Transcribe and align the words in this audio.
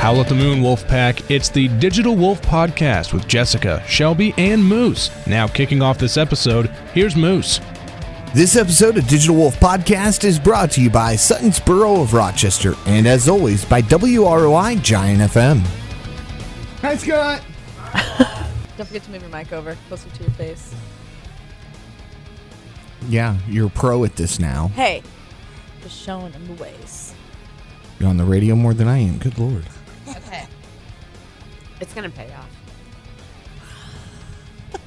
Howl 0.00 0.22
at 0.22 0.28
the 0.30 0.34
Moon 0.34 0.62
Wolf 0.62 0.88
Pack. 0.88 1.30
It's 1.30 1.50
the 1.50 1.68
Digital 1.68 2.16
Wolf 2.16 2.40
Podcast 2.40 3.12
with 3.12 3.28
Jessica, 3.28 3.84
Shelby, 3.86 4.32
and 4.38 4.64
Moose. 4.64 5.10
Now, 5.26 5.46
kicking 5.46 5.82
off 5.82 5.98
this 5.98 6.16
episode, 6.16 6.68
here's 6.94 7.16
Moose. 7.16 7.60
This 8.34 8.56
episode 8.56 8.96
of 8.96 9.06
Digital 9.06 9.36
Wolf 9.36 9.60
Podcast 9.60 10.24
is 10.24 10.38
brought 10.38 10.70
to 10.70 10.80
you 10.80 10.88
by 10.88 11.16
Sutton's 11.16 11.60
Burrow 11.60 12.00
of 12.00 12.14
Rochester, 12.14 12.76
and 12.86 13.06
as 13.06 13.28
always, 13.28 13.62
by 13.66 13.82
WROI 13.82 14.80
Giant 14.82 15.20
FM. 15.20 15.58
Hi, 16.80 16.96
Scott. 16.96 17.42
Don't 18.78 18.86
forget 18.86 19.02
to 19.02 19.10
move 19.10 19.20
your 19.20 19.30
mic 19.30 19.52
over 19.52 19.76
closer 19.88 20.08
to 20.08 20.22
your 20.22 20.32
face. 20.32 20.74
Yeah, 23.06 23.36
you're 23.46 23.66
a 23.66 23.70
pro 23.70 24.04
at 24.04 24.16
this 24.16 24.38
now. 24.38 24.68
Hey, 24.68 25.02
just 25.82 26.00
showing 26.02 26.32
them 26.32 26.46
the 26.46 26.54
ways. 26.54 27.12
You're 27.98 28.08
on 28.08 28.16
the 28.16 28.24
radio 28.24 28.56
more 28.56 28.72
than 28.72 28.88
I 28.88 28.96
am. 28.96 29.18
Good 29.18 29.38
lord. 29.38 29.66
Okay. 31.80 31.84
It's 31.84 31.94
gonna 31.94 32.10
pay 32.10 32.30
off. 32.34 32.48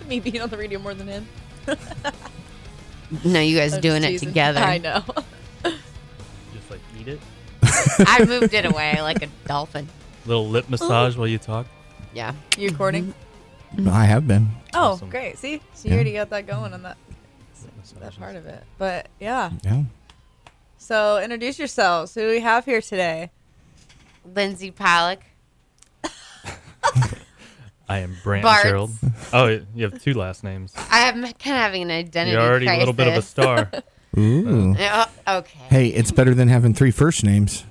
Me 0.07 0.20
being 0.20 0.41
on 0.41 0.49
the 0.49 0.57
radio 0.57 0.79
more 0.79 0.93
than 0.93 1.07
him. 1.07 1.27
No, 3.23 3.39
you 3.39 3.57
guys 3.57 3.73
I'm 3.73 3.81
doing 3.81 4.03
it 4.03 4.09
teasing. 4.09 4.29
together. 4.29 4.59
I 4.59 4.77
know. 4.79 5.03
Just 5.63 6.69
like 6.71 6.79
eat 6.99 7.07
it. 7.07 7.19
I 8.07 8.25
moved 8.25 8.53
it 8.53 8.66
away 8.66 9.02
like 9.02 9.21
a 9.23 9.27
dolphin. 9.47 9.88
Little 10.25 10.47
lip 10.47 10.69
massage 10.69 11.16
while 11.16 11.27
you 11.27 11.38
talk. 11.38 11.67
Yeah. 12.13 12.33
You 12.57 12.69
recording? 12.69 13.13
Mm-hmm. 13.75 13.89
I 13.89 14.05
have 14.05 14.27
been. 14.27 14.47
Oh, 14.73 14.91
Awesome. 14.94 15.09
great. 15.09 15.38
See, 15.38 15.61
so 15.73 15.88
you 15.88 15.91
Yeah. 15.91 15.95
already 15.95 16.13
got 16.13 16.30
that 16.31 16.47
going 16.47 16.73
on 16.73 16.83
that 16.83 16.97
that 17.99 18.17
part 18.17 18.35
of 18.35 18.45
it. 18.45 18.63
But 18.77 19.07
yeah. 19.19 19.52
Yeah. 19.63 19.83
So 20.77 21.19
introduce 21.21 21.59
yourselves. 21.59 22.13
Who 22.16 22.21
do 22.21 22.27
we 22.30 22.39
have 22.39 22.66
here 22.66 22.81
today? 22.81 23.30
Lindsay 24.35 24.71
Pollock. 24.71 25.19
I 27.89 28.00
am 28.00 28.16
Brant 28.23 28.44
Barts. 28.44 28.64
Gerald. 28.64 28.92
Oh, 29.34 29.62
you 29.76 29.84
have 29.84 30.02
two 30.02 30.14
last 30.14 30.44
names. 30.44 30.73
I'm 30.89 31.22
kind 31.22 31.31
of 31.34 31.42
having 31.42 31.84
an 31.84 31.92
identity 31.92 32.31
You're 32.31 32.42
already 32.42 32.67
a 32.67 32.78
little 32.78 32.94
bit 32.94 33.08
of 33.08 33.16
a 33.16 33.22
star. 33.22 33.70
Ooh. 34.17 34.76
Yeah, 34.78 35.08
okay. 35.28 35.59
Hey, 35.70 35.88
it's 35.88 36.11
better 36.11 36.34
than 36.34 36.48
having 36.48 36.73
three 36.73 36.92
first 36.92 37.23
names. 37.23 37.66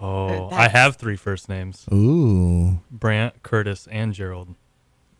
Oh, 0.00 0.48
I 0.50 0.68
have 0.68 0.96
three 0.96 1.16
first 1.16 1.48
names: 1.48 1.86
Ooh. 1.92 2.80
Brant, 2.90 3.42
Curtis, 3.42 3.86
and 3.90 4.12
Gerald. 4.12 4.54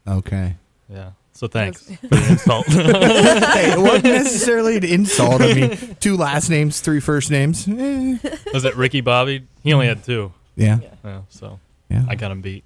Okay. 0.08 0.56
Yeah. 0.88 1.12
So 1.34 1.48
thanks 1.48 1.82
for 1.82 2.08
the 2.08 2.26
insult. 2.30 2.66
hey, 2.66 3.72
it 3.72 3.78
wasn't 3.78 4.04
necessarily 4.04 4.76
an 4.76 4.84
insult. 4.84 5.40
I 5.40 5.54
mean, 5.54 5.96
two 5.98 6.16
last 6.16 6.50
names, 6.50 6.80
three 6.80 7.00
first 7.00 7.30
names. 7.30 7.66
Eh. 7.66 8.18
Was 8.52 8.64
it 8.64 8.76
Ricky 8.76 9.00
Bobby? 9.00 9.46
He 9.62 9.72
only 9.72 9.86
had 9.86 10.04
two. 10.04 10.32
Yeah. 10.56 10.80
Yeah, 11.04 11.22
so 11.30 11.58
Yeah. 11.88 12.04
I 12.08 12.16
got 12.16 12.30
him 12.30 12.42
beat. 12.42 12.64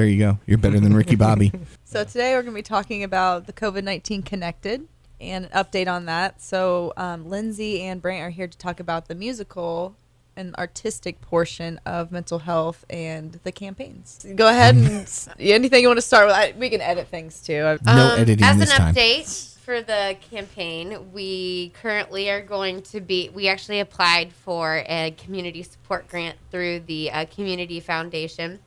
There 0.00 0.08
you 0.08 0.16
go. 0.18 0.38
You're 0.46 0.56
better 0.56 0.80
than 0.80 0.94
Ricky 0.94 1.14
Bobby. 1.14 1.52
So 1.84 2.04
today 2.04 2.32
we're 2.34 2.40
going 2.42 2.54
to 2.54 2.58
be 2.58 2.62
talking 2.62 3.02
about 3.04 3.46
the 3.46 3.52
COVID 3.52 3.84
nineteen 3.84 4.22
connected 4.22 4.86
and 5.20 5.44
an 5.44 5.50
update 5.50 5.88
on 5.92 6.06
that. 6.06 6.40
So 6.40 6.94
um, 6.96 7.28
Lindsay 7.28 7.82
and 7.82 8.00
Brant 8.00 8.22
are 8.22 8.30
here 8.30 8.46
to 8.48 8.56
talk 8.56 8.80
about 8.80 9.08
the 9.08 9.14
musical 9.14 9.94
and 10.36 10.54
artistic 10.56 11.20
portion 11.20 11.78
of 11.84 12.10
mental 12.12 12.38
health 12.38 12.86
and 12.88 13.32
the 13.42 13.52
campaigns. 13.52 14.24
Go 14.36 14.48
ahead 14.48 14.74
and 14.76 15.06
anything 15.38 15.82
you 15.82 15.88
want 15.88 15.98
to 15.98 16.02
start 16.02 16.28
with. 16.28 16.34
I, 16.36 16.54
we 16.56 16.70
can 16.70 16.80
edit 16.80 17.08
things 17.08 17.42
too. 17.42 17.76
I- 17.84 17.94
No 17.94 18.14
editing 18.14 18.42
Um, 18.42 18.52
as 18.52 18.58
this 18.60 18.70
an 18.70 18.78
time. 18.78 18.94
update 18.94 19.56
for 19.58 19.82
the 19.82 20.16
campaign, 20.30 21.12
we 21.12 21.72
currently 21.82 22.30
are 22.30 22.40
going 22.40 22.80
to 22.84 23.02
be. 23.02 23.28
We 23.34 23.48
actually 23.48 23.80
applied 23.80 24.32
for 24.32 24.82
a 24.88 25.10
community 25.18 25.62
support 25.62 26.08
grant 26.08 26.38
through 26.50 26.80
the 26.86 27.10
uh, 27.10 27.26
Community 27.26 27.80
Foundation. 27.80 28.60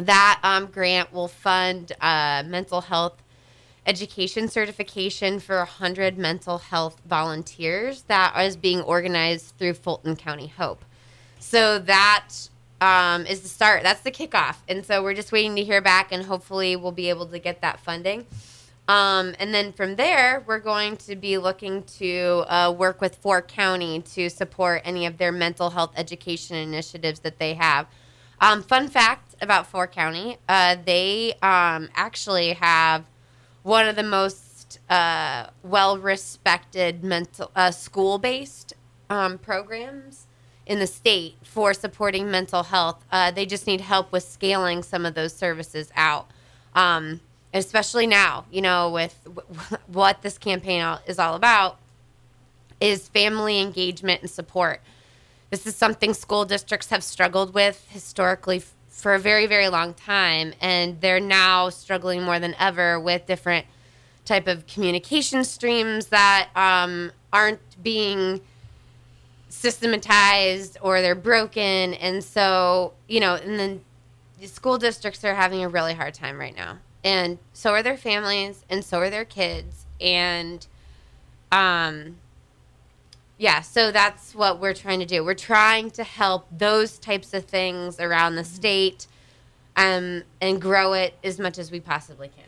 That 0.00 0.40
um, 0.42 0.66
grant 0.66 1.12
will 1.12 1.28
fund 1.28 1.92
uh, 2.00 2.42
mental 2.46 2.80
health 2.80 3.22
education 3.86 4.48
certification 4.48 5.40
for 5.40 5.56
100 5.58 6.18
mental 6.18 6.58
health 6.58 7.00
volunteers 7.06 8.02
that 8.02 8.38
is 8.44 8.56
being 8.56 8.80
organized 8.82 9.54
through 9.58 9.74
Fulton 9.74 10.16
County 10.16 10.46
Hope. 10.46 10.84
So 11.38 11.78
that 11.78 12.28
um, 12.80 13.26
is 13.26 13.40
the 13.40 13.48
start. 13.48 13.82
That's 13.82 14.02
the 14.02 14.10
kickoff. 14.10 14.56
And 14.68 14.84
so 14.84 15.02
we're 15.02 15.14
just 15.14 15.32
waiting 15.32 15.56
to 15.56 15.64
hear 15.64 15.80
back, 15.80 16.12
and 16.12 16.24
hopefully 16.24 16.76
we'll 16.76 16.92
be 16.92 17.08
able 17.08 17.26
to 17.26 17.38
get 17.38 17.60
that 17.62 17.80
funding. 17.80 18.26
Um, 18.88 19.34
and 19.38 19.54
then 19.54 19.72
from 19.72 19.96
there, 19.96 20.42
we're 20.46 20.58
going 20.58 20.96
to 20.98 21.14
be 21.14 21.38
looking 21.38 21.84
to 21.98 22.44
uh, 22.48 22.72
work 22.72 23.00
with 23.00 23.16
Four 23.16 23.40
County 23.40 24.02
to 24.14 24.28
support 24.28 24.82
any 24.84 25.06
of 25.06 25.16
their 25.16 25.30
mental 25.30 25.70
health 25.70 25.92
education 25.96 26.56
initiatives 26.56 27.20
that 27.20 27.38
they 27.38 27.54
have. 27.54 27.86
Um, 28.40 28.62
fun 28.62 28.88
fact 28.88 29.34
about 29.42 29.66
Four 29.66 29.86
County 29.86 30.38
uh, 30.48 30.76
they 30.84 31.34
um, 31.42 31.88
actually 31.94 32.54
have 32.54 33.04
one 33.62 33.86
of 33.86 33.96
the 33.96 34.02
most 34.02 34.78
uh, 34.88 35.48
well 35.62 35.98
respected 35.98 37.04
mental 37.04 37.50
uh, 37.54 37.70
school 37.70 38.18
based 38.18 38.72
um, 39.08 39.38
programs 39.38 40.26
in 40.66 40.78
the 40.78 40.86
state 40.86 41.34
for 41.42 41.74
supporting 41.74 42.30
mental 42.30 42.62
health. 42.62 43.04
Uh, 43.10 43.30
they 43.30 43.44
just 43.44 43.66
need 43.66 43.80
help 43.80 44.12
with 44.12 44.22
scaling 44.22 44.82
some 44.82 45.04
of 45.04 45.14
those 45.14 45.32
services 45.32 45.90
out. 45.96 46.30
Um, 46.74 47.20
especially 47.52 48.06
now, 48.06 48.44
you 48.50 48.62
know, 48.62 48.90
with 48.90 49.18
w- 49.24 49.42
what 49.88 50.22
this 50.22 50.38
campaign 50.38 50.98
is 51.06 51.18
all 51.18 51.34
about 51.34 51.78
is 52.80 53.08
family 53.08 53.60
engagement 53.60 54.22
and 54.22 54.30
support. 54.30 54.80
This 55.50 55.66
is 55.66 55.74
something 55.74 56.14
school 56.14 56.44
districts 56.44 56.90
have 56.90 57.02
struggled 57.02 57.54
with 57.54 57.84
historically 57.90 58.62
for 58.88 59.14
a 59.14 59.18
very, 59.18 59.46
very 59.46 59.68
long 59.68 59.94
time, 59.94 60.54
and 60.60 61.00
they're 61.00 61.18
now 61.18 61.70
struggling 61.70 62.22
more 62.22 62.38
than 62.38 62.54
ever 62.58 63.00
with 63.00 63.26
different 63.26 63.66
type 64.24 64.46
of 64.46 64.66
communication 64.68 65.42
streams 65.42 66.06
that 66.06 66.50
um, 66.54 67.10
aren't 67.32 67.60
being 67.82 68.40
systematized 69.48 70.78
or 70.80 71.00
they're 71.00 71.16
broken, 71.16 71.94
and 71.94 72.22
so 72.22 72.92
you 73.08 73.18
know, 73.18 73.34
and 73.34 73.58
then 73.58 73.80
the 74.40 74.46
school 74.46 74.78
districts 74.78 75.24
are 75.24 75.34
having 75.34 75.64
a 75.64 75.68
really 75.68 75.94
hard 75.94 76.14
time 76.14 76.38
right 76.38 76.54
now, 76.54 76.78
and 77.02 77.38
so 77.52 77.72
are 77.72 77.82
their 77.82 77.96
families, 77.96 78.64
and 78.70 78.84
so 78.84 78.98
are 79.00 79.10
their 79.10 79.24
kids, 79.24 79.84
and 80.00 80.68
um, 81.50 82.18
yeah, 83.40 83.62
so 83.62 83.90
that's 83.90 84.34
what 84.34 84.60
we're 84.60 84.74
trying 84.74 85.00
to 85.00 85.06
do. 85.06 85.24
We're 85.24 85.32
trying 85.32 85.90
to 85.92 86.04
help 86.04 86.46
those 86.52 86.98
types 86.98 87.32
of 87.32 87.46
things 87.46 87.98
around 87.98 88.34
the 88.34 88.44
state 88.44 89.06
um, 89.76 90.24
and 90.42 90.60
grow 90.60 90.92
it 90.92 91.14
as 91.24 91.38
much 91.38 91.58
as 91.58 91.70
we 91.70 91.80
possibly 91.80 92.28
can. 92.28 92.44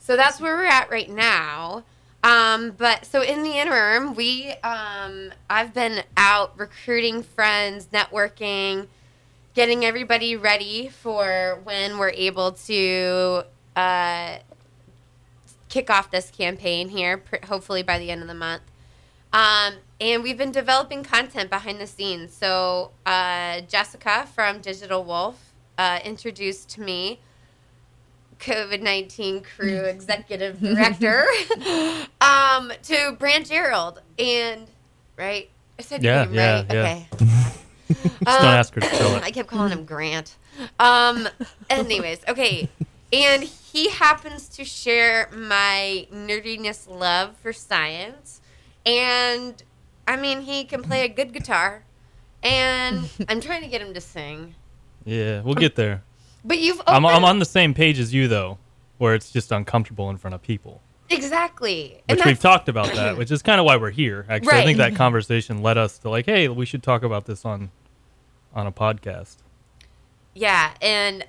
So 0.00 0.16
that's 0.16 0.40
where 0.40 0.56
we're 0.56 0.64
at 0.64 0.90
right 0.90 1.08
now. 1.08 1.84
Um, 2.24 2.72
but 2.76 3.04
so 3.04 3.22
in 3.22 3.44
the 3.44 3.52
interim, 3.52 4.16
we 4.16 4.50
um, 4.64 5.32
I've 5.48 5.72
been 5.72 6.02
out 6.16 6.58
recruiting 6.58 7.22
friends, 7.22 7.86
networking, 7.92 8.88
getting 9.54 9.84
everybody 9.84 10.34
ready 10.34 10.88
for 10.88 11.60
when 11.62 11.96
we're 11.96 12.10
able 12.10 12.50
to 12.66 13.44
uh, 13.76 14.38
kick 15.68 15.90
off 15.90 16.10
this 16.10 16.32
campaign 16.32 16.88
here, 16.88 17.18
pr- 17.18 17.46
hopefully 17.46 17.84
by 17.84 18.00
the 18.00 18.10
end 18.10 18.20
of 18.20 18.26
the 18.26 18.34
month. 18.34 18.62
Um, 19.34 19.74
and 20.00 20.22
we've 20.22 20.38
been 20.38 20.52
developing 20.52 21.02
content 21.02 21.50
behind 21.50 21.80
the 21.80 21.86
scenes. 21.86 22.32
So 22.32 22.92
uh, 23.04 23.62
Jessica 23.62 24.28
from 24.32 24.60
Digital 24.60 25.04
Wolf 25.04 25.52
uh, 25.76 25.98
introduced 26.04 26.68
to 26.70 26.80
me 26.80 27.20
COVID 28.38 28.80
nineteen 28.80 29.42
crew 29.42 29.80
executive 29.84 30.60
director 30.60 31.26
um, 32.20 32.72
to 32.84 33.16
Brant 33.18 33.46
Gerald, 33.46 34.00
and 34.18 34.66
right, 35.16 35.50
I 35.78 35.82
said 35.82 36.02
your 36.02 36.12
Yeah, 36.14 36.24
name 36.24 36.34
yeah, 36.34 36.54
right. 36.56 36.72
yeah. 36.72 36.80
Okay. 36.82 37.08
Just 37.88 38.24
don't 38.24 38.44
ask 38.44 38.74
her 38.74 38.80
to 38.80 38.86
spell 38.86 39.16
I 39.16 39.30
kept 39.30 39.48
calling 39.48 39.72
him 39.72 39.84
Grant. 39.84 40.36
Um, 40.78 41.28
anyways, 41.68 42.20
okay. 42.28 42.68
And 43.12 43.42
he 43.44 43.90
happens 43.90 44.48
to 44.50 44.64
share 44.64 45.28
my 45.32 46.06
nerdiness 46.12 46.88
love 46.88 47.36
for 47.36 47.52
science. 47.52 48.40
And 48.86 49.62
I 50.06 50.16
mean, 50.16 50.42
he 50.42 50.64
can 50.64 50.82
play 50.82 51.04
a 51.04 51.08
good 51.08 51.32
guitar. 51.32 51.84
And 52.42 53.08
I'm 53.28 53.40
trying 53.40 53.62
to 53.62 53.68
get 53.68 53.80
him 53.80 53.94
to 53.94 54.00
sing. 54.00 54.54
Yeah, 55.04 55.40
we'll 55.42 55.54
get 55.54 55.76
there. 55.76 56.02
But 56.44 56.58
you've 56.58 56.80
I'm, 56.86 57.06
I'm 57.06 57.24
on 57.24 57.38
the 57.38 57.44
same 57.44 57.72
page 57.72 57.98
as 57.98 58.12
you 58.12 58.28
though, 58.28 58.58
where 58.98 59.14
it's 59.14 59.30
just 59.30 59.50
uncomfortable 59.50 60.10
in 60.10 60.18
front 60.18 60.34
of 60.34 60.42
people. 60.42 60.82
exactly. 61.10 62.02
And 62.08 62.18
Which 62.18 62.26
we've 62.26 62.40
talked 62.40 62.68
about 62.68 62.92
that, 62.92 63.16
which 63.18 63.30
is 63.30 63.42
kind 63.42 63.60
of 63.60 63.66
why 63.66 63.76
we're 63.76 63.90
here. 63.90 64.26
Actually, 64.28 64.58
I 64.58 64.64
think 64.64 64.78
that 64.78 64.94
conversation 64.94 65.62
led 65.62 65.78
us 65.78 65.98
to 65.98 66.10
like, 66.10 66.26
hey, 66.26 66.48
we 66.48 66.66
should 66.66 66.82
talk 66.82 67.02
about 67.02 67.24
this 67.24 67.44
on 67.44 67.70
on 68.54 68.66
a 68.66 68.72
podcast. 68.72 69.36
Yeah, 70.34 70.72
and 70.82 71.24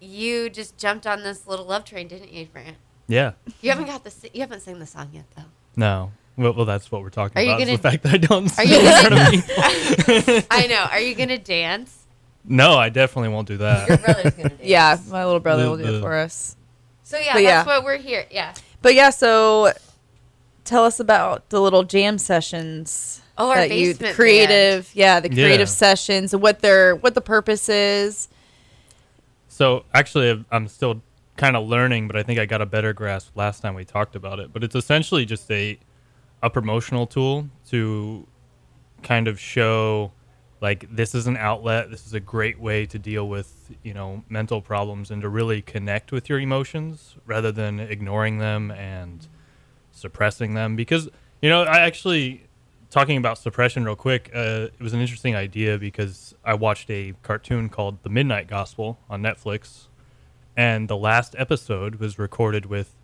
you 0.00 0.50
just 0.50 0.76
jumped 0.76 1.06
on 1.06 1.22
this 1.22 1.46
little 1.46 1.66
love 1.66 1.84
train, 1.84 2.08
didn't 2.08 2.32
you, 2.32 2.46
Grant? 2.46 2.76
Yeah. 3.08 3.32
You 3.60 3.70
haven't 3.70 3.86
got 3.86 4.04
the 4.04 4.30
you 4.32 4.40
haven't 4.40 4.60
sang 4.60 4.78
the 4.78 4.86
song 4.86 5.10
yet 5.12 5.24
though. 5.36 5.44
No. 5.76 6.12
Well, 6.36 6.52
well 6.54 6.64
that's 6.64 6.90
what 6.90 7.02
we're 7.02 7.10
talking 7.10 7.38
Are 7.38 7.42
about. 7.44 7.60
is 7.60 7.66
gonna- 7.66 7.76
the 7.76 7.82
fact 7.82 8.02
that 8.04 8.14
I 8.14 8.16
don't 8.18 8.46
Are 8.46 8.48
sing 8.48 8.68
you 8.70 8.78
in 8.80 9.04
front 9.04 9.14
of 9.14 10.28
me. 10.38 10.46
I 10.50 10.66
know. 10.66 10.86
Are 10.90 11.00
you 11.00 11.14
gonna 11.20 11.38
dance? 11.38 12.00
No, 12.46 12.74
I 12.76 12.88
definitely 12.90 13.30
won't 13.30 13.48
do 13.48 13.54
Your 13.54 13.62
that. 13.62 14.02
brother's 14.04 14.34
gonna 14.34 14.48
do. 14.50 14.54
it. 14.56 14.64
Yeah, 14.64 14.98
my 15.08 15.24
little 15.24 15.40
brother 15.40 15.64
The- 15.64 15.70
will 15.70 15.76
do 15.78 15.96
it 15.96 16.00
for 16.00 16.14
us. 16.14 16.56
So 17.04 17.18
yeah, 17.18 17.34
But 17.34 17.42
that's 17.42 17.66
yeah. 17.66 17.76
what 17.76 17.84
we're 17.84 17.98
here. 17.98 18.26
Yeah. 18.30 18.54
But 18.82 18.94
yeah, 18.94 19.10
so 19.10 19.72
tell 20.64 20.84
us 20.84 20.98
about 21.00 21.48
the 21.50 21.60
little 21.60 21.82
jam 21.84 22.18
sessions. 22.18 23.20
Oh, 23.36 23.50
our 23.50 23.56
that 23.56 23.70
you 23.70 23.88
basement 23.92 24.10
the 24.12 24.14
creative, 24.14 24.90
yeah, 24.94 25.20
the 25.20 25.28
Yeah. 25.28 25.44
creative 25.44 25.68
sessions, 25.68 26.32
and 26.32 26.42
what 26.42 26.60
their 26.60 26.94
what 26.96 27.14
the 27.14 27.20
purpose 27.20 27.68
is. 27.68 28.28
So 29.48 29.84
actually, 29.94 30.44
I'm 30.50 30.68
still 30.68 31.02
kind 31.36 31.56
of 31.56 31.66
learning, 31.68 32.06
but 32.06 32.16
I 32.16 32.22
think 32.22 32.38
I 32.38 32.46
got 32.46 32.60
a 32.60 32.66
better 32.66 32.92
grasp 32.92 33.36
last 33.36 33.60
time 33.60 33.74
we 33.74 33.84
talked 33.84 34.16
about 34.16 34.38
it. 34.40 34.52
But 34.52 34.62
it's 34.64 34.74
essentially 34.74 35.24
just 35.24 35.50
a 35.50 35.78
a 36.44 36.50
promotional 36.50 37.06
tool 37.06 37.48
to 37.66 38.26
kind 39.02 39.28
of 39.28 39.40
show 39.40 40.12
like 40.60 40.86
this 40.94 41.14
is 41.14 41.26
an 41.26 41.38
outlet. 41.38 41.90
This 41.90 42.06
is 42.06 42.12
a 42.12 42.20
great 42.20 42.60
way 42.60 42.84
to 42.86 42.98
deal 42.98 43.26
with 43.28 43.70
you 43.82 43.94
know 43.94 44.22
mental 44.28 44.60
problems 44.60 45.10
and 45.10 45.22
to 45.22 45.28
really 45.28 45.62
connect 45.62 46.12
with 46.12 46.28
your 46.28 46.38
emotions 46.38 47.16
rather 47.24 47.50
than 47.50 47.80
ignoring 47.80 48.38
them 48.38 48.70
and 48.70 49.26
suppressing 49.90 50.52
them. 50.52 50.76
Because 50.76 51.08
you 51.40 51.48
know, 51.48 51.62
I 51.62 51.80
actually 51.80 52.46
talking 52.90 53.16
about 53.16 53.38
suppression 53.38 53.84
real 53.84 53.96
quick. 53.96 54.30
Uh, 54.34 54.68
it 54.78 54.80
was 54.80 54.92
an 54.92 55.00
interesting 55.00 55.34
idea 55.34 55.78
because 55.78 56.34
I 56.44 56.54
watched 56.54 56.90
a 56.90 57.14
cartoon 57.22 57.70
called 57.70 58.02
The 58.02 58.10
Midnight 58.10 58.48
Gospel 58.48 58.98
on 59.08 59.22
Netflix, 59.22 59.88
and 60.58 60.88
the 60.88 60.96
last 60.96 61.34
episode 61.38 61.96
was 61.96 62.18
recorded 62.18 62.66
with 62.66 62.94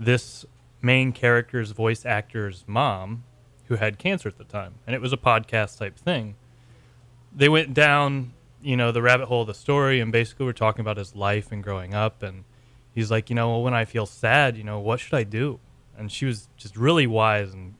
this 0.00 0.44
main 0.82 1.12
character's 1.12 1.70
voice 1.70 2.04
actor's 2.04 2.64
mom, 2.66 3.24
who 3.66 3.76
had 3.76 3.98
cancer 3.98 4.28
at 4.28 4.36
the 4.36 4.44
time, 4.44 4.74
and 4.86 4.94
it 4.94 5.00
was 5.00 5.12
a 5.12 5.16
podcast 5.16 5.78
type 5.78 5.96
thing. 5.96 6.34
They 7.34 7.48
went 7.48 7.72
down, 7.72 8.32
you 8.60 8.76
know, 8.76 8.92
the 8.92 9.00
rabbit 9.00 9.26
hole 9.26 9.42
of 9.42 9.46
the 9.46 9.54
story, 9.54 10.00
and 10.00 10.12
basically 10.12 10.44
were 10.44 10.52
talking 10.52 10.80
about 10.80 10.98
his 10.98 11.14
life 11.14 11.50
and 11.52 11.62
growing 11.62 11.94
up, 11.94 12.22
and 12.22 12.44
he's 12.94 13.10
like, 13.10 13.30
you 13.30 13.36
know, 13.36 13.50
well, 13.50 13.62
when 13.62 13.74
I 13.74 13.84
feel 13.84 14.04
sad, 14.04 14.56
you 14.56 14.64
know, 14.64 14.80
what 14.80 15.00
should 15.00 15.14
I 15.14 15.24
do? 15.24 15.60
And 15.96 16.10
she 16.10 16.26
was 16.26 16.48
just 16.56 16.76
really 16.76 17.06
wise 17.06 17.52
and 17.52 17.74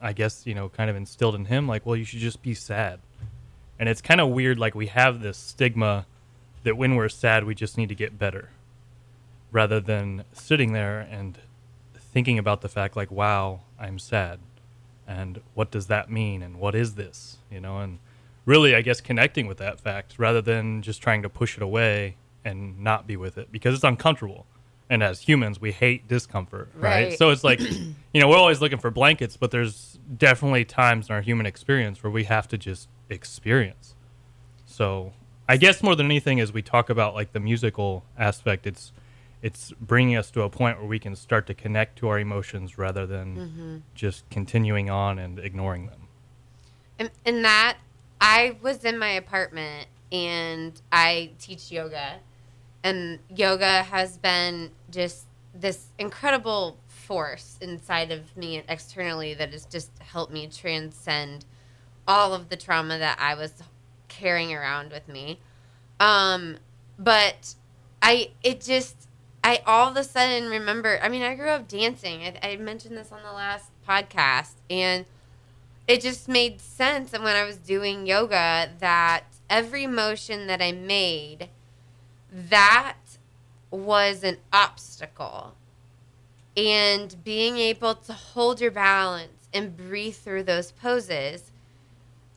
I 0.00 0.12
guess, 0.12 0.46
you 0.46 0.54
know, 0.54 0.68
kind 0.68 0.90
of 0.90 0.96
instilled 0.96 1.34
in 1.34 1.46
him, 1.46 1.66
like, 1.66 1.86
well, 1.86 1.96
you 1.96 2.04
should 2.04 2.20
just 2.20 2.42
be 2.42 2.54
sad. 2.54 3.00
And 3.78 3.88
it's 3.88 4.00
kind 4.00 4.20
of 4.20 4.28
weird, 4.28 4.58
like, 4.58 4.74
we 4.74 4.86
have 4.86 5.20
this 5.20 5.38
stigma 5.38 6.06
that 6.64 6.76
when 6.76 6.96
we're 6.96 7.08
sad, 7.08 7.44
we 7.44 7.54
just 7.54 7.78
need 7.78 7.88
to 7.88 7.94
get 7.94 8.18
better 8.18 8.50
rather 9.52 9.80
than 9.80 10.24
sitting 10.32 10.72
there 10.72 11.00
and 11.00 11.38
thinking 12.16 12.38
about 12.38 12.62
the 12.62 12.68
fact, 12.70 12.96
like, 12.96 13.10
wow, 13.10 13.60
I'm 13.78 13.98
sad. 13.98 14.38
And 15.06 15.38
what 15.52 15.70
does 15.70 15.88
that 15.88 16.10
mean? 16.10 16.42
And 16.42 16.56
what 16.56 16.74
is 16.74 16.94
this? 16.94 17.36
You 17.50 17.60
know, 17.60 17.80
and 17.80 17.98
really, 18.46 18.74
I 18.74 18.80
guess, 18.80 19.02
connecting 19.02 19.46
with 19.46 19.58
that 19.58 19.82
fact 19.82 20.14
rather 20.16 20.40
than 20.40 20.80
just 20.80 21.02
trying 21.02 21.20
to 21.24 21.28
push 21.28 21.58
it 21.58 21.62
away 21.62 22.16
and 22.42 22.80
not 22.80 23.06
be 23.06 23.18
with 23.18 23.36
it 23.36 23.52
because 23.52 23.74
it's 23.74 23.84
uncomfortable. 23.84 24.46
And 24.88 25.02
as 25.02 25.20
humans, 25.20 25.60
we 25.60 25.72
hate 25.72 26.08
discomfort, 26.08 26.70
right? 26.76 27.08
Right. 27.08 27.18
So 27.18 27.28
it's 27.28 27.44
like, 27.44 27.60
you 28.14 28.20
know, 28.22 28.28
we're 28.28 28.38
always 28.38 28.62
looking 28.62 28.78
for 28.78 28.90
blankets, 28.90 29.36
but 29.36 29.50
there's 29.50 29.98
definitely 30.16 30.64
times 30.64 31.10
in 31.10 31.14
our 31.14 31.20
human 31.20 31.44
experience 31.44 32.02
where 32.02 32.10
we 32.10 32.24
have 32.24 32.48
to 32.48 32.56
just 32.56 32.88
experience. 33.10 33.94
So 34.64 35.12
I 35.46 35.58
guess 35.58 35.82
more 35.82 35.94
than 35.94 36.06
anything, 36.06 36.40
as 36.40 36.50
we 36.50 36.62
talk 36.62 36.88
about 36.88 37.12
like 37.12 37.34
the 37.34 37.40
musical 37.40 38.06
aspect, 38.16 38.66
it's 38.66 38.92
it's 39.42 39.72
bringing 39.80 40.16
us 40.16 40.30
to 40.32 40.42
a 40.42 40.50
point 40.50 40.78
where 40.78 40.88
we 40.88 40.98
can 40.98 41.14
start 41.14 41.46
to 41.46 41.54
connect 41.54 41.98
to 41.98 42.08
our 42.08 42.18
emotions 42.18 42.78
rather 42.78 43.06
than 43.06 43.82
just 43.94 44.28
continuing 44.30 44.90
on 44.90 45.18
and 45.18 45.38
ignoring 45.38 45.86
them. 45.86 46.08
And, 46.98 47.10
and 47.24 47.44
that 47.44 47.76
I 48.20 48.56
was 48.62 48.84
in 48.84 48.98
my 48.98 49.10
apartment 49.10 49.88
and 50.10 50.80
I 50.90 51.32
teach 51.38 51.70
yoga, 51.70 52.20
and 52.82 53.18
yoga 53.28 53.82
has 53.82 54.16
been 54.16 54.70
just 54.90 55.26
this 55.54 55.86
incredible 55.98 56.78
force 56.86 57.58
inside 57.60 58.10
of 58.10 58.36
me 58.36 58.56
and 58.56 58.64
externally 58.68 59.34
that 59.34 59.52
has 59.52 59.66
just 59.66 59.90
helped 59.98 60.32
me 60.32 60.46
transcend 60.48 61.44
all 62.06 62.32
of 62.34 62.48
the 62.48 62.56
trauma 62.56 62.98
that 62.98 63.18
I 63.20 63.34
was 63.34 63.52
carrying 64.08 64.54
around 64.54 64.92
with 64.92 65.08
me. 65.08 65.40
Um, 65.98 66.58
but 66.98 67.54
I, 68.02 68.30
it 68.42 68.60
just, 68.60 69.05
I 69.46 69.62
all 69.64 69.90
of 69.90 69.96
a 69.96 70.02
sudden 70.02 70.50
remember. 70.50 70.98
I 71.00 71.08
mean, 71.08 71.22
I 71.22 71.36
grew 71.36 71.50
up 71.50 71.68
dancing. 71.68 72.22
I, 72.22 72.34
I 72.42 72.56
mentioned 72.56 72.96
this 72.96 73.12
on 73.12 73.22
the 73.22 73.32
last 73.32 73.70
podcast, 73.88 74.54
and 74.68 75.04
it 75.86 76.00
just 76.00 76.26
made 76.26 76.60
sense 76.60 77.12
and 77.12 77.22
when 77.22 77.36
I 77.36 77.44
was 77.44 77.56
doing 77.56 78.08
yoga 78.08 78.72
that 78.80 79.22
every 79.48 79.86
motion 79.86 80.48
that 80.48 80.60
I 80.60 80.72
made 80.72 81.48
that 82.32 82.96
was 83.70 84.24
an 84.24 84.38
obstacle 84.52 85.54
and 86.56 87.14
being 87.22 87.56
able 87.58 87.94
to 87.94 88.12
hold 88.12 88.60
your 88.60 88.72
balance 88.72 89.48
and 89.54 89.76
breathe 89.76 90.16
through 90.16 90.42
those 90.42 90.72
poses 90.72 91.52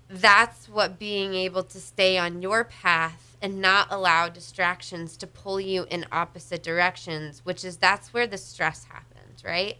that's 0.07 0.69
what 0.69 0.99
being 0.99 1.33
able 1.33 1.63
to 1.63 1.79
stay 1.79 2.19
on 2.19 2.43
your 2.43 2.63
path 2.63 3.28
and 3.41 3.61
not 3.61 3.87
allow 3.89 4.27
distractions 4.27 5.15
to 5.17 5.27
pull 5.27 5.59
you 5.59 5.85
in 5.89 6.05
opposite 6.11 6.63
directions 6.63 7.41
which 7.45 7.63
is 7.63 7.77
that's 7.77 8.13
where 8.13 8.27
the 8.27 8.37
stress 8.37 8.85
happens 8.85 9.43
right 9.43 9.77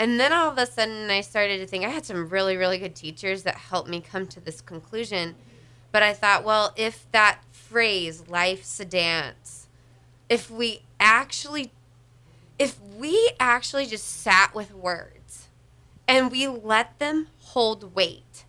and 0.00 0.18
then 0.18 0.32
all 0.32 0.50
of 0.50 0.56
a 0.56 0.64
sudden, 0.64 1.10
I 1.10 1.20
started 1.20 1.58
to 1.58 1.66
think 1.66 1.84
I 1.84 1.90
had 1.90 2.06
some 2.06 2.30
really, 2.30 2.56
really 2.56 2.78
good 2.78 2.94
teachers 2.94 3.42
that 3.42 3.56
helped 3.56 3.86
me 3.86 4.00
come 4.00 4.26
to 4.28 4.40
this 4.40 4.62
conclusion. 4.62 5.34
But 5.92 6.02
I 6.02 6.14
thought, 6.14 6.42
well, 6.42 6.72
if 6.74 7.04
that 7.12 7.40
phrase, 7.52 8.26
life's 8.26 8.80
a 8.80 8.86
dance, 8.86 9.68
if 10.30 10.50
we 10.50 10.84
actually, 10.98 11.72
if 12.58 12.80
we 12.96 13.32
actually 13.38 13.84
just 13.84 14.22
sat 14.22 14.54
with 14.54 14.72
words 14.72 15.48
and 16.08 16.32
we 16.32 16.48
let 16.48 16.98
them 16.98 17.26
hold 17.38 17.94
weight, 17.94 18.46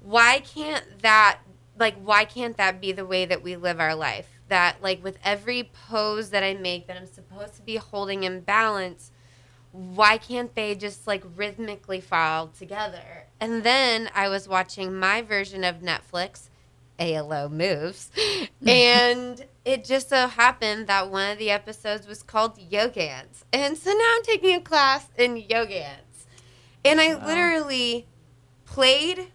why 0.00 0.40
can't 0.40 1.00
that, 1.00 1.38
like, 1.78 1.96
why 1.96 2.24
can't 2.24 2.56
that 2.56 2.80
be 2.80 2.92
the 2.92 3.06
way 3.06 3.24
that 3.26 3.42
we 3.42 3.56
live 3.56 3.80
our 3.80 3.94
life? 3.94 4.28
That, 4.48 4.82
like, 4.82 5.02
with 5.02 5.18
every 5.24 5.70
pose 5.88 6.30
that 6.30 6.42
I 6.42 6.54
make 6.54 6.86
that 6.86 6.96
I'm 6.96 7.06
supposed 7.06 7.54
to 7.56 7.62
be 7.62 7.76
holding 7.76 8.24
in 8.24 8.40
balance, 8.40 9.10
why 9.76 10.16
can't 10.16 10.54
they 10.54 10.74
just 10.74 11.06
like 11.06 11.22
rhythmically 11.36 12.00
fall 12.00 12.48
together? 12.48 13.26
And 13.40 13.62
then 13.62 14.10
I 14.14 14.28
was 14.28 14.48
watching 14.48 14.98
my 14.98 15.20
version 15.20 15.64
of 15.64 15.80
Netflix, 15.80 16.48
ALO 16.98 17.48
Moves, 17.50 18.10
and 18.66 19.44
it 19.66 19.84
just 19.84 20.08
so 20.08 20.28
happened 20.28 20.86
that 20.86 21.10
one 21.10 21.30
of 21.32 21.38
the 21.38 21.50
episodes 21.50 22.06
was 22.06 22.22
called 22.22 22.58
Yogans. 22.58 23.44
And 23.52 23.76
so 23.76 23.90
now 23.90 24.14
I'm 24.16 24.22
taking 24.22 24.54
a 24.54 24.60
class 24.60 25.08
in 25.18 25.36
Yogans. 25.36 26.26
And 26.84 27.00
I 27.00 27.14
literally 27.26 28.06
played. 28.64 29.32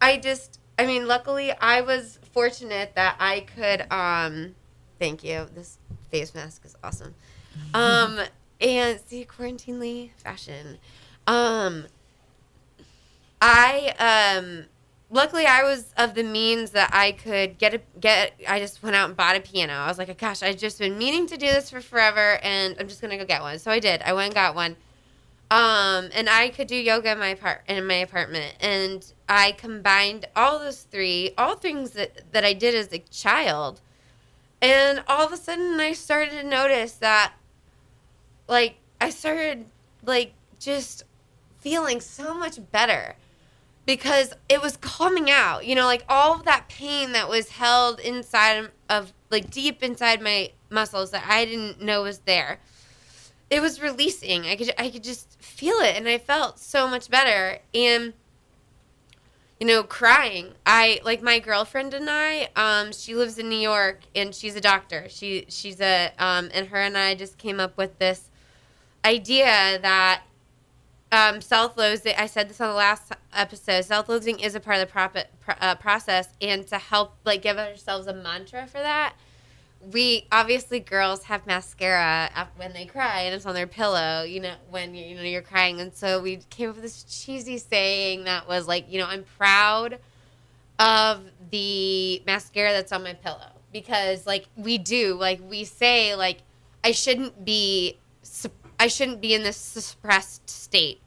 I 0.00 0.16
just, 0.16 0.60
I 0.78 0.86
mean, 0.86 1.06
luckily 1.06 1.52
I 1.52 1.80
was 1.80 2.18
fortunate 2.32 2.94
that 2.94 3.16
I 3.18 3.40
could, 3.40 3.90
um, 3.90 4.54
thank 4.98 5.24
you. 5.24 5.46
This 5.54 5.78
face 6.10 6.34
mask 6.34 6.64
is 6.64 6.76
awesome. 6.82 7.14
Um, 7.72 8.20
and 8.60 9.00
see 9.06 9.24
quarantine 9.24 9.80
Lee 9.80 10.12
fashion. 10.16 10.78
Um 11.26 11.86
i 13.40 13.94
um 13.98 14.64
luckily 15.10 15.44
i 15.46 15.62
was 15.62 15.92
of 15.98 16.14
the 16.14 16.22
means 16.22 16.70
that 16.70 16.88
i 16.92 17.12
could 17.12 17.58
get 17.58 17.74
a 17.74 17.80
get 18.00 18.32
i 18.48 18.58
just 18.58 18.82
went 18.82 18.96
out 18.96 19.08
and 19.08 19.16
bought 19.16 19.36
a 19.36 19.40
piano. 19.40 19.74
I 19.74 19.88
was 19.88 19.98
like 19.98 20.16
gosh 20.18 20.42
i've 20.42 20.56
just 20.56 20.78
been 20.78 20.96
meaning 20.96 21.26
to 21.28 21.36
do 21.36 21.46
this 21.46 21.70
for 21.70 21.80
forever 21.80 22.38
and 22.42 22.76
i'm 22.80 22.88
just 22.88 23.00
gonna 23.00 23.18
go 23.18 23.24
get 23.24 23.42
one. 23.42 23.58
So 23.58 23.70
i 23.70 23.78
did. 23.78 24.02
I 24.02 24.12
went 24.12 24.26
and 24.26 24.34
got 24.34 24.54
one 24.54 24.76
um 25.50 26.08
and 26.12 26.28
i 26.28 26.48
could 26.48 26.66
do 26.66 26.76
yoga 26.76 27.12
in 27.12 27.18
my 27.18 27.28
apart 27.28 27.62
in 27.68 27.86
my 27.86 27.94
apartment 27.94 28.54
and 28.60 29.12
i 29.28 29.52
combined 29.52 30.26
all 30.34 30.58
those 30.58 30.82
three 30.82 31.30
all 31.38 31.54
things 31.54 31.92
that 31.92 32.32
that 32.32 32.44
i 32.44 32.52
did 32.52 32.74
as 32.74 32.92
a 32.92 32.98
child 32.98 33.80
and 34.60 35.04
all 35.06 35.24
of 35.24 35.32
a 35.32 35.36
sudden 35.36 35.78
i 35.78 35.92
started 35.92 36.30
to 36.30 36.42
notice 36.42 36.92
that 36.92 37.32
like 38.48 38.76
I 39.00 39.10
started 39.10 39.66
like 40.04 40.32
just 40.58 41.04
feeling 41.58 42.00
so 42.00 42.34
much 42.34 42.58
better 42.70 43.16
because 43.84 44.32
it 44.48 44.62
was 44.62 44.76
coming 44.76 45.30
out. 45.30 45.66
You 45.66 45.74
know, 45.74 45.86
like 45.86 46.04
all 46.08 46.34
of 46.34 46.44
that 46.44 46.68
pain 46.68 47.12
that 47.12 47.28
was 47.28 47.50
held 47.50 48.00
inside 48.00 48.70
of 48.88 49.12
like 49.30 49.50
deep 49.50 49.82
inside 49.82 50.20
my 50.22 50.50
muscles 50.70 51.10
that 51.10 51.24
I 51.28 51.44
didn't 51.44 51.80
know 51.80 52.02
was 52.02 52.20
there. 52.20 52.60
It 53.48 53.60
was 53.60 53.80
releasing. 53.80 54.46
I 54.46 54.56
could 54.56 54.72
I 54.78 54.90
could 54.90 55.04
just 55.04 55.40
feel 55.40 55.76
it 55.76 55.96
and 55.96 56.08
I 56.08 56.18
felt 56.18 56.58
so 56.58 56.88
much 56.88 57.08
better 57.08 57.58
and 57.74 58.12
you 59.60 59.66
know, 59.66 59.82
crying. 59.82 60.52
I 60.66 61.00
like 61.02 61.22
my 61.22 61.38
girlfriend 61.38 61.94
and 61.94 62.08
I. 62.10 62.48
Um, 62.56 62.92
she 62.92 63.14
lives 63.14 63.38
in 63.38 63.48
New 63.48 63.58
York 63.58 64.00
and 64.14 64.34
she's 64.34 64.54
a 64.54 64.60
doctor. 64.60 65.06
She 65.08 65.46
she's 65.48 65.80
a 65.80 66.12
um, 66.18 66.50
and 66.52 66.68
her 66.68 66.78
and 66.78 66.96
I 66.96 67.14
just 67.14 67.38
came 67.38 67.58
up 67.58 67.76
with 67.78 67.98
this 67.98 68.30
idea 69.04 69.78
that 69.80 70.22
um, 71.10 71.40
self-loathing. 71.40 72.14
I 72.18 72.26
said 72.26 72.50
this 72.50 72.60
on 72.60 72.68
the 72.68 72.74
last 72.74 73.12
episode. 73.32 73.84
Self-loathing 73.84 74.40
is 74.40 74.54
a 74.54 74.60
part 74.60 74.78
of 74.80 74.92
the 74.92 75.26
uh, 75.60 75.74
process, 75.76 76.28
and 76.42 76.66
to 76.66 76.76
help 76.76 77.16
like 77.24 77.42
give 77.42 77.56
ourselves 77.56 78.06
a 78.06 78.14
mantra 78.14 78.66
for 78.66 78.78
that, 78.78 79.14
we 79.92 80.26
obviously 80.32 80.80
girls 80.80 81.24
have 81.24 81.46
mascara 81.46 82.30
when 82.56 82.72
they 82.72 82.86
cry 82.86 83.20
and 83.22 83.34
it's 83.34 83.46
on 83.46 83.54
their 83.54 83.66
pillow. 83.66 84.22
You 84.22 84.40
know 84.40 84.54
when 84.70 84.94
you, 84.94 85.04
you 85.04 85.14
know 85.16 85.22
you're 85.22 85.42
crying, 85.42 85.80
and 85.80 85.94
so 85.94 86.20
we 86.20 86.40
came 86.50 86.70
up 86.70 86.76
with 86.76 86.84
this 86.84 87.04
cheesy 87.04 87.58
saying 87.58 88.24
that 88.24 88.48
was 88.48 88.66
like, 88.66 88.90
you 88.90 88.98
know, 88.98 89.06
I'm 89.06 89.24
proud 89.38 89.98
of 90.78 91.22
the 91.50 92.22
mascara 92.26 92.72
that's 92.72 92.92
on 92.92 93.02
my 93.02 93.14
pillow 93.14 93.52
because 93.72 94.26
like 94.26 94.46
we 94.56 94.78
do 94.78 95.14
like 95.14 95.40
we 95.48 95.64
say 95.64 96.14
like 96.14 96.38
I 96.84 96.92
shouldn't 96.92 97.44
be 97.44 97.98
I 98.78 98.88
shouldn't 98.88 99.20
be 99.20 99.34
in 99.34 99.42
this 99.42 99.56
suppressed 99.56 100.48
state. 100.50 101.00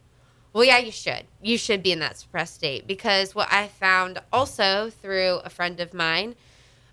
Well, 0.52 0.64
yeah, 0.64 0.80
you 0.80 0.92
should. 0.92 1.26
You 1.44 1.58
should 1.60 1.84
be 1.84 1.92
in 1.92 2.00
that 2.00 2.18
suppressed 2.18 2.56
state 2.56 2.88
because 2.88 3.36
what 3.36 3.52
I 3.52 3.68
found 3.68 4.20
also 4.34 4.90
through 4.90 5.42
a 5.46 5.50
friend 5.50 5.80
of 5.80 5.94
mine 5.94 6.36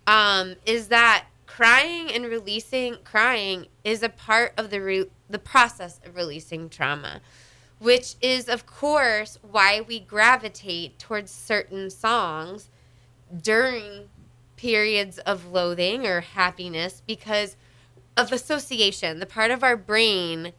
um, 0.06 0.56
is 0.66 0.88
that 0.88 1.24
crying 1.56 2.12
and 2.12 2.26
releasing 2.26 2.98
crying 3.02 3.66
is 3.82 4.02
a 4.02 4.10
part 4.10 4.52
of 4.58 4.68
the 4.68 4.78
re- 4.78 5.10
the 5.30 5.38
process 5.38 5.98
of 6.04 6.14
releasing 6.14 6.68
trauma, 6.68 7.18
which 7.78 8.14
is 8.20 8.46
of 8.46 8.66
course 8.66 9.38
why 9.40 9.80
we 9.80 9.98
gravitate 9.98 10.98
towards 10.98 11.30
certain 11.30 11.88
songs 11.88 12.68
during 13.40 14.10
periods 14.56 15.16
of 15.20 15.46
loathing 15.46 16.06
or 16.06 16.20
happiness 16.20 17.02
because 17.06 17.56
of 18.18 18.32
association, 18.32 19.18
the 19.18 19.24
part 19.24 19.50
of 19.50 19.64
our 19.64 19.78
brain 19.78 20.52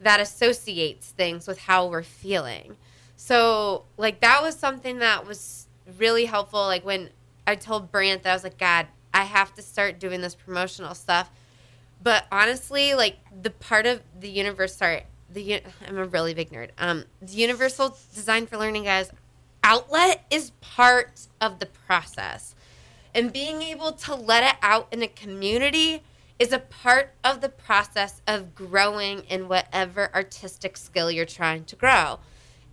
that 0.00 0.18
associates 0.18 1.10
things 1.10 1.46
with 1.46 1.58
how 1.60 1.86
we're 1.86 2.02
feeling. 2.02 2.76
So, 3.14 3.84
like, 3.96 4.18
that 4.20 4.42
was 4.42 4.56
something 4.56 4.98
that 4.98 5.24
was 5.24 5.68
really 5.98 6.24
helpful. 6.24 6.62
Like, 6.62 6.84
when 6.84 7.10
I 7.46 7.54
told 7.54 7.92
Brant 7.92 8.24
that 8.24 8.30
I 8.30 8.34
was 8.34 8.42
like, 8.42 8.58
God, 8.58 8.88
I 9.14 9.24
have 9.24 9.54
to 9.54 9.62
start 9.62 9.98
doing 9.98 10.20
this 10.20 10.34
promotional 10.34 10.94
stuff. 10.94 11.30
But 12.02 12.26
honestly, 12.32 12.94
like, 12.94 13.18
the 13.42 13.50
part 13.50 13.86
of 13.86 14.02
the 14.18 14.28
universe, 14.28 14.74
sorry, 14.74 15.04
the 15.32 15.62
I'm 15.86 15.96
a 15.96 16.04
really 16.04 16.34
big 16.34 16.50
nerd. 16.50 16.70
Um, 16.78 17.04
the 17.20 17.32
Universal 17.32 17.96
Design 18.14 18.46
for 18.46 18.56
Learning, 18.56 18.84
guys, 18.84 19.10
outlet 19.64 20.24
is 20.30 20.50
part 20.60 21.28
of 21.40 21.58
the 21.58 21.66
process. 21.66 22.54
And 23.14 23.32
being 23.32 23.62
able 23.62 23.92
to 23.92 24.14
let 24.14 24.42
it 24.42 24.58
out 24.62 24.88
in 24.90 25.02
a 25.02 25.08
community 25.08 26.02
is 26.38 26.52
a 26.52 26.58
part 26.58 27.14
of 27.22 27.40
the 27.40 27.48
process 27.48 28.20
of 28.26 28.54
growing 28.54 29.20
in 29.28 29.48
whatever 29.48 30.10
artistic 30.14 30.76
skill 30.76 31.10
you're 31.10 31.24
trying 31.24 31.64
to 31.64 31.76
grow. 31.76 32.18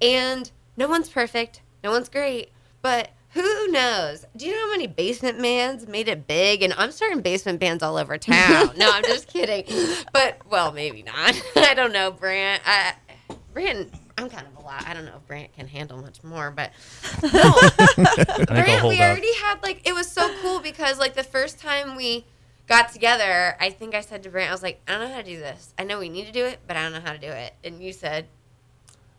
And 0.01 0.49
no 0.77 0.87
one's 0.87 1.09
perfect, 1.09 1.61
no 1.83 1.91
one's 1.91 2.09
great, 2.09 2.51
but 2.81 3.09
who 3.31 3.67
knows? 3.67 4.25
Do 4.35 4.45
you 4.45 4.53
know 4.53 4.59
how 4.65 4.71
many 4.71 4.87
basement 4.87 5.39
bands 5.41 5.87
made 5.87 6.07
it 6.07 6.25
big? 6.27 6.63
And 6.63 6.73
I'm 6.73 6.91
starting 6.91 7.21
basement 7.21 7.59
bands 7.59 7.83
all 7.83 7.97
over 7.97 8.17
town. 8.17 8.71
no, 8.77 8.89
I'm 8.91 9.03
just 9.03 9.27
kidding. 9.33 9.65
But 10.11 10.39
well, 10.49 10.71
maybe 10.71 11.03
not. 11.03 11.39
I 11.55 11.73
don't 11.75 11.91
know, 11.93 12.09
Brant. 12.11 12.61
I, 12.65 12.93
Brant, 13.53 13.93
I'm 14.17 14.29
kind 14.29 14.47
of 14.47 14.55
a 14.57 14.65
lot. 14.65 14.83
I 14.87 14.93
don't 14.93 15.05
know 15.05 15.15
if 15.17 15.27
Brant 15.27 15.53
can 15.53 15.67
handle 15.67 15.97
much 16.01 16.23
more, 16.23 16.49
but 16.51 16.71
no. 17.23 17.29
I 17.33 17.69
think 17.69 17.99
I'll 18.29 18.45
Brant, 18.45 18.79
hold 18.81 18.93
we 18.93 18.99
up. 19.01 19.09
already 19.11 19.33
had 19.35 19.61
like 19.61 19.87
it 19.87 19.93
was 19.93 20.09
so 20.11 20.33
cool 20.41 20.59
because 20.59 20.97
like 20.97 21.13
the 21.15 21.23
first 21.23 21.59
time 21.59 21.95
we 21.95 22.25
got 22.67 22.91
together, 22.91 23.55
I 23.59 23.69
think 23.69 23.93
I 23.95 24.01
said 24.01 24.23
to 24.23 24.29
Brant, 24.29 24.49
I 24.49 24.53
was 24.53 24.63
like, 24.63 24.81
I 24.87 24.93
don't 24.93 25.07
know 25.07 25.13
how 25.13 25.21
to 25.21 25.23
do 25.27 25.39
this. 25.39 25.73
I 25.77 25.83
know 25.83 25.99
we 25.99 26.09
need 26.09 26.25
to 26.25 26.31
do 26.31 26.45
it, 26.45 26.59
but 26.67 26.77
I 26.77 26.83
don't 26.83 26.93
know 26.93 26.99
how 27.01 27.13
to 27.13 27.19
do 27.19 27.27
it. 27.29 27.53
And 27.63 27.81
you 27.81 27.93
said, 27.93 28.25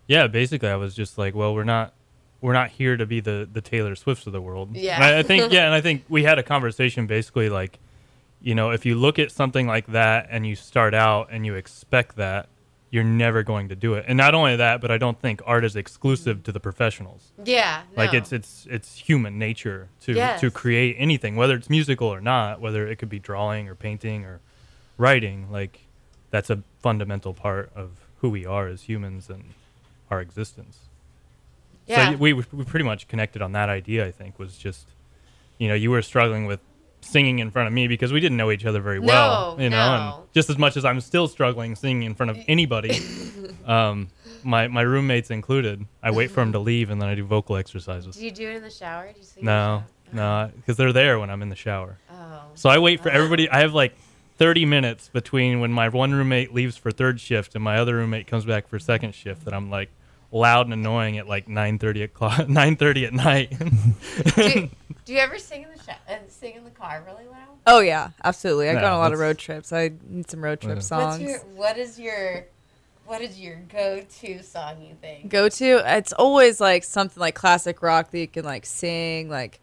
Yeah, 0.08 0.26
basically, 0.26 0.68
I 0.68 0.76
was 0.76 0.94
just 0.94 1.16
like, 1.18 1.34
well, 1.34 1.54
we're 1.54 1.64
not 1.64 1.92
we're 2.40 2.52
not 2.52 2.70
here 2.70 2.97
to 2.97 3.06
be 3.06 3.20
the 3.20 3.49
the 3.50 3.61
Taylor 3.61 3.94
Swifts 3.94 4.26
of 4.26 4.32
the 4.32 4.40
world. 4.40 4.75
Yeah. 4.76 4.94
And 4.97 5.04
I, 5.04 5.18
I 5.18 5.23
think 5.23 5.52
yeah, 5.52 5.66
and 5.66 5.75
I 5.75 5.80
think 5.80 6.04
we 6.09 6.25
had 6.25 6.38
a 6.38 6.42
conversation 6.42 7.06
basically 7.06 7.49
like, 7.49 7.78
you 8.40 8.54
know, 8.54 8.70
if 8.70 8.87
you 8.87 8.94
look 8.94 9.18
at 9.18 9.30
something 9.30 9.66
like 9.66 9.87
that 9.88 10.28
and 10.30 10.47
you 10.47 10.56
start 10.56 10.94
out 10.94 11.28
and 11.30 11.44
you 11.44 11.54
expect 11.54 12.16
that, 12.16 12.49
you're 12.90 13.04
never 13.04 13.42
going 13.42 13.68
to 13.68 13.76
do 13.76 13.94
it. 13.94 14.04
And 14.09 14.16
not 14.16 14.35
only 14.35 14.56
that, 14.56 14.80
but 14.80 14.90
I 14.90 14.99
don't 14.99 15.20
think 15.20 15.40
art 15.47 15.64
is 15.64 15.76
exclusive 15.76 16.42
to 16.44 16.50
the 16.52 16.59
professionals. 16.61 17.30
Yeah, 17.44 17.82
Like 17.97 18.12
it's 18.14 18.32
it's 18.32 18.66
it's 18.70 18.97
human 18.99 19.38
nature 19.38 19.88
to 20.02 20.12
Yes. 20.14 20.40
to 20.40 20.50
create 20.50 20.97
anything, 20.99 21.37
whether 21.37 21.54
it's 21.54 21.70
musical 21.70 22.09
or 22.09 22.20
not, 22.20 22.61
whether 22.61 22.87
it 22.88 22.97
could 22.99 23.09
be 23.11 23.18
drawing 23.20 23.68
or 23.68 23.75
painting 23.75 24.25
or 24.25 24.40
writing. 24.99 25.50
Like 25.52 25.87
that's 26.30 26.50
a 26.50 26.62
fundamental 26.80 27.35
part 27.35 27.70
of 27.76 27.90
who 28.20 28.30
we 28.30 28.44
are 28.47 28.66
as 28.66 28.82
humans 28.82 29.28
and 29.30 29.44
our 30.11 30.20
existence. 30.20 30.78
Yeah. 31.90 32.12
So 32.12 32.16
we 32.16 32.32
we 32.32 32.42
pretty 32.64 32.85
much 32.85 33.09
connected 33.09 33.42
on 33.42 33.52
that 33.52 33.68
idea. 33.68 34.06
I 34.06 34.11
think 34.12 34.38
was 34.38 34.56
just, 34.56 34.87
you 35.59 35.68
know, 35.68 35.75
you 35.75 35.90
were 35.90 36.02
struggling 36.02 36.47
with 36.47 36.61
singing 37.02 37.38
in 37.38 37.50
front 37.50 37.66
of 37.66 37.73
me 37.73 37.88
because 37.88 38.12
we 38.12 38.20
didn't 38.20 38.37
know 38.37 38.50
each 38.50 38.66
other 38.66 38.80
very 38.80 38.99
well. 38.99 39.56
No, 39.56 39.62
You 39.64 39.70
know, 39.70 39.76
no. 39.76 40.16
and 40.20 40.35
just 40.35 40.50
as 40.50 40.59
much 40.59 40.76
as 40.76 40.85
I'm 40.85 41.00
still 41.00 41.28
struggling 41.28 41.75
singing 41.75 42.02
in 42.02 42.14
front 42.14 42.30
of 42.30 42.38
anybody, 42.49 42.99
um, 43.66 44.09
my 44.42 44.68
my 44.68 44.82
roommates 44.82 45.30
included. 45.30 45.85
I 46.02 46.11
wait 46.11 46.30
for 46.30 46.40
them 46.40 46.52
to 46.52 46.59
leave 46.59 46.90
and 46.90 47.00
then 47.00 47.09
I 47.09 47.14
do 47.14 47.25
vocal 47.25 47.56
exercises. 47.56 48.16
do 48.16 48.25
you 48.25 48.30
do 48.30 48.49
it 48.49 48.56
in 48.56 48.62
the 48.62 48.70
shower? 48.70 49.11
Do 49.12 49.18
you 49.18 49.25
sing 49.25 49.44
No, 49.44 49.85
no, 50.12 50.50
because 50.56 50.76
they're 50.76 50.92
there 50.92 51.18
when 51.18 51.30
I'm 51.30 51.42
in 51.42 51.49
the 51.49 51.56
shower. 51.56 51.99
Oh. 52.11 52.42
So 52.54 52.68
I 52.70 52.78
wait 52.78 53.00
for 53.00 53.09
everybody. 53.11 53.49
I 53.49 53.61
have 53.61 53.75
like 53.75 53.94
30 54.38 54.64
minutes 54.66 55.09
between 55.09 55.61
when 55.61 55.70
my 55.73 55.88
one 55.88 56.12
roommate 56.12 56.52
leaves 56.54 56.76
for 56.76 56.90
third 56.90 57.20
shift 57.20 57.54
and 57.54 57.62
my 57.64 57.76
other 57.78 57.97
roommate 57.97 58.26
comes 58.26 58.44
back 58.44 58.68
for 58.68 58.78
second 58.78 59.14
shift. 59.14 59.44
That 59.44 59.54
I'm 59.54 59.70
like 59.70 59.90
loud 60.32 60.66
and 60.66 60.72
annoying 60.75 61.18
at 61.18 61.26
like 61.28 61.46
9:30 61.49 62.04
o'clock, 62.04 62.38
9:30 62.49 63.06
at 63.06 63.12
night. 63.12 63.58
do, 64.37 64.42
you, 64.60 64.70
do 65.04 65.12
you 65.12 65.18
ever 65.18 65.38
sing 65.38 65.62
in 65.62 65.70
the 65.70 65.82
sh- 65.82 65.88
uh, 66.08 66.14
sing 66.28 66.54
in 66.56 66.64
the 66.64 66.70
car 66.70 67.02
really 67.06 67.26
loud? 67.26 67.37
Oh 67.66 67.80
yeah, 67.80 68.10
absolutely. 68.25 68.68
I 68.68 68.75
go 68.75 68.80
Yeah, 68.80 68.87
on 68.88 68.92
a 68.94 68.99
lot 68.99 69.12
of 69.12 69.18
road 69.18 69.38
trips. 69.38 69.72
I 69.72 69.90
need 70.08 70.30
some 70.30 70.42
road 70.42 70.60
trip 70.60 70.76
Yeah. 70.78 70.82
songs. 70.82 71.20
What's 71.20 71.30
your 71.30 71.38
what 71.56 71.78
is 71.78 71.99
your 72.00 72.46
what 73.04 73.20
is 73.20 73.40
your 73.40 73.56
go 73.68 74.00
to 74.20 74.42
song 74.42 74.80
you 74.82 74.94
think? 75.00 75.28
go 75.28 75.49
to 75.49 75.82
it's 75.96 76.12
always 76.12 76.60
like 76.60 76.84
something 76.84 77.20
like 77.20 77.34
classic 77.34 77.82
rock 77.82 78.10
that 78.12 78.18
you 78.18 78.28
can 78.28 78.44
like 78.44 78.64
sing 78.64 79.28
like 79.28 79.60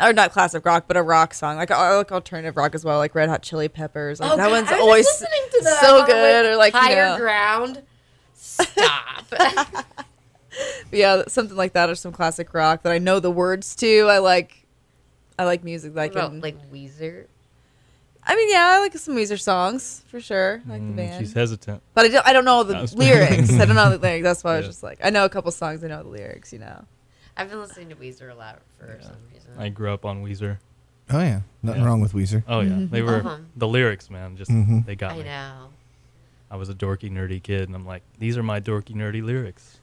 or 0.00 0.12
not 0.12 0.30
classic 0.32 0.64
rock 0.66 0.84
but 0.86 0.96
a 0.98 1.02
rock 1.02 1.32
song 1.34 1.56
like 1.56 1.70
I 1.70 1.96
like 1.96 2.12
alternative 2.12 2.56
rock 2.58 2.74
as 2.74 2.84
well 2.84 2.98
like 2.98 3.14
red 3.14 3.28
hot 3.30 3.42
chili 3.42 3.68
peppers 3.68 4.20
like 4.20 4.32
Oh, 4.32 4.36
that 4.36 4.48
God, 4.48 4.52
one's 4.52 4.72
always 4.72 5.06
listening 5.06 5.48
to 5.52 5.64
that 5.64 5.80
so 5.80 6.00
on, 6.00 6.06
good 6.06 6.46
or 6.46 6.56
like 6.56 6.74
you 6.74 6.78
higher 6.78 7.10
know, 7.12 7.16
ground. 7.16 7.82
Stop. 8.34 9.24
yeah 10.92 11.22
something 11.28 11.56
like 11.56 11.72
that 11.74 11.88
or 11.90 11.94
some 11.94 12.12
classic 12.12 12.52
rock 12.54 12.82
that 12.82 12.92
I 12.92 12.98
know 12.98 13.20
the 13.20 13.30
words 13.30 13.74
to 13.76 14.02
I 14.08 14.18
like 14.18 14.66
I 15.38 15.44
like 15.44 15.62
music 15.64 15.94
that 15.94 16.00
I 16.00 16.06
What 16.06 16.12
about, 16.16 16.30
can 16.30 16.40
like 16.40 16.70
Weezer. 16.72 17.26
I 18.24 18.36
mean 18.36 18.50
yeah 18.50 18.74
I 18.76 18.80
like 18.80 18.96
some 18.98 19.16
Weezer 19.16 19.40
songs 19.40 20.04
for 20.08 20.20
sure 20.20 20.62
I 20.68 20.72
like 20.72 20.80
the 20.86 20.92
Mm, 20.92 20.96
band 20.96 21.24
She's 21.26 21.32
hesitant. 21.32 21.82
but 21.94 22.04
I 22.06 22.08
don't 22.08 22.26
I 22.26 22.32
don't 22.32 22.44
know 22.44 22.62
the 22.64 22.92
lyrics 22.96 23.50
I 23.52 23.64
don't 23.64 23.76
know 23.76 23.90
the 23.90 23.98
lyrics 23.98 24.24
that's 24.24 24.44
why 24.44 24.54
I 24.54 24.58
was 24.58 24.66
just 24.72 24.82
like 24.82 24.98
I 25.02 25.10
know 25.10 25.24
a 25.24 25.28
couple 25.30 25.50
songs 25.52 25.82
I 25.84 25.88
know 25.88 26.02
the 26.02 26.08
lyrics 26.08 26.52
you 26.52 26.58
know 26.58 26.84
I've 27.36 27.48
been 27.48 27.60
listening 27.60 27.88
to 27.90 27.96
Weezer 27.96 28.30
a 28.30 28.34
lot 28.34 28.60
for 28.78 28.98
some 29.00 29.16
reason. 29.32 29.52
I 29.56 29.68
grew 29.70 29.92
up 29.94 30.04
on 30.04 30.22
Weezer. 30.22 30.58
Oh 31.08 31.20
yeah, 31.20 31.40
nothing 31.62 31.80
Yeah. 31.82 31.86
wrong 31.86 32.00
with 32.00 32.12
Weezer. 32.12 32.42
Oh 32.46 32.60
yeah, 32.60 32.80
they 32.90 33.00
were 33.02 33.20
Uh-huh. 33.20 33.36
the 33.56 33.66
lyrics, 33.68 34.10
man. 34.10 34.36
Just 34.36 34.50
Mhm. 34.50 34.84
they 34.84 34.94
got 34.94 35.12
I 35.12 35.18
me. 35.18 35.24
know. 35.24 35.68
I 36.50 36.56
was 36.56 36.68
a 36.68 36.74
dorky, 36.74 37.10
nerdy 37.10 37.42
kid, 37.42 37.62
and 37.68 37.74
I'm 37.74 37.86
like, 37.86 38.02
these 38.18 38.36
are 38.36 38.42
my 38.42 38.60
dorky, 38.60 38.94
nerdy 38.94 39.22
lyrics. 39.24 39.79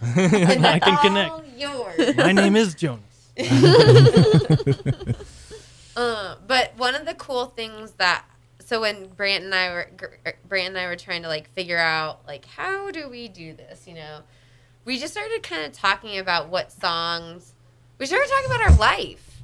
And 0.00 0.66
I 0.66 0.78
can 0.78 0.94
all 0.94 1.02
connect. 1.02 1.58
Yours. 1.58 2.16
My 2.16 2.32
name 2.32 2.56
is 2.56 2.74
Jonas. 2.74 3.02
Uh, 5.96 6.34
but 6.46 6.72
one 6.76 6.94
of 6.94 7.06
the 7.06 7.14
cool 7.14 7.46
things 7.46 7.92
that 7.92 8.22
so 8.66 8.80
when 8.82 9.06
Brant 9.06 9.44
and 9.44 9.54
I 9.54 9.70
were 9.70 9.88
Gr- 9.96 10.30
Brant 10.46 10.68
and 10.68 10.78
I 10.78 10.86
were 10.88 10.96
trying 10.96 11.22
to 11.22 11.28
like 11.28 11.48
figure 11.54 11.78
out 11.78 12.26
like 12.26 12.44
how 12.44 12.90
do 12.90 13.08
we 13.08 13.28
do 13.28 13.54
this, 13.54 13.86
you 13.86 13.94
know, 13.94 14.20
we 14.84 14.98
just 14.98 15.14
started 15.14 15.42
kind 15.42 15.64
of 15.64 15.72
talking 15.72 16.18
about 16.18 16.48
what 16.50 16.70
songs. 16.70 17.54
We 17.98 18.04
started 18.04 18.28
talking 18.28 18.46
about 18.46 18.60
our 18.60 18.76
life, 18.76 19.42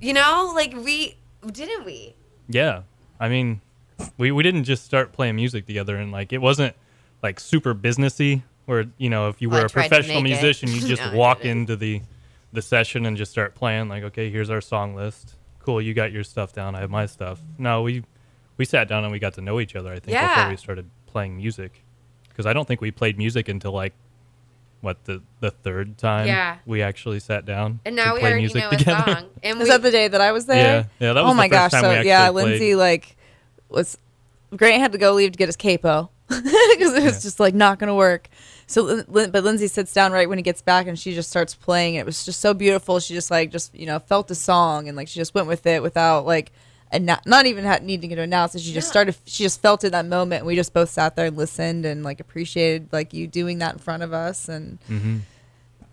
you 0.00 0.12
know, 0.12 0.50
like 0.54 0.74
we 0.74 1.16
didn't 1.46 1.84
we? 1.84 2.16
Yeah, 2.48 2.82
I 3.20 3.28
mean, 3.28 3.60
we 4.16 4.32
we 4.32 4.42
didn't 4.42 4.64
just 4.64 4.84
start 4.84 5.12
playing 5.12 5.36
music 5.36 5.66
together, 5.66 5.96
and 5.96 6.10
like 6.10 6.32
it 6.32 6.38
wasn't 6.38 6.74
like 7.22 7.38
super 7.38 7.72
businessy, 7.72 8.42
where 8.68 8.84
you 8.98 9.08
know 9.08 9.28
if 9.30 9.40
you 9.40 9.48
oh, 9.48 9.54
were 9.54 9.60
I 9.62 9.64
a 9.64 9.68
tried 9.68 9.88
professional 9.88 10.20
make 10.20 10.32
it. 10.32 10.42
musician, 10.42 10.68
you 10.70 10.80
just 10.94 11.02
No, 11.02 11.16
walk 11.16 11.44
into 11.44 11.74
the 11.74 12.02
the 12.52 12.60
session 12.60 13.06
and 13.06 13.16
just 13.16 13.30
start 13.32 13.54
playing. 13.54 13.88
Like, 13.88 14.02
okay, 14.04 14.30
here's 14.30 14.50
our 14.50 14.60
song 14.60 14.94
list. 14.94 15.34
Cool, 15.60 15.80
you 15.80 15.94
got 15.94 16.12
your 16.12 16.22
stuff 16.24 16.52
down. 16.52 16.74
I 16.74 16.80
have 16.80 16.90
my 16.90 17.06
stuff. 17.06 17.40
No, 17.56 17.80
we 17.82 18.04
we 18.58 18.66
sat 18.66 18.86
down 18.88 19.04
and 19.04 19.12
we 19.12 19.18
got 19.18 19.34
to 19.34 19.40
know 19.40 19.58
each 19.58 19.74
other. 19.74 19.90
I 19.92 19.98
think 20.00 20.12
Yeah. 20.14 20.34
before 20.34 20.50
we 20.50 20.56
started 20.56 20.90
playing 21.06 21.36
music, 21.38 21.82
because 22.28 22.44
I 22.44 22.52
don't 22.52 22.68
think 22.68 22.82
we 22.82 22.90
played 22.90 23.16
music 23.16 23.48
until 23.48 23.72
like 23.72 23.94
what 24.82 25.02
the 25.06 25.22
the 25.40 25.50
third 25.50 25.96
time 25.96 26.26
Yeah. 26.26 26.58
we 26.66 26.82
actually 26.82 27.20
sat 27.20 27.44
down 27.46 27.80
And 27.86 27.96
to 27.96 28.04
now 28.04 28.14
we 28.14 28.20
play 28.20 28.28
already 28.30 28.42
music 28.42 28.62
know 28.64 28.70
together. 28.70 29.02
a 29.06 29.14
song. 29.14 29.24
And 29.42 29.58
Was 29.58 29.66
we, 29.66 29.70
that 29.70 29.82
the 29.82 29.90
day 29.90 30.08
that 30.08 30.20
I 30.20 30.32
was 30.32 30.44
there? 30.46 30.56
Yeah, 31.00 31.06
yeah, 31.06 31.12
that 31.14 31.20
oh 31.20 31.24
was 31.24 31.32
oh 31.32 31.34
my 31.34 31.48
the 31.48 31.54
first 31.56 31.62
gosh! 31.62 31.70
time 31.72 31.82
So 31.84 31.88
we 31.88 31.94
actually 31.96 32.08
yeah, 32.10 32.30
played. 32.30 32.44
Lindsay 32.44 32.74
like 32.74 33.16
was 33.70 33.96
Grant 34.56 34.80
had 34.82 34.92
to 34.92 34.98
go 34.98 35.12
leave 35.14 35.32
to 35.32 35.36
get 35.38 35.46
his 35.48 35.56
capo, 35.56 36.10
because 36.28 36.94
it 36.94 37.02
was 37.02 37.22
just 37.22 37.38
like 37.40 37.54
not 37.54 37.78
gonna 37.78 37.94
work. 37.94 38.28
So, 38.70 38.82
Lin- 38.82 39.04
Lin- 39.08 39.30
but 39.30 39.42
Lindsay 39.44 39.66
sits 39.66 39.92
down 39.94 40.12
right 40.12 40.28
when 40.28 40.38
he 40.38 40.42
gets 40.42 40.60
back, 40.62 40.86
and 40.86 40.96
she 40.98 41.14
just 41.14 41.30
starts 41.30 41.54
playing. 41.54 41.94
It 41.96 42.04
was 42.06 42.24
just 42.24 42.38
so 42.40 42.52
beautiful. 42.54 43.00
She 43.00 43.14
just 43.14 43.30
like 43.30 43.50
just 43.50 43.74
you 43.74 43.86
know 43.86 43.98
felt 43.98 44.28
the 44.28 44.34
song, 44.36 44.86
and 44.88 44.96
like 44.96 45.08
she 45.08 45.18
just 45.18 45.34
went 45.34 45.48
with 45.48 45.66
it 45.66 45.82
without 45.82 46.24
like. 46.26 46.52
And 46.90 47.04
not, 47.04 47.26
not 47.26 47.44
even 47.44 47.64
had, 47.66 47.82
needing 47.82 48.08
to 48.16 48.22
announce 48.22 48.54
it. 48.54 48.62
She 48.62 48.72
just 48.72 48.86
Yeah. 48.86 48.90
started. 48.92 49.16
She 49.26 49.42
just 49.42 49.60
felt 49.60 49.84
it 49.84 49.90
that 49.90 50.06
moment. 50.06 50.38
And 50.40 50.46
we 50.46 50.54
just 50.56 50.72
both 50.72 50.88
sat 50.88 51.16
there 51.16 51.26
and 51.26 51.36
listened 51.36 51.84
and 51.84 52.02
like 52.02 52.18
appreciated 52.18 52.88
like 52.92 53.12
you 53.12 53.26
doing 53.26 53.58
that 53.58 53.74
in 53.74 53.78
front 53.78 54.02
of 54.02 54.14
us. 54.14 54.48
And 54.48 54.78
hmm 54.86 55.18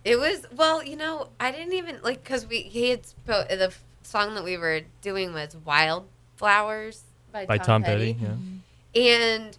It 0.06 0.16
was 0.18 0.46
well, 0.56 0.82
you 0.82 0.96
know, 0.96 1.28
I 1.38 1.50
didn't 1.50 1.74
even 1.74 1.98
like 2.02 2.24
because 2.24 2.46
we 2.46 2.62
he 2.62 2.88
had 2.88 3.02
spo- 3.02 3.46
the 3.46 3.74
song 4.04 4.34
that 4.36 4.42
we 4.44 4.56
were 4.56 4.80
doing 5.02 5.34
was 5.34 5.54
"Wildflowers" 5.66 7.02
by, 7.30 7.44
By 7.44 7.58
Tom 7.58 7.82
Petty. 7.82 8.16
Yeah. 8.18 9.02
and 9.02 9.58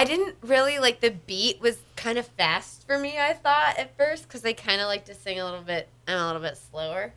I 0.00 0.04
didn't 0.04 0.36
really 0.40 0.78
like 0.78 1.00
the 1.00 1.10
beat 1.10 1.60
was 1.60 1.76
kind 1.94 2.16
of 2.16 2.26
fast 2.26 2.86
for 2.86 2.98
me. 2.98 3.18
I 3.18 3.34
thought 3.34 3.78
at 3.78 3.94
first 3.98 4.22
because 4.22 4.42
I 4.46 4.54
kind 4.54 4.80
of 4.80 4.86
like 4.86 5.04
to 5.04 5.14
sing 5.14 5.38
a 5.38 5.44
little 5.44 5.60
bit 5.60 5.88
and 6.06 6.18
a 6.18 6.26
little 6.26 6.40
bit 6.40 6.56
slower. 6.56 7.12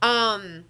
Um, 0.00 0.66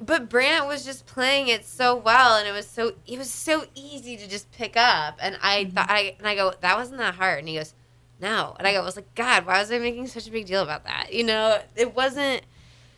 but 0.00 0.28
Brant 0.28 0.66
was 0.66 0.84
just 0.84 1.06
playing 1.06 1.46
it 1.46 1.64
so 1.64 1.94
well, 1.96 2.36
and 2.36 2.48
it 2.48 2.52
was 2.52 2.66
so 2.66 2.94
it 3.06 3.16
was 3.16 3.30
so 3.30 3.66
easy 3.76 4.16
to 4.16 4.28
just 4.28 4.50
pick 4.50 4.76
up. 4.76 5.18
And 5.22 5.38
I 5.40 5.66
thought 5.66 5.86
I 5.88 6.16
and 6.18 6.26
I 6.26 6.34
go 6.34 6.52
that 6.60 6.76
wasn't 6.76 6.98
that 6.98 7.14
hard, 7.14 7.38
and 7.38 7.48
he 7.48 7.54
goes 7.54 7.74
no, 8.20 8.56
and 8.58 8.66
I 8.66 8.72
go 8.72 8.80
I 8.80 8.84
was 8.84 8.96
like 8.96 9.14
God, 9.14 9.46
why 9.46 9.60
was 9.60 9.70
I 9.70 9.78
making 9.78 10.08
such 10.08 10.26
a 10.26 10.32
big 10.32 10.46
deal 10.46 10.62
about 10.64 10.82
that? 10.82 11.12
You 11.12 11.22
know, 11.22 11.60
it 11.76 11.94
wasn't 11.94 12.42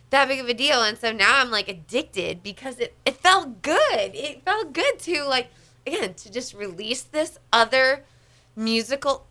that 0.08 0.26
big 0.26 0.40
of 0.40 0.48
a 0.48 0.54
deal, 0.54 0.82
and 0.82 0.96
so 0.96 1.12
now 1.12 1.38
I'm 1.38 1.50
like 1.50 1.68
addicted 1.68 2.42
because 2.42 2.78
it 2.78 2.94
it 3.04 3.16
felt 3.16 3.60
good. 3.60 4.14
It 4.14 4.42
felt 4.42 4.72
good 4.72 4.98
to 5.00 5.24
like 5.24 5.50
again 5.86 6.14
to 6.14 6.30
just 6.30 6.54
release 6.54 7.02
this 7.02 7.38
other 7.52 8.04
musical 8.56 9.26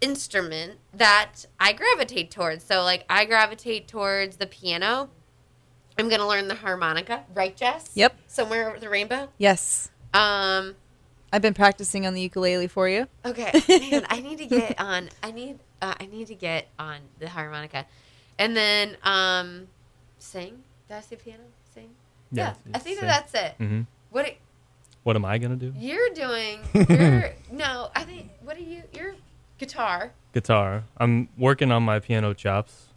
instrument 0.00 0.78
that 0.92 1.46
I 1.58 1.72
gravitate 1.72 2.30
towards. 2.30 2.64
So 2.64 2.82
like 2.82 3.04
I 3.08 3.24
gravitate 3.24 3.88
towards 3.88 4.36
the 4.36 4.46
piano. 4.46 5.10
I'm 5.98 6.08
gonna 6.08 6.26
learn 6.26 6.48
the 6.48 6.56
harmonica, 6.56 7.24
right, 7.34 7.56
Jess? 7.56 7.90
Yep. 7.94 8.16
Somewhere 8.26 8.68
over 8.70 8.78
the 8.80 8.88
rainbow. 8.88 9.28
yes, 9.38 9.90
Um. 10.12 10.74
I've 11.32 11.42
been 11.42 11.54
practicing 11.54 12.06
on 12.06 12.14
the 12.14 12.20
ukulele 12.20 12.68
for 12.68 12.88
you. 12.88 13.08
Okay. 13.24 13.50
Man, 13.68 14.06
I 14.08 14.20
need 14.20 14.38
to 14.38 14.46
get 14.46 14.78
on. 14.80 15.08
I 15.20 15.32
need. 15.32 15.58
Uh, 15.82 15.92
I 15.98 16.06
need 16.06 16.28
to 16.28 16.34
get 16.36 16.68
on 16.78 16.98
the 17.18 17.28
harmonica, 17.28 17.86
and 18.38 18.56
then 18.56 18.96
um, 19.02 19.66
sing. 20.20 20.62
Did 20.86 20.94
I 20.96 21.00
say 21.00 21.16
piano? 21.16 21.42
Sing. 21.74 21.90
Yeah, 22.30 22.54
I 22.72 22.78
think 22.78 23.00
that 23.00 23.06
that's 23.32 23.34
it. 23.34 23.54
hmm 23.58 23.80
What 24.10 24.28
it, 24.28 24.38
What 25.04 25.16
am 25.16 25.24
I 25.24 25.38
gonna 25.38 25.56
do? 25.56 25.72
you're 25.78 26.10
doing? 26.14 26.60
You're 26.88 27.30
no. 27.52 27.90
I 27.94 28.04
think. 28.04 28.30
What 28.42 28.56
are 28.56 28.60
you? 28.60 28.82
You're 28.92 29.14
guitar. 29.58 30.12
Guitar. 30.32 30.84
I'm 30.96 31.28
working 31.38 31.70
on 31.70 31.82
my 31.82 32.00
piano 32.00 32.34
chops. 32.34 32.88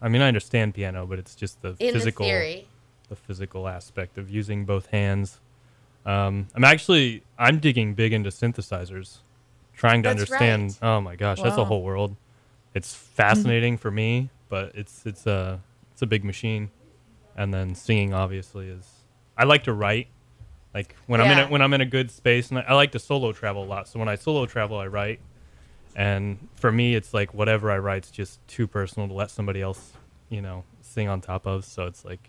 I 0.00 0.08
mean, 0.08 0.20
I 0.20 0.28
understand 0.28 0.74
piano, 0.74 1.06
but 1.06 1.18
it's 1.18 1.34
just 1.34 1.62
the 1.62 1.74
In 1.80 1.94
physical, 1.94 2.26
the 2.26 2.64
the 3.08 3.16
physical 3.16 3.66
aspect 3.66 4.18
of 4.18 4.30
using 4.30 4.64
both 4.64 4.86
hands. 4.86 5.40
Um, 6.04 6.48
I'm 6.54 6.64
actually 6.64 7.22
I'm 7.38 7.58
digging 7.58 7.94
big 7.94 8.12
into 8.12 8.30
synthesizers, 8.30 9.18
trying 9.74 10.02
to 10.02 10.10
That's 10.10 10.20
understand. 10.20 10.78
Oh 10.82 11.00
my 11.00 11.16
gosh, 11.16 11.40
that's 11.40 11.56
a 11.56 11.64
whole 11.64 11.82
world. 11.82 12.16
It's 12.74 12.94
fascinating 13.16 13.78
for 13.78 13.90
me, 13.90 14.28
but 14.50 14.72
it's 14.74 15.06
it's 15.06 15.26
a 15.26 15.60
it's 15.92 16.02
a 16.02 16.06
big 16.06 16.24
machine. 16.24 16.70
And 17.34 17.52
then 17.52 17.74
singing 17.74 18.14
obviously 18.14 18.68
is. 18.68 18.86
I 19.36 19.44
like 19.44 19.64
to 19.64 19.72
write. 19.72 20.08
Like 20.76 20.94
when 21.06 21.22
I'm 21.22 21.30
in 21.30 21.38
a, 21.38 21.46
when 21.48 21.62
I'm 21.62 21.72
in 21.72 21.80
a 21.80 21.86
good 21.86 22.10
space, 22.10 22.50
and 22.50 22.58
I, 22.58 22.62
I 22.68 22.74
like 22.74 22.92
to 22.92 22.98
solo 22.98 23.32
travel 23.32 23.64
a 23.64 23.68
lot. 23.74 23.88
So 23.88 23.98
when 23.98 24.08
I 24.10 24.16
solo 24.16 24.44
travel, 24.44 24.76
I 24.78 24.86
write. 24.88 25.20
And 25.94 26.48
for 26.56 26.70
me, 26.70 26.94
it's 26.94 27.14
like 27.14 27.32
whatever 27.32 27.70
I 27.70 27.78
write's 27.78 28.10
just 28.10 28.46
too 28.46 28.66
personal 28.66 29.08
to 29.08 29.14
let 29.14 29.30
somebody 29.30 29.62
else, 29.62 29.92
you 30.28 30.42
know, 30.42 30.64
sing 30.82 31.08
on 31.08 31.22
top 31.22 31.46
of. 31.46 31.64
So 31.64 31.86
it's 31.86 32.04
like 32.04 32.28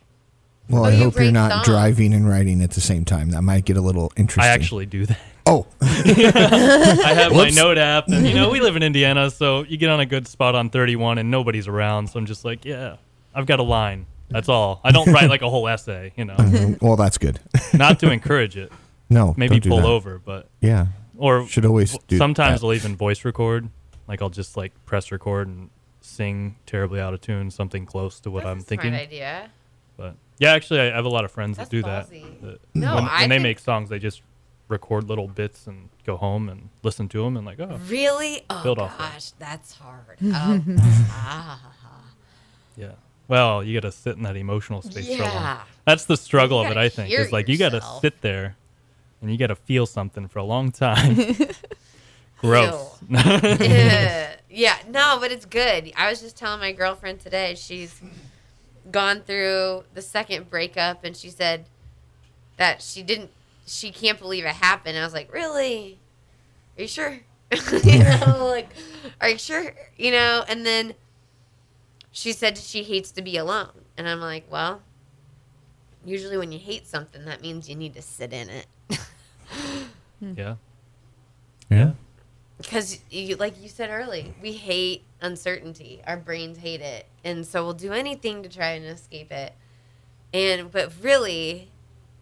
Well, 0.70 0.84
Oh, 0.84 0.86
I 0.86 0.92
you 0.94 1.04
hope 1.04 1.16
you're 1.20 1.30
not 1.34 1.52
songs. 1.52 1.66
driving 1.66 2.14
and 2.14 2.26
writing 2.30 2.62
at 2.62 2.72
the 2.72 2.80
same 2.80 3.04
time. 3.04 3.32
That 3.32 3.42
might 3.42 3.66
get 3.66 3.76
a 3.76 3.82
little 3.82 4.14
interesting. 4.16 4.50
I 4.50 4.54
actually 4.54 4.86
do 4.86 5.06
that. 5.08 5.20
Oh, 5.46 5.68
I 5.82 7.14
have 7.14 7.34
my 7.34 7.50
note 7.50 7.78
app, 7.78 8.08
and 8.08 8.26
you 8.26 8.34
know, 8.34 8.50
we 8.50 8.62
live 8.62 8.78
in 8.78 8.84
Indiana, 8.84 9.30
so 9.30 9.64
you 9.64 9.76
get 9.76 9.90
on 9.90 10.00
a 10.00 10.06
good 10.06 10.26
spot 10.26 10.56
on 10.56 10.70
31, 10.70 11.18
and 11.18 11.30
nobody's 11.30 11.68
around. 11.68 12.08
So 12.10 12.18
I'm 12.20 12.26
just 12.26 12.46
like, 12.46 12.64
yeah, 12.64 12.96
I've 13.36 13.46
got 13.46 13.60
a 13.60 13.64
line. 13.64 14.06
That's 14.30 14.50
all. 14.50 14.82
I 14.84 14.92
don't 14.92 15.12
write 15.12 15.30
like 15.30 15.42
a 15.42 15.50
whole 15.50 15.68
essay, 15.68 16.12
you 16.18 16.26
know, 16.26 16.36
well, 16.82 16.96
that's 16.96 17.18
good. 17.18 17.40
not 17.74 18.00
to 18.00 18.12
encourage 18.12 18.58
it. 18.58 18.72
No, 19.10 19.34
Maybe 19.38 19.56
don't 19.56 19.62
do 19.64 19.70
pull 19.70 19.78
that. 19.82 19.88
over, 19.88 20.20
but 20.20 20.50
Yeah, 20.62 20.88
or 21.18 21.48
should 21.48 21.66
always 21.66 21.98
do. 22.08 22.18
sometimes 22.18 22.60
that. 22.62 22.68
I'll 22.68 22.74
even 22.74 22.96
voice 22.98 23.24
record. 23.24 23.70
Like 24.08 24.22
I'll 24.22 24.30
just 24.30 24.58
like 24.58 24.74
press 24.86 25.12
record 25.12 25.48
and 25.48 25.70
sing 26.02 26.56
terribly 26.66 27.00
out 27.00 27.14
of 27.14 27.22
tune, 27.22 27.52
something 27.52 27.86
close 27.86 28.20
to 28.22 28.32
what 28.32 28.44
That's 28.44 28.52
I'm 28.52 28.60
a 28.60 28.62
thinking. 28.64 28.90
Smart 28.92 29.04
idea. 29.04 29.50
But 29.96 30.16
yeah, 30.40 30.52
actually, 30.54 30.82
I 30.82 30.86
have 30.96 31.06
a 31.06 31.10
lot 31.10 31.24
of 31.26 31.32
friends 31.32 31.58
That's 31.58 31.70
that 31.70 31.76
do 31.76 31.82
that. 31.84 32.10
ballsy. 32.10 32.42
that 32.42 32.60
No, 32.74 32.96
when, 32.96 33.04
I 33.06 33.22
when 33.22 33.30
they 33.30 33.40
make 33.40 33.60
songs, 33.60 33.90
they 33.90 33.98
just 34.00 34.22
record 34.68 35.08
little 35.08 35.28
bits 35.30 35.68
and 35.68 35.88
go 36.06 36.18
home 36.18 36.50
and 36.50 36.68
listen 36.84 37.08
to 37.10 37.24
them 37.24 37.38
and 37.38 37.46
like, 37.46 37.60
oh, 37.62 37.80
Really? 37.88 38.42
Oh 38.50 38.62
Build 38.64 38.80
off 38.80 38.98
that. 38.98 39.14
gosh, 39.14 39.32
that's 39.40 39.74
hard. 39.74 40.18
Oh, 40.24 40.62
ah. 41.12 41.72
yeah. 42.76 42.92
Well, 43.28 43.64
you 43.64 43.74
got 43.80 43.88
to 43.88 43.92
sit 43.92 44.16
in 44.16 44.24
that 44.24 44.36
emotional 44.38 44.82
space 44.82 45.06
for 45.08 45.24
a 45.24 45.26
Yeah. 45.26 45.34
long. 45.58 45.66
That's 45.86 46.06
the 46.06 46.18
struggle 46.18 46.60
of 46.60 46.70
it, 46.72 46.78
I 46.78 46.90
think. 46.90 47.12
Is 47.14 47.32
like 47.32 47.48
you 47.48 47.58
got 47.58 47.70
to 47.70 47.82
sit 48.02 48.22
there 48.22 48.56
and 49.22 49.32
you 49.32 49.38
got 49.38 49.48
to 49.48 49.56
feel 49.56 49.86
something 49.86 50.28
for 50.28 50.40
a 50.40 50.44
long 50.44 50.72
time. 50.72 51.18
Gross. 52.40 52.98
yeah. 53.10 54.36
yeah, 54.50 54.78
no, 54.88 55.18
but 55.20 55.32
it's 55.32 55.46
good. 55.46 55.92
I 55.96 56.10
was 56.10 56.22
just 56.22 56.38
telling 56.38 56.60
my 56.60 56.72
girlfriend 56.72 57.20
today, 57.20 57.56
she's 57.56 58.00
gone 58.92 59.22
through 59.22 59.84
the 59.94 60.02
second 60.02 60.50
breakup 60.50 61.04
and 61.04 61.16
she 61.18 61.30
said 61.30 61.66
that 62.58 62.82
she 62.82 63.04
didn't 63.04 63.32
she 63.66 63.92
can't 63.92 64.18
believe 64.20 64.46
it 64.46 64.56
happened. 64.56 64.98
I 64.98 65.04
was 65.04 65.14
like, 65.14 65.32
"Really? 65.34 66.00
Are 66.78 66.82
you 66.84 66.88
sure?" 66.88 67.20
you 67.84 68.00
know, 68.00 68.48
like, 68.50 68.70
"Are 69.20 69.30
you 69.30 69.38
sure?" 69.38 69.74
You 69.98 70.12
know, 70.12 70.46
and 70.48 70.66
then 70.66 70.94
she 72.18 72.34
said 72.34 72.58
she 72.58 72.82
hates 72.82 73.12
to 73.12 73.22
be 73.22 73.38
alone. 73.38 73.70
And 73.96 74.10
I'm 74.10 74.20
like, 74.20 74.46
"Well, 74.50 74.82
usually 76.04 76.36
when 76.38 76.52
you 76.52 76.58
hate 76.58 76.88
something, 76.88 77.26
that 77.26 77.42
means 77.44 77.70
you 77.70 77.76
need 77.76 77.94
to 77.94 78.02
sit 78.02 78.34
in 78.34 78.50
it." 78.50 78.66
Hmm. 80.20 80.34
yeah. 80.36 80.56
yeah. 81.70 81.92
because 82.58 83.00
you, 83.12 83.36
like 83.36 83.62
you 83.62 83.70
said 83.70 83.92
early 83.92 84.34
we 84.42 84.54
hate 84.54 85.04
uncertainty 85.22 86.02
our 86.08 86.18
brains 86.18 86.58
hate 86.58 86.82
it 86.82 87.06
and 87.24 87.46
so 87.46 87.64
we'll 87.64 87.74
do 87.76 87.94
anything 87.94 88.42
to 88.42 88.50
try 88.50 88.70
and 88.70 88.84
escape 88.84 89.32
it 89.32 89.54
and 90.34 90.72
but 90.72 90.92
really 91.04 91.70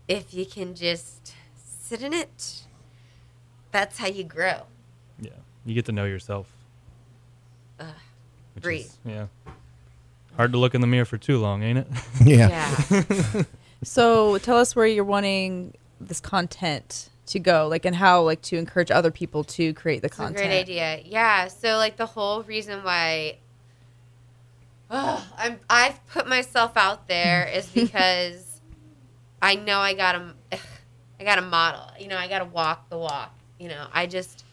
if 0.09 0.33
you 0.33 0.45
can 0.45 0.75
just 0.75 1.33
sit 1.55 2.01
in 2.01 2.13
it 2.13 2.65
that's 3.71 3.97
how 3.99 4.07
you 4.07 4.25
grow 4.25 4.63
Yeah. 5.21 5.31
You 5.65 5.73
get 5.73 5.85
to 5.85 5.93
know 5.93 6.03
yourself. 6.05 6.47
Ugh, 7.79 7.87
breathe. 8.59 8.81
is- 8.87 8.99
yeah. 9.05 9.27
Hard 10.37 10.51
to 10.51 10.57
look 10.57 10.75
in 10.75 10.81
the 10.81 10.87
mirror 10.87 11.05
for 11.05 11.17
too 11.17 11.37
long, 11.37 11.63
ain't 11.63 11.79
it? 11.79 11.87
yeah, 12.25 12.73
yeah 12.89 13.43
So 13.83 14.37
tell 14.39 14.57
us 14.57 14.75
where 14.75 14.85
you're 14.85 15.03
wanting 15.03 15.73
this 16.01 16.19
content 16.19 17.09
to 17.27 17.39
go, 17.39 17.67
like, 17.67 17.85
and 17.85 17.95
how, 17.95 18.21
like, 18.21 18.41
to 18.43 18.57
encourage 18.57 18.91
other 18.91 19.11
people 19.11 19.43
to 19.43 19.73
create 19.73 20.01
the 20.01 20.07
It's 20.07 20.15
a 20.15 20.17
content. 20.17 20.37
great 20.37 20.59
idea. 20.59 21.01
Yeah. 21.05 21.47
So 21.47 21.77
like 21.77 21.97
the 21.97 22.05
whole 22.05 22.43
reason 22.43 22.83
why 22.83 23.37
oh, 24.89 25.25
I'm 25.37 25.59
I've 25.69 26.05
put 26.07 26.27
myself 26.27 26.73
out 26.75 27.07
there 27.07 27.47
is 27.53 27.67
because 27.67 28.59
I 29.41 29.55
know 29.55 29.79
I 29.79 29.93
gotta 29.93 30.33
I 31.19 31.23
gotta 31.23 31.41
model. 31.41 31.87
You 31.99 32.07
know, 32.07 32.17
I 32.17 32.27
gotta 32.27 32.45
walk 32.45 32.89
the 32.89 32.97
walk. 32.97 33.33
You 33.59 33.69
know, 33.69 33.87
I 33.93 34.05
just 34.05 34.43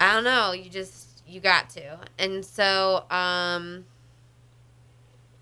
I 0.00 0.14
don't 0.14 0.24
know. 0.24 0.52
You 0.52 0.70
just 0.70 1.22
you 1.26 1.40
got 1.40 1.70
to. 1.70 1.98
And 2.18 2.44
so 2.44 3.04
um 3.10 3.84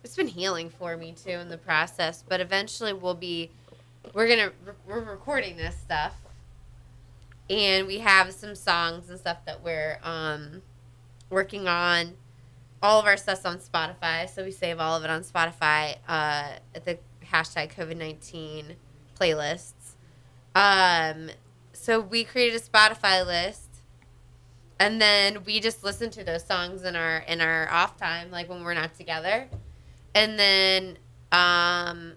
it's 0.04 0.14
been 0.14 0.28
healing 0.28 0.70
for 0.70 0.96
me 0.96 1.12
too 1.12 1.30
in 1.30 1.48
the 1.48 1.58
process. 1.58 2.22
But 2.28 2.40
eventually 2.40 2.92
we'll 2.92 3.14
be 3.14 3.50
we're 4.12 4.28
gonna 4.28 4.52
we're 4.86 5.00
recording 5.00 5.56
this 5.56 5.76
stuff 5.76 6.14
and 7.48 7.86
we 7.86 7.98
have 7.98 8.32
some 8.32 8.54
songs 8.54 9.10
and 9.10 9.18
stuff 9.18 9.38
that 9.46 9.62
we're 9.62 9.98
um, 10.02 10.62
working 11.30 11.68
on. 11.68 12.14
All 12.82 13.00
of 13.00 13.06
our 13.06 13.16
stuff's 13.16 13.46
on 13.46 13.58
Spotify, 13.58 14.28
so 14.28 14.44
we 14.44 14.50
save 14.50 14.78
all 14.78 14.96
of 14.96 15.04
it 15.04 15.10
on 15.10 15.22
Spotify 15.22 15.96
uh, 16.06 16.52
at 16.74 16.84
the 16.84 16.98
hashtag 17.24 17.74
COVID 17.74 17.96
nineteen 17.96 18.76
playlists. 19.18 19.72
Um, 20.54 21.30
so 21.72 22.00
we 22.00 22.24
created 22.24 22.60
a 22.60 22.62
Spotify 22.62 23.24
list, 23.24 23.68
and 24.78 25.00
then 25.00 25.44
we 25.44 25.60
just 25.60 25.82
listen 25.82 26.10
to 26.10 26.24
those 26.24 26.44
songs 26.44 26.82
in 26.82 26.94
our 26.94 27.18
in 27.18 27.40
our 27.40 27.70
off 27.70 27.96
time, 27.96 28.30
like 28.30 28.50
when 28.50 28.62
we're 28.62 28.74
not 28.74 28.94
together, 28.94 29.48
and 30.14 30.38
then 30.38 30.98
um, 31.32 32.12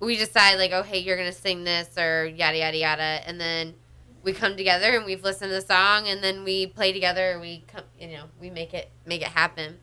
we 0.00 0.16
decide 0.16 0.56
like, 0.56 0.72
oh 0.72 0.82
hey, 0.82 0.98
you're 0.98 1.16
gonna 1.16 1.32
sing 1.32 1.64
this 1.64 1.96
or 1.96 2.26
yada 2.26 2.58
yada 2.58 2.76
yada, 2.76 3.20
and 3.26 3.40
then 3.40 3.74
we 4.22 4.32
come 4.32 4.56
together 4.56 4.96
and 4.96 5.06
we've 5.06 5.22
listened 5.22 5.50
to 5.50 5.54
the 5.54 5.60
song 5.60 6.06
and 6.06 6.22
then 6.22 6.44
we 6.44 6.66
play 6.66 6.92
together. 6.92 7.38
We 7.40 7.64
come, 7.66 7.84
you 7.98 8.08
know, 8.08 8.24
we 8.40 8.50
make 8.50 8.74
it 8.74 8.90
make 9.06 9.22
it 9.22 9.28
happen. 9.28 9.78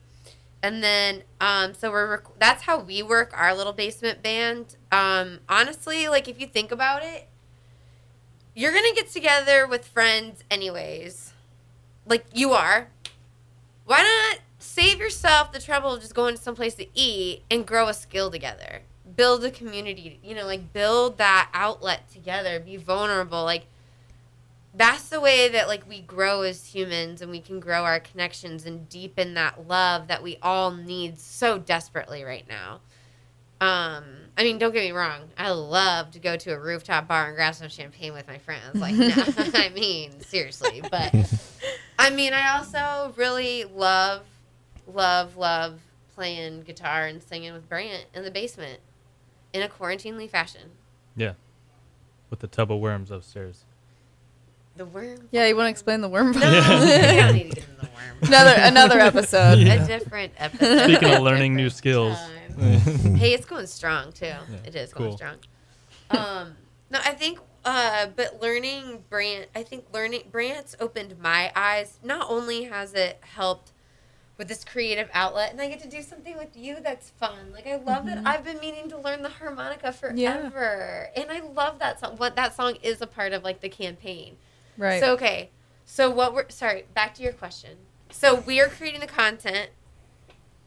And 0.64 0.84
then, 0.84 1.24
um, 1.40 1.74
so 1.74 1.92
we're 1.92 2.12
rec- 2.12 2.40
that's 2.40 2.64
how 2.64 2.80
we 2.80 3.04
work 3.04 3.32
our 3.36 3.56
little 3.56 3.74
basement 3.74 4.24
band. 4.24 4.76
Um, 4.92 5.40
honestly, 5.48 6.08
like 6.08 6.28
if 6.28 6.40
you 6.40 6.48
think 6.48 6.72
about 6.72 7.04
it, 7.04 7.28
you're 8.56 8.74
gonna 8.74 8.94
get 8.94 9.10
together 9.10 9.68
with 9.68 9.86
friends 9.86 10.44
anyways. 10.50 11.34
Like 12.06 12.26
you 12.34 12.54
are. 12.54 12.90
Why 13.86 14.02
not 14.02 14.40
save 14.78 15.00
yourself 15.00 15.52
the 15.52 15.60
trouble 15.60 15.94
of 15.94 16.02
just 16.02 16.14
going 16.14 16.36
to 16.36 16.42
someplace 16.42 16.76
to 16.76 16.86
eat 16.94 17.44
and 17.50 17.66
grow 17.66 17.88
a 17.88 17.94
skill 17.94 18.30
together? 18.30 18.82
Build 19.16 19.44
a 19.44 19.50
community, 19.50 20.20
you 20.24 20.36
know, 20.36 20.46
like 20.46 20.72
build 20.72 21.18
that 21.18 21.50
outlet 21.54 22.10
together, 22.12 22.60
be 22.60 22.78
vulnerable. 22.78 23.44
Like 23.44 23.66
that's 24.76 25.10
the 25.10 25.20
way 25.20 25.50
that 25.50 25.68
like 25.68 25.90
we 25.90 26.02
grow 26.02 26.44
as 26.44 26.68
humans 26.68 27.22
and 27.22 27.32
we 27.32 27.40
can 27.40 27.60
grow 27.60 27.84
our 27.84 28.00
connections 28.00 28.66
and 28.66 28.88
deepen 28.88 29.34
that 29.34 29.68
love 29.68 30.08
that 30.08 30.22
we 30.22 30.38
all 30.44 30.72
need 30.72 31.20
so 31.20 31.58
desperately 31.58 32.24
right 32.24 32.48
now. 32.48 32.82
Um, 33.60 34.04
I 34.38 34.44
mean, 34.44 34.60
don't 34.60 34.72
get 34.72 34.84
me 34.84 34.92
wrong. 34.92 35.22
I 35.36 35.50
love 35.50 36.12
to 36.12 36.20
go 36.20 36.38
to 36.38 36.52
a 36.52 36.60
rooftop 36.60 37.08
bar 37.08 37.30
and 37.30 37.36
grab 37.36 37.56
some 37.56 37.70
champagne 37.70 38.14
with 38.14 38.28
my 38.28 38.38
friends. 38.38 38.76
Like, 38.76 38.94
no, 38.94 39.10
I 39.56 39.70
mean, 39.74 40.20
seriously. 40.22 40.84
But 40.92 41.16
I 42.00 42.12
mean, 42.12 42.34
I 42.34 42.56
also 42.58 43.14
really 43.18 43.64
love, 43.64 44.22
love, 44.88 45.38
love 45.38 45.80
playing 46.16 46.64
guitar 46.64 47.06
and 47.06 47.22
singing 47.22 47.54
with 47.54 47.70
Brant 47.70 48.06
in 48.14 48.24
the 48.24 48.32
basement 48.32 48.80
in 49.54 49.62
a 49.62 49.70
quarantinely 49.70 50.28
fashion. 50.28 50.72
Yeah. 51.16 51.34
With 52.30 52.40
the 52.40 52.48
tub 52.48 52.72
of 52.72 52.80
worms 52.80 53.12
upstairs. 53.12 53.66
The 54.76 54.86
worm. 54.86 55.28
Yeah, 55.32 55.48
you 55.48 55.56
want 55.56 55.68
to 55.68 55.72
explain 55.72 56.02
the 56.02 56.10
worm? 56.10 56.32
No, 56.32 56.40
we 56.40 56.62
don't 56.62 57.36
need 57.36 57.50
to 57.50 57.56
get 57.56 57.70
in 57.70 57.76
the 57.78 57.90
worm. 57.96 58.18
another 58.22 58.54
another 58.58 59.00
episode. 59.00 59.60
A 59.60 59.88
different 59.88 60.34
episode. 60.38 60.84
Speaking 60.84 61.14
of 61.16 61.22
learning 61.24 61.56
new 61.56 61.70
skills. 61.70 62.16
time. 62.16 62.52
hey, 63.16 63.34
it's 63.34 63.46
going 63.46 63.68
strong 63.68 64.12
too. 64.12 64.34
it 64.66 64.76
is 64.76 64.94
going 64.94 65.16
strong. 65.16 65.36
Um, 66.10 66.56
no, 66.90 67.00
I 67.04 67.14
think, 67.14 67.40
uh, 67.66 68.08
but 68.16 68.42
learning 68.42 69.04
Brant, 69.10 69.48
I 69.56 69.64
think 69.64 69.86
learning 69.94 70.24
Brant's 70.32 70.76
opened 70.80 71.20
my 71.20 71.52
eyes. 71.56 72.00
Not 72.04 72.30
only 72.30 72.64
has 72.66 72.94
it 72.94 73.20
helped 73.22 73.72
with 74.38 74.48
this 74.48 74.64
creative 74.64 75.10
outlet, 75.14 75.52
and 75.52 75.60
I 75.60 75.68
get 75.68 75.80
to 75.82 75.90
do 75.90 76.02
something 76.02 76.38
with 76.38 76.56
you 76.56 76.78
that's 76.82 77.10
fun. 77.10 77.52
Like 77.52 77.66
I 77.66 77.78
love 77.78 78.06
that 78.06 78.26
I've 78.26 78.44
been 78.44 78.60
meaning 78.60 78.90
to 78.90 78.98
learn 78.98 79.24
the 79.24 79.30
harmonica 79.30 79.92
forever, 79.92 81.10
and 81.16 81.32
I 81.32 81.40
love 81.40 81.80
that 81.80 82.00
song. 82.00 82.18
What 82.18 82.36
that 82.36 82.56
song 82.56 82.78
is 82.84 83.02
a 83.02 83.08
part 83.08 83.34
of 83.34 83.44
like 83.44 83.62
the 83.62 83.70
campaign. 83.70 84.38
Right. 84.78 85.00
So 85.00 85.14
okay, 85.14 85.50
so 85.86 86.10
what 86.10 86.34
we're 86.34 86.50
sorry. 86.50 86.86
Back 86.94 87.16
to 87.16 87.24
your 87.24 87.34
question. 87.34 87.78
So 88.10 88.36
we 88.36 88.62
are 88.62 88.68
creating 88.68 89.02
the 89.02 89.08
content, 89.08 89.72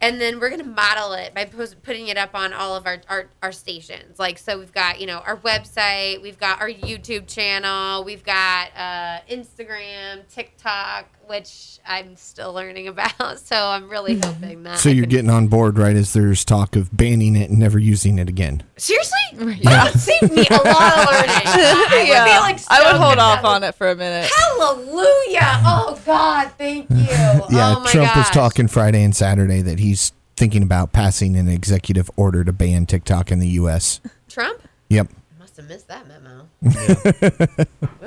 and 0.01 0.21
then 0.21 0.41
we're 0.41 0.51
gonna 0.51 0.65
model 0.65 1.13
it 1.13 1.33
by 1.33 1.45
post, 1.45 1.83
putting 1.83 2.09
it 2.09 2.17
up 2.17 2.35
on 2.35 2.53
all 2.53 2.75
of 2.75 2.87
our, 2.87 3.01
our 3.09 3.29
our 3.41 3.53
stations. 3.53 4.19
Like 4.19 4.39
so, 4.39 4.59
we've 4.59 4.73
got 4.73 5.01
you 5.01 5.07
know 5.07 5.19
our 5.19 5.37
website, 5.37 6.21
we've 6.23 6.39
got 6.39 6.61
our 6.61 6.69
YouTube 6.69 7.29
channel, 7.29 8.03
we've 8.03 8.25
got 8.25 8.71
uh, 8.77 9.21
Instagram, 9.31 10.27
TikTok, 10.29 11.07
which 11.31 11.79
I'm 11.87 12.17
still 12.17 12.53
learning 12.53 12.89
about. 12.95 13.39
So 13.39 13.57
I'm 13.57 13.89
really 13.89 14.17
mm-hmm. 14.17 14.43
hoping 14.43 14.63
that. 14.65 14.79
So 14.79 14.91
I 14.91 14.93
you're 14.93 15.05
can- 15.05 15.11
getting 15.11 15.31
on 15.31 15.47
board 15.47 15.79
right 15.79 15.97
as 15.97 16.13
there's 16.13 16.45
talk 16.45 16.77
of 16.77 16.95
banning 16.95 17.37
it 17.37 17.49
and 17.51 17.59
never 17.59 17.79
using 17.79 18.19
it 18.19 18.29
again. 18.29 18.65
seriously? 18.77 19.17
That 19.63 19.93
would 19.93 20.01
save 20.01 20.23
me 20.33 20.45
a 20.51 20.55
lot 20.55 20.99
of 20.99 21.07
learning. 21.07 21.31
I 21.47 21.95
would 22.01 22.25
be 22.25 22.39
like, 22.41 22.61
I 22.69 22.93
would 22.93 23.01
hold 23.01 23.19
off 23.19 23.43
that 23.43 23.49
on 23.49 23.63
it 23.63 23.75
for 23.77 23.89
a 23.89 23.95
minute. 23.95 24.29
Hallelujah! 24.37 25.63
Oh 25.65 26.01
God, 26.05 26.51
thank 26.59 26.91
you. 26.91 26.97
Yeah, 27.51 27.77
oh 27.77 27.81
my 27.81 27.91
Trump 27.91 28.17
was 28.17 28.29
talking 28.31 28.69
Friday 28.69 29.03
and 29.03 29.15
Saturday 29.15 29.63
that 29.63 29.79
he's 29.79 30.13
thinking 30.37 30.63
about 30.63 30.93
passing 30.93 31.37
an 31.37 31.49
executive 31.49 32.11
order 32.17 32.45
to 32.45 32.53
ban 32.53 32.87
TikTok 32.87 33.31
in 33.31 33.39
the 33.39 33.49
U.S. 33.49 34.01
Trump. 34.29 34.61
Yep. 34.89 35.09
Must 35.39 35.57
have 35.57 35.69
missed 35.69 35.89
that 35.89 36.07
memo. 36.09 36.49
Whoopsies. 36.63 38.00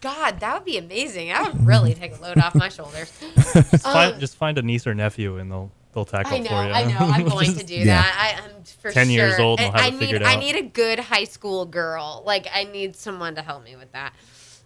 God, 0.00 0.40
that 0.40 0.54
would 0.54 0.64
be 0.64 0.78
amazing. 0.78 1.28
That 1.28 1.52
would 1.52 1.66
really 1.66 1.94
take 1.94 2.16
a 2.16 2.20
load 2.22 2.38
off 2.38 2.54
my 2.54 2.68
shoulders. 2.68 3.12
Just, 3.20 3.82
find, 3.82 4.14
Um, 4.14 4.20
just 4.20 4.36
find 4.36 4.58
a 4.58 4.62
niece 4.62 4.86
or 4.86 4.94
nephew 4.94 5.38
and 5.38 5.50
they'll 5.50 5.70
they'll 5.92 6.04
tackle 6.04 6.34
I 6.36 6.38
know, 6.40 6.48
for 6.48 6.54
you. 6.64 6.72
I 6.72 6.84
know. 6.84 6.96
I'm 6.98 7.24
going 7.24 7.54
to 7.54 7.64
do 7.66 7.74
Yeah. 7.74 7.84
that. 8.02 8.38
I, 8.40 8.44
I'm 8.44 8.62
for 8.64 8.90
10 8.90 9.06
sure. 9.06 9.12
years 9.12 9.38
old 9.38 9.60
and 9.60 9.66
And 9.66 9.74
will 9.74 9.80
have 9.80 9.92
I 9.92 9.94
it 9.94 9.98
need, 9.98 10.06
figured 10.06 10.22
I 10.22 10.36
need 10.36 10.56
a 10.56 10.62
good 10.62 10.98
high 10.98 11.24
school 11.24 11.66
girl. 11.66 12.22
Like 12.26 12.46
I 12.52 12.64
need 12.64 12.96
someone 12.96 13.34
to 13.36 13.42
help 13.42 13.64
me 13.64 13.76
with 13.76 13.92
that. 13.92 14.12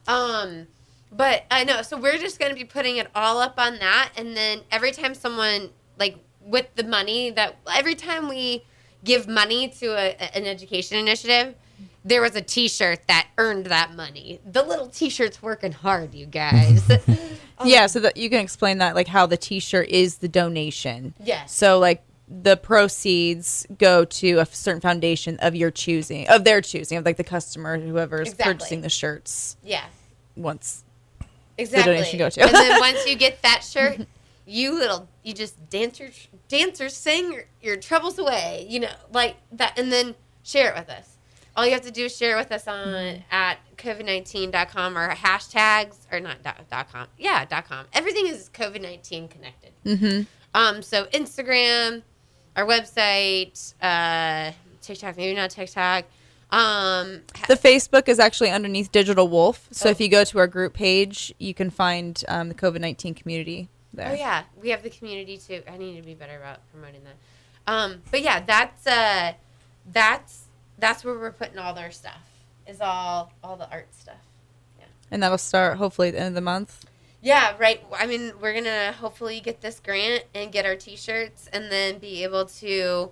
Um, 0.06 0.66
but 1.12 1.44
I 1.50 1.64
know. 1.64 1.82
So 1.82 1.98
we're 1.98 2.18
just 2.18 2.38
going 2.38 2.50
to 2.50 2.56
be 2.56 2.64
putting 2.64 2.96
it 2.96 3.08
all 3.14 3.38
up 3.40 3.58
on 3.58 3.78
that, 3.78 4.10
and 4.16 4.36
then 4.36 4.60
every 4.70 4.90
time 4.92 5.14
someone 5.14 5.70
like 5.98 6.16
with 6.40 6.66
the 6.76 6.84
money 6.84 7.30
that 7.30 7.56
every 7.74 7.94
time 7.94 8.28
we 8.28 8.64
give 9.04 9.28
money 9.28 9.68
to 9.68 9.86
a, 9.88 10.36
an 10.36 10.44
education 10.46 10.96
initiative. 10.98 11.54
There 12.08 12.22
was 12.22 12.34
a 12.34 12.40
T-shirt 12.42 13.06
that 13.06 13.28
earned 13.36 13.66
that 13.66 13.94
money. 13.94 14.40
The 14.50 14.62
little 14.62 14.86
T-shirt's 14.88 15.42
working 15.42 15.72
hard, 15.72 16.14
you 16.14 16.26
guys. 16.26 16.82
Yeah, 17.64 17.86
so 17.86 17.98
that 18.00 18.16
you 18.16 18.30
can 18.30 18.38
explain 18.38 18.78
that, 18.78 18.94
like 18.94 19.08
how 19.08 19.26
the 19.26 19.36
T-shirt 19.36 19.88
is 19.88 20.18
the 20.18 20.28
donation. 20.28 21.12
Yes. 21.22 21.52
So 21.52 21.80
like 21.80 22.04
the 22.28 22.56
proceeds 22.56 23.66
go 23.78 24.04
to 24.04 24.38
a 24.38 24.46
certain 24.46 24.80
foundation 24.80 25.38
of 25.40 25.56
your 25.56 25.72
choosing, 25.72 26.28
of 26.28 26.44
their 26.44 26.60
choosing, 26.60 26.98
of 26.98 27.04
like 27.04 27.16
the 27.16 27.24
customer, 27.24 27.76
whoever's 27.76 28.28
Exactly. 28.28 28.54
purchasing 28.54 28.80
the 28.82 28.88
shirts. 28.88 29.56
yeah. 29.64 29.84
Once 30.36 30.84
exactly. 31.56 31.94
donation 31.94 32.16
go 32.20 32.30
to. 32.30 32.42
and 32.42 32.54
then 32.54 32.78
once 32.78 33.04
you 33.08 33.16
get 33.16 33.42
that 33.42 33.64
shirt, 33.68 34.06
you 34.46 34.78
little, 34.78 35.08
you 35.24 35.34
just 35.34 35.68
dance 35.68 35.98
your 35.98 36.10
dancers 36.46 36.96
sing 36.96 37.32
your, 37.32 37.44
your 37.60 37.76
troubles 37.76 38.20
away. 38.20 38.66
You 38.70 38.78
know, 38.80 38.92
like 39.12 39.34
that, 39.50 39.76
and 39.76 39.90
then 39.90 40.14
share 40.44 40.70
it 40.70 40.78
with 40.78 40.88
us. 40.90 41.17
All 41.58 41.66
you 41.66 41.72
have 41.72 41.82
to 41.82 41.90
do 41.90 42.04
is 42.04 42.16
share 42.16 42.36
with 42.36 42.52
us 42.52 42.68
on 42.68 43.24
at 43.32 43.58
covid19.com 43.76 44.96
or 44.96 45.12
hashtags 45.12 45.96
or 46.12 46.20
not 46.20 46.40
dot, 46.44 46.60
dot 46.70 46.92
com. 46.92 47.08
Yeah, 47.18 47.44
dot 47.44 47.66
com. 47.68 47.86
Everything 47.92 48.28
is 48.28 48.48
COVID 48.54 48.80
nineteen 48.80 49.26
connected. 49.26 49.72
Mm-hmm. 49.84 50.22
Um, 50.54 50.82
so 50.82 51.06
Instagram, 51.06 52.02
our 52.54 52.64
website, 52.64 53.74
uh, 53.82 54.52
TikTok, 54.82 55.16
maybe 55.16 55.34
not 55.34 55.50
TikTok. 55.50 56.04
Um, 56.52 57.22
The 57.48 57.56
Facebook 57.56 58.08
is 58.08 58.20
actually 58.20 58.50
underneath 58.50 58.92
Digital 58.92 59.26
Wolf. 59.26 59.66
So 59.72 59.88
Oh. 59.88 59.90
if 59.90 60.00
you 60.00 60.08
go 60.08 60.22
to 60.22 60.38
our 60.38 60.46
group 60.46 60.74
page, 60.74 61.34
you 61.38 61.54
can 61.54 61.70
find 61.70 62.22
um, 62.28 62.50
the 62.50 62.54
COVID 62.54 62.80
nineteen 62.80 63.14
community 63.14 63.68
there. 63.92 64.10
Oh 64.10 64.14
yeah, 64.14 64.44
we 64.62 64.68
have 64.70 64.84
the 64.84 64.90
community 64.90 65.36
too. 65.36 65.62
I 65.68 65.76
need 65.76 65.96
to 65.96 66.02
be 66.06 66.14
better 66.14 66.38
about 66.38 66.60
promoting 66.70 67.00
that. 67.02 67.16
Um, 67.66 68.02
but 68.12 68.22
yeah, 68.22 68.44
that's 68.46 68.86
uh, 68.86 69.32
that's 69.92 70.37
that's 70.78 71.04
where 71.04 71.14
we're 71.14 71.32
putting 71.32 71.58
all 71.58 71.78
our 71.78 71.90
stuff. 71.90 72.20
Is 72.66 72.80
all 72.80 73.32
all 73.42 73.56
the 73.56 73.70
art 73.70 73.88
stuff. 73.94 74.16
Yeah. 74.78 74.84
And 75.10 75.22
that'll 75.22 75.38
start 75.38 75.78
hopefully 75.78 76.08
at 76.08 76.14
the 76.14 76.20
end 76.20 76.28
of 76.28 76.34
the 76.34 76.40
month. 76.40 76.84
Yeah, 77.20 77.56
right. 77.58 77.84
I 77.98 78.06
mean, 78.06 78.32
we're 78.40 78.54
gonna 78.54 78.92
hopefully 78.92 79.40
get 79.40 79.60
this 79.60 79.80
grant 79.80 80.24
and 80.34 80.52
get 80.52 80.64
our 80.64 80.76
T-shirts, 80.76 81.48
and 81.52 81.72
then 81.72 81.98
be 81.98 82.22
able 82.22 82.44
to 82.46 83.10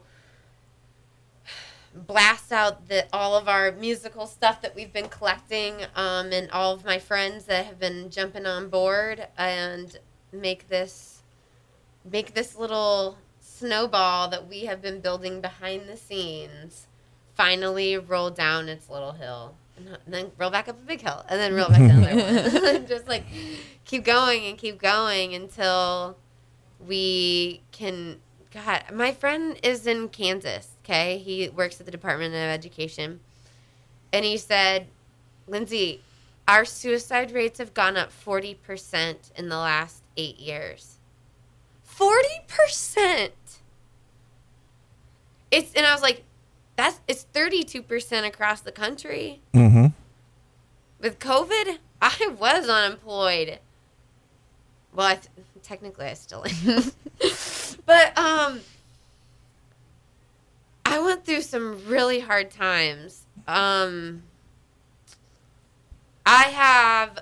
blast 1.94 2.52
out 2.52 2.88
the 2.88 3.06
all 3.12 3.34
of 3.34 3.48
our 3.48 3.72
musical 3.72 4.26
stuff 4.26 4.60
that 4.60 4.76
we've 4.76 4.92
been 4.92 5.08
collecting, 5.08 5.86
um, 5.96 6.32
and 6.32 6.50
all 6.50 6.72
of 6.74 6.84
my 6.84 6.98
friends 6.98 7.46
that 7.46 7.66
have 7.66 7.80
been 7.80 8.10
jumping 8.10 8.46
on 8.46 8.68
board, 8.68 9.26
and 9.36 9.98
make 10.30 10.68
this 10.68 11.22
make 12.04 12.34
this 12.34 12.56
little 12.56 13.18
snowball 13.40 14.28
that 14.28 14.46
we 14.46 14.66
have 14.66 14.82
been 14.82 15.00
building 15.00 15.40
behind 15.40 15.88
the 15.88 15.96
scenes 15.96 16.86
finally 17.36 17.96
roll 17.96 18.30
down 18.30 18.68
its 18.68 18.88
little 18.88 19.12
hill 19.12 19.54
and 19.76 19.98
then 20.06 20.30
roll 20.38 20.50
back 20.50 20.68
up 20.68 20.78
a 20.78 20.86
big 20.86 21.02
hill 21.02 21.24
and 21.28 21.38
then 21.38 21.54
roll 21.54 21.68
back 21.68 21.78
down 21.78 22.02
another 22.02 22.72
one. 22.72 22.86
Just 22.88 23.06
like 23.06 23.24
keep 23.84 24.04
going 24.04 24.46
and 24.46 24.58
keep 24.58 24.80
going 24.80 25.34
until 25.34 26.16
we 26.86 27.62
can 27.72 28.20
god 28.52 28.84
my 28.92 29.12
friend 29.12 29.58
is 29.62 29.86
in 29.86 30.08
kansas 30.08 30.68
okay? 30.84 31.18
He 31.18 31.48
works 31.48 31.80
at 31.80 31.86
the 31.86 31.92
department 31.92 32.34
of 32.34 32.40
education. 32.40 33.20
And 34.12 34.24
he 34.24 34.36
said 34.36 34.86
lindsay 35.46 36.00
our 36.48 36.64
suicide 36.64 37.32
rates 37.32 37.58
have 37.58 37.74
gone 37.74 37.96
up 37.96 38.10
40% 38.12 39.32
in 39.34 39.48
the 39.48 39.56
last 39.56 40.04
eight 40.16 40.38
years. 40.38 40.98
40% 41.88 43.30
it's 45.50 45.72
and 45.74 45.86
i 45.86 45.92
was 45.92 46.02
like 46.02 46.24
that's 46.76 47.00
it's 47.08 47.26
32% 47.34 48.26
across 48.26 48.60
the 48.60 48.72
country 48.72 49.40
Mm-hmm. 49.54 49.86
with 51.00 51.18
COVID, 51.18 51.78
I 52.02 52.34
was 52.38 52.68
unemployed. 52.68 53.58
Well, 54.94 55.06
I 55.06 55.14
th- 55.14 55.28
technically 55.62 56.06
I 56.06 56.14
still 56.14 56.44
am, 56.46 56.92
but 57.86 58.16
um, 58.18 58.60
I 60.86 60.98
went 61.00 61.24
through 61.24 61.42
some 61.42 61.84
really 61.86 62.20
hard 62.20 62.50
times. 62.50 63.22
Um, 63.46 64.22
I 66.24 66.44
have 66.44 67.18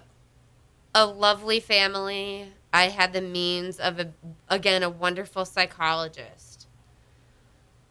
a 0.94 1.04
lovely 1.06 1.58
family. 1.60 2.48
I 2.72 2.84
had 2.88 3.12
the 3.12 3.20
means 3.20 3.78
of 3.80 3.98
a 3.98 4.10
again 4.48 4.82
a 4.82 4.90
wonderful 4.90 5.44
psychologist. 5.44 6.66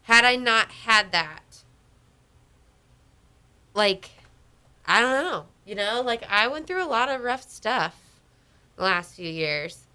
Had 0.04 0.23
I 0.26 0.36
not 0.36 0.71
had 0.71 1.12
that, 1.12 1.53
like 3.73 4.12
I 4.86 5.01
don't 5.01 5.23
know, 5.23 5.45
you 5.65 5.75
know, 5.75 6.01
like 6.01 6.23
I 6.29 6.47
went 6.47 6.67
through 6.67 6.83
a 6.83 6.88
lot 6.88 7.09
of 7.09 7.21
rough 7.21 7.49
stuff 7.49 7.95
the 8.75 8.83
last 8.83 9.15
few 9.15 9.29
years. 9.29 9.88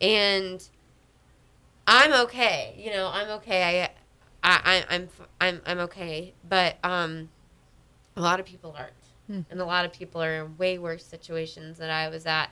And 0.00 0.66
I'm 1.86 2.12
okay. 2.26 2.74
You 2.78 2.92
know, 2.92 3.10
I'm 3.12 3.28
okay. 3.30 3.82
I 3.82 3.90
I, 4.42 4.84
I 4.88 4.94
I'm 4.94 5.08
I'm 5.40 5.60
I'm 5.66 5.78
okay. 5.80 6.34
But 6.48 6.76
um 6.82 7.28
a 8.16 8.20
lot 8.20 8.40
of 8.40 8.46
people 8.46 8.74
aren't. 8.76 8.92
And 9.50 9.60
a 9.60 9.64
lot 9.64 9.84
of 9.86 9.92
people 9.92 10.22
are 10.22 10.44
in 10.44 10.56
way 10.58 10.78
worse 10.78 11.04
situations 11.04 11.78
than 11.78 11.88
I 11.90 12.08
was 12.08 12.26
at. 12.26 12.50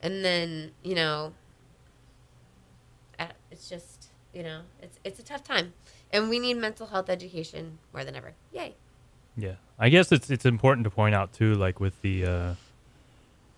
And 0.00 0.24
then, 0.24 0.72
you 0.82 0.94
know, 0.94 1.34
uh, 3.18 3.26
it's 3.50 3.68
just, 3.68 4.08
you 4.32 4.42
know, 4.42 4.62
it's 4.82 4.98
it's 5.04 5.20
a 5.20 5.22
tough 5.22 5.44
time. 5.44 5.74
And 6.12 6.28
we 6.28 6.38
need 6.40 6.54
mental 6.54 6.88
health 6.88 7.08
education 7.08 7.78
more 7.92 8.04
than 8.04 8.16
ever. 8.16 8.32
Yay. 8.52 8.74
Yeah, 9.40 9.54
I 9.78 9.88
guess 9.88 10.12
it's 10.12 10.30
it's 10.30 10.44
important 10.44 10.84
to 10.84 10.90
point 10.90 11.14
out 11.14 11.32
too, 11.32 11.54
like 11.54 11.80
with 11.80 12.00
the 12.02 12.24
uh, 12.24 12.54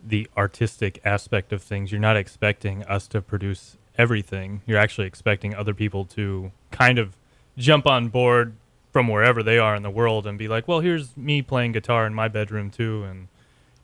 the 0.07 0.29
artistic 0.37 1.01
aspect 1.05 1.53
of 1.53 1.63
things, 1.63 1.91
you're 1.91 2.01
not 2.01 2.17
expecting 2.17 2.85
us 2.85 3.07
to 3.09 3.21
produce 3.21 3.77
everything. 3.99 4.63
You're 4.67 4.79
actually 4.79 5.07
expecting 5.07 5.55
other 5.55 5.75
people 5.75 6.05
to 6.07 6.53
kind 6.71 6.99
of 6.99 7.17
jump 7.59 7.87
on 7.87 8.09
board 8.09 8.55
from 8.93 9.09
wherever 9.09 9.43
they 9.43 9.59
are 9.59 9.75
in 9.75 9.83
the 9.83 9.91
world 9.91 10.27
and 10.27 10.39
be 10.39 10.49
like, 10.49 10.69
"Well, 10.69 10.81
here's 10.81 11.17
me 11.17 11.43
playing 11.43 11.73
guitar 11.73 12.07
in 12.07 12.15
my 12.15 12.29
bedroom 12.29 12.71
too," 12.71 13.03
and 13.05 13.29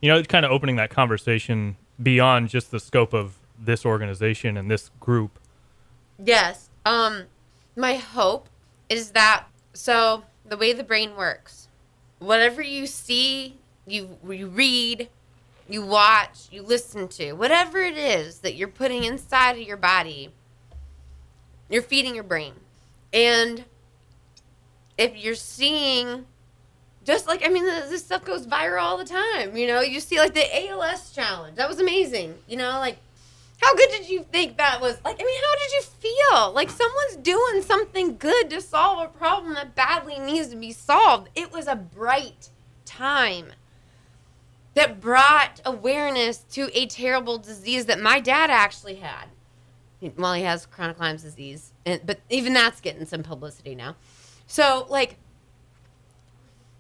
you 0.01 0.09
know, 0.09 0.17
it's 0.17 0.29
kind 0.29 0.45
of 0.45 0.53
opening 0.53 0.77
that 0.77 0.91
conversation 0.91 1.77
beyond 2.01 2.49
just 2.49 2.71
the 2.71 2.79
scope 2.79 3.13
of 3.13 3.39
this 3.59 3.85
organization 3.85 4.57
and 4.57 4.71
this 4.71 4.91
group. 5.01 5.39
Yes. 6.25 6.71
Um, 6.87 7.25
my 7.75 7.97
hope 7.97 8.49
is 8.89 9.11
that 9.11 9.47
so 9.73 10.23
the 10.45 10.57
way 10.57 10.73
the 10.73 10.85
brain 10.85 11.17
works, 11.17 11.58
whatever 12.19 12.63
you 12.63 12.87
see, 12.87 13.57
you 13.87 14.19
you 14.29 14.49
read, 14.49 15.09
you 15.69 15.85
watch, 15.85 16.49
you 16.51 16.63
listen 16.63 17.09
to, 17.09 17.33
whatever 17.33 17.79
it 17.79 17.97
is 17.97 18.41
that 18.41 18.55
you're 18.55 18.69
putting 18.69 19.05
inside 19.05 19.53
of 19.53 19.63
your 19.63 19.77
body, 19.77 20.31
you're 21.69 21.83
feeding 21.83 22.15
your 22.15 22.25
brain. 22.25 22.55
And 23.13 23.65
if 24.97 25.17
you're 25.17 25.35
seeing 25.35 26.27
just 27.05 27.27
like 27.27 27.45
I 27.45 27.49
mean 27.49 27.65
this 27.65 27.89
this 27.89 28.05
stuff 28.05 28.25
goes 28.25 28.47
viral 28.47 28.83
all 28.83 28.99
the 28.99 29.05
time, 29.05 29.57
you 29.57 29.67
know, 29.67 29.81
you 29.81 30.01
see 30.01 30.19
like 30.19 30.35
the 30.35 30.69
ALS 30.69 31.13
challenge. 31.13 31.57
That 31.57 31.69
was 31.69 31.81
amazing. 31.81 32.35
You 32.47 32.59
know, 32.59 32.71
like 32.79 32.99
how 33.61 33.75
good 33.75 33.91
did 33.91 34.09
you 34.09 34.25
think 34.31 34.57
that 34.57 34.81
was? 34.81 34.99
Like, 35.05 35.21
I 35.21 35.25
mean, 35.25 35.41
how 35.43 35.55
did 35.57 35.73
you 35.73 35.83
feel? 35.83 36.53
Like 36.53 36.71
someone's 36.71 37.17
doing 37.17 37.63
something 37.63 38.17
good 38.17 38.51
to 38.51 38.61
solve 38.61 39.05
a 39.05 39.19
problem 39.19 39.55
that 39.55 39.75
badly 39.75 40.19
needs 40.19 40.49
to 40.49 40.57
be 40.57 40.73
solved. 40.73 41.29
It 41.35 41.53
was 41.53 41.67
a 41.67 41.75
bright 41.75 42.51
time 42.85 43.53
that 44.75 45.01
brought 45.01 45.61
awareness 45.65 46.39
to 46.53 46.71
a 46.73 46.87
terrible 46.87 47.39
disease 47.39 47.87
that 47.87 48.01
my 48.01 48.21
dad 48.21 48.49
actually 48.49 48.97
had. 48.97 49.27
Well, 50.17 50.35
he 50.35 50.43
has 50.45 50.65
chronic 50.65 51.01
Lyme's 51.01 51.25
disease, 51.25 51.73
and, 51.85 52.01
but 52.07 52.21
even 52.31 52.53
that's 52.53 52.81
getting 52.81 53.05
some 53.05 53.25
publicity 53.25 53.75
now. 53.75 53.97
So, 54.47 54.87
like, 54.89 55.17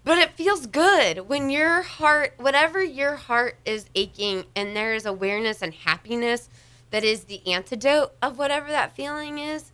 but 0.04 0.18
it 0.18 0.30
feels 0.34 0.68
good 0.68 1.28
when 1.28 1.50
your 1.50 1.82
heart, 1.82 2.34
whatever 2.36 2.80
your 2.82 3.16
heart 3.16 3.56
is 3.64 3.86
aching, 3.96 4.44
and 4.54 4.76
there 4.76 4.94
is 4.94 5.04
awareness 5.04 5.60
and 5.60 5.74
happiness 5.74 6.48
that 6.90 7.04
is 7.04 7.24
the 7.24 7.46
antidote 7.46 8.12
of 8.22 8.38
whatever 8.38 8.68
that 8.68 8.94
feeling 8.94 9.38
is. 9.38 9.72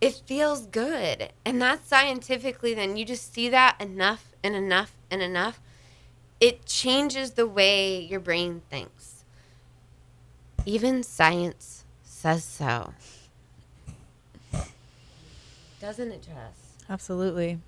It 0.00 0.22
feels 0.26 0.66
good. 0.66 1.30
And 1.44 1.60
that's 1.60 1.88
scientifically, 1.88 2.74
then 2.74 2.96
you 2.96 3.04
just 3.04 3.32
see 3.32 3.48
that 3.50 3.80
enough 3.80 4.32
and 4.42 4.54
enough 4.56 4.92
and 5.10 5.22
enough. 5.22 5.60
It 6.40 6.64
changes 6.64 7.32
the 7.32 7.46
way 7.46 8.00
your 8.00 8.20
brain 8.20 8.62
thinks. 8.70 9.24
Even 10.64 11.02
science 11.02 11.84
says 12.02 12.44
so. 12.44 12.94
Doesn't 15.80 16.12
it, 16.12 16.22
Jess? 16.22 16.84
Absolutely. 16.88 17.58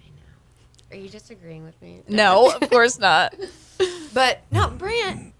I 0.00 0.06
know. 0.06 0.96
Are 0.96 1.00
you 1.00 1.08
disagreeing 1.08 1.64
with 1.64 1.80
me? 1.82 2.02
No, 2.08 2.50
of 2.50 2.68
course 2.70 2.98
not. 2.98 3.34
But 4.14 4.42
no, 4.50 4.68
Brant. 4.70 5.32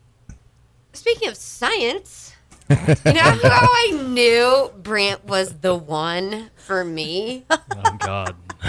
Speaking 0.92 1.29
of 1.29 1.37
science, 1.37 2.35
you 2.70 2.77
know 2.77 3.20
how 3.20 3.38
I 3.44 4.05
knew 4.09 4.72
Brant 4.83 5.24
was 5.24 5.55
the 5.61 5.74
one 5.74 6.51
for 6.57 6.85
me. 6.85 7.44
Oh 7.51 7.96
God. 7.98 8.35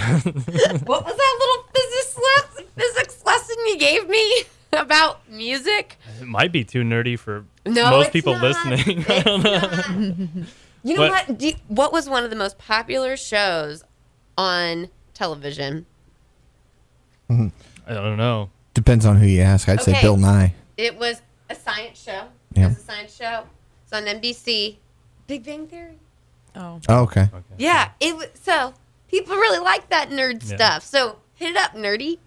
What 0.86 1.03
was 1.03 1.15
that 1.17 1.38
little 1.39 1.63
physics 1.73 2.19
lesson, 2.38 2.65
physics 2.77 3.25
lesson 3.25 3.55
you 3.67 3.77
gave 3.79 4.08
me 4.08 4.43
about 4.71 5.27
music? 5.29 5.97
It 6.21 6.27
might 6.27 6.51
be 6.51 6.63
too 6.63 6.84
nerdy 6.84 7.17
for 7.17 7.45
No, 7.65 7.89
most 7.89 8.05
it's 8.08 8.13
people 8.13 8.34
not. 8.34 8.43
listening. 8.43 9.03
I 9.10 9.19
don't 9.23 9.43
know. 9.43 10.45
You 10.84 10.93
know 10.95 11.01
What? 11.01 11.27
what? 11.27 11.38
Do 11.39 11.47
you- 11.47 11.55
what 11.67 11.91
was 11.91 12.08
one 12.08 12.23
of 12.23 12.29
the 12.29 12.36
most 12.36 12.58
popular 12.60 13.17
shows 13.17 13.84
on 14.38 14.89
television? 15.15 15.88
I 17.29 17.51
don't 17.88 18.17
know. 18.17 18.49
Depends 18.75 19.05
on 19.05 19.17
who 19.17 19.25
you 19.27 19.41
ask. 19.41 19.67
I'd 19.69 19.82
say 19.82 19.99
Bill 20.01 20.17
Nye. 20.17 20.53
It 20.77 20.97
was 20.97 21.21
a 21.49 21.55
science 21.55 22.01
show. 22.01 22.25
Yeah. 22.53 22.65
It 22.65 22.67
was 22.69 22.77
a 22.77 22.81
science 22.81 23.15
show. 23.15 23.43
It's 23.83 23.93
on 23.93 24.03
NBC. 24.05 24.77
Big 25.27 25.43
Bang 25.43 25.67
Theory. 25.67 25.97
Oh. 26.55 26.79
Oh, 26.89 27.01
okay. 27.03 27.21
Okay. 27.21 27.43
Yeah, 27.57 27.91
it 27.99 28.15
was 28.15 28.27
so 28.41 28.73
people 29.07 29.35
really 29.35 29.59
like 29.63 29.89
that 29.89 30.09
nerd 30.09 30.47
Yeah. 30.49 30.55
stuff. 30.55 30.83
So 30.83 31.17
hit 31.35 31.51
it 31.51 31.57
up, 31.57 31.73
nerdy. 31.73 32.17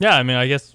Yeah, 0.00 0.16
I 0.16 0.22
mean, 0.22 0.36
I 0.36 0.46
guess 0.46 0.74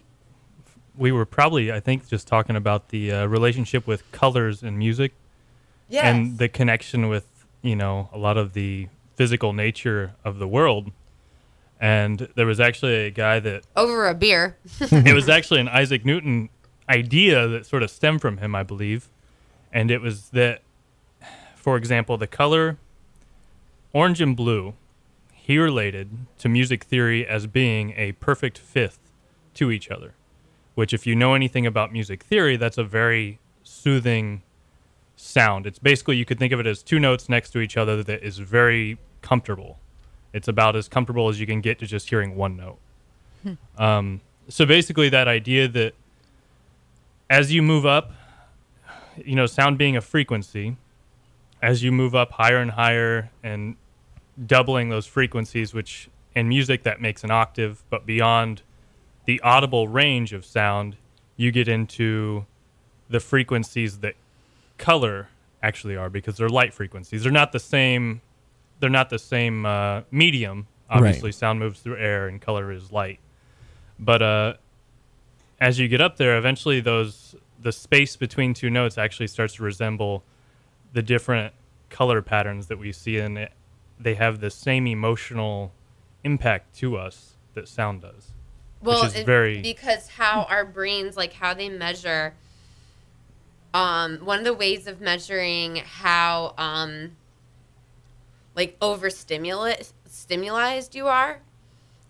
we 0.97 1.11
were 1.11 1.25
probably, 1.25 1.71
I 1.71 1.79
think, 1.79 2.07
just 2.07 2.27
talking 2.27 2.55
about 2.55 2.89
the 2.89 3.11
uh, 3.11 3.25
relationship 3.25 3.87
with 3.87 4.09
colors 4.11 4.63
and 4.63 4.77
music 4.77 5.13
Yes. 5.89 6.05
and 6.05 6.37
the 6.37 6.47
connection 6.49 7.09
with, 7.09 7.25
you 7.61 7.75
know, 7.75 8.09
a 8.13 8.17
lot 8.17 8.37
of 8.37 8.53
the 8.53 8.87
physical 9.15 9.53
nature 9.53 10.13
of 10.23 10.39
the 10.39 10.47
world. 10.47 10.91
And 11.79 12.29
there 12.35 12.45
was 12.45 12.59
actually 12.59 13.07
a 13.07 13.11
guy 13.11 13.39
that 13.39 13.63
over 13.75 14.07
a 14.07 14.13
beer. 14.13 14.57
it 14.79 15.13
was 15.13 15.27
actually 15.29 15.59
an 15.59 15.67
Isaac 15.67 16.05
Newton 16.05 16.49
idea 16.93 17.47
that 17.47 17.65
sort 17.65 17.84
of 17.84 17.89
stemmed 17.89 18.21
from 18.21 18.38
him, 18.38 18.56
I 18.56 18.63
believe. 18.63 19.10
And 19.71 19.89
it 19.89 20.01
was 20.01 20.29
that, 20.29 20.62
for 21.56 21.77
example, 21.77 22.17
the 22.17 22.27
color 22.27 22.77
orange 23.91 24.21
and 24.21 24.36
blue, 24.36 24.73
he 25.34 25.58
related 25.58 26.08
to 26.39 26.49
music 26.49 26.84
theory 26.84 27.25
as 27.27 27.47
being 27.47 27.93
a 27.97 28.12
perfect 28.13 28.58
fifth 28.58 28.99
to 29.56 29.71
each 29.71 29.89
other. 29.89 30.13
Which, 30.75 30.93
if 30.93 31.06
you 31.06 31.15
know 31.15 31.36
anything 31.36 31.65
about 31.67 31.91
music 31.91 32.23
theory, 32.23 32.58
that's 32.58 32.79
a 32.79 32.84
very 32.84 33.39
soothing 33.63 34.41
sound. 35.15 35.67
It's 35.67 35.79
basically, 35.79 36.17
you 36.17 36.25
could 36.25 36.39
think 36.39 36.53
of 36.53 36.60
it 36.60 36.67
as 36.67 36.82
two 36.82 36.99
notes 36.99 37.29
next 37.29 37.51
to 37.51 37.60
each 37.60 37.77
other 37.77 38.03
that 38.03 38.23
is 38.23 38.39
very 38.39 38.97
comfortable. 39.21 39.77
It's 40.34 40.47
about 40.47 40.75
as 40.75 40.88
comfortable 40.88 41.29
as 41.29 41.39
you 41.39 41.45
can 41.45 41.62
get 41.62 41.77
to 41.79 41.86
just 41.86 42.10
hearing 42.10 42.36
one 42.36 42.58
note. 42.58 42.79
Um, 43.77 44.21
so 44.47 44.65
basically, 44.65 45.10
that 45.10 45.27
idea 45.27 45.67
that 45.67 45.93
as 47.33 47.51
you 47.51 47.63
move 47.63 47.83
up, 47.83 48.11
you 49.17 49.35
know, 49.35 49.47
sound 49.47 49.75
being 49.75 49.97
a 49.97 50.01
frequency, 50.01 50.77
as 51.63 51.81
you 51.81 51.91
move 51.91 52.13
up 52.13 52.33
higher 52.33 52.57
and 52.57 52.69
higher 52.69 53.31
and 53.41 53.75
doubling 54.45 54.89
those 54.89 55.07
frequencies, 55.07 55.73
which 55.73 56.09
in 56.35 56.47
music 56.47 56.83
that 56.83 57.01
makes 57.01 57.23
an 57.23 57.31
octave, 57.31 57.83
but 57.89 58.05
beyond 58.05 58.61
the 59.25 59.41
audible 59.41 59.87
range 59.87 60.31
of 60.31 60.45
sound, 60.45 60.95
you 61.35 61.51
get 61.51 61.67
into 61.67 62.45
the 63.09 63.19
frequencies 63.19 63.97
that 63.99 64.13
color 64.77 65.29
actually 65.63 65.95
are 65.95 66.11
because 66.11 66.37
they're 66.37 66.49
light 66.49 66.71
frequencies. 66.71 67.23
They're 67.23 67.31
not 67.31 67.51
the 67.51 67.59
same. 67.59 68.21
They're 68.79 68.91
not 68.91 69.09
the 69.09 69.17
same 69.17 69.65
uh, 69.65 70.01
medium. 70.11 70.67
Obviously, 70.87 71.31
sound 71.31 71.57
moves 71.57 71.79
through 71.79 71.97
air, 71.97 72.27
and 72.27 72.39
color 72.39 72.71
is 72.71 72.91
light. 72.91 73.19
But 73.97 74.21
uh, 74.21 74.53
as 75.63 75.80
you 75.80 75.88
get 75.88 76.02
up 76.02 76.17
there, 76.17 76.38
eventually 76.38 76.82
those 76.82 77.36
the 77.62 77.71
space 77.71 78.17
between 78.17 78.54
two 78.54 78.69
notes 78.69 78.97
actually 78.97 79.28
starts 79.28 79.54
to 79.56 79.63
resemble 79.63 80.21
the 80.91 81.02
different 81.02 81.54
color 81.89 82.21
patterns 82.21 82.67
that 82.67 82.78
we 82.78 82.91
see, 82.91 83.17
and 83.17 83.38
it, 83.38 83.54
they 83.97 84.15
have 84.15 84.41
the 84.41 84.49
same 84.49 84.86
emotional 84.86 85.71
impact 86.26 86.76
to 86.76 86.97
us 86.97 87.38
that 87.54 87.69
sound 87.69 88.02
does. 88.02 88.32
well, 88.82 89.06
is 89.06 89.15
it- 89.15 89.26
very- 89.26 89.62
because 89.62 90.10
how 90.10 90.43
our 90.49 90.65
brains 90.65 91.15
like 91.15 91.32
how 91.34 91.54
they 91.54 91.69
measure. 91.69 92.34
Um, 93.73 94.17
one 94.19 94.39
of 94.39 94.45
the 94.45 94.54
ways 94.54 94.86
of 94.86 94.99
measuring 95.02 95.78
how 95.78 96.54
um, 96.58 97.15
like 98.56 98.76
overstimulate 98.82 99.93
stimulized 100.06 100.93
you 100.93 101.08
are 101.08 101.39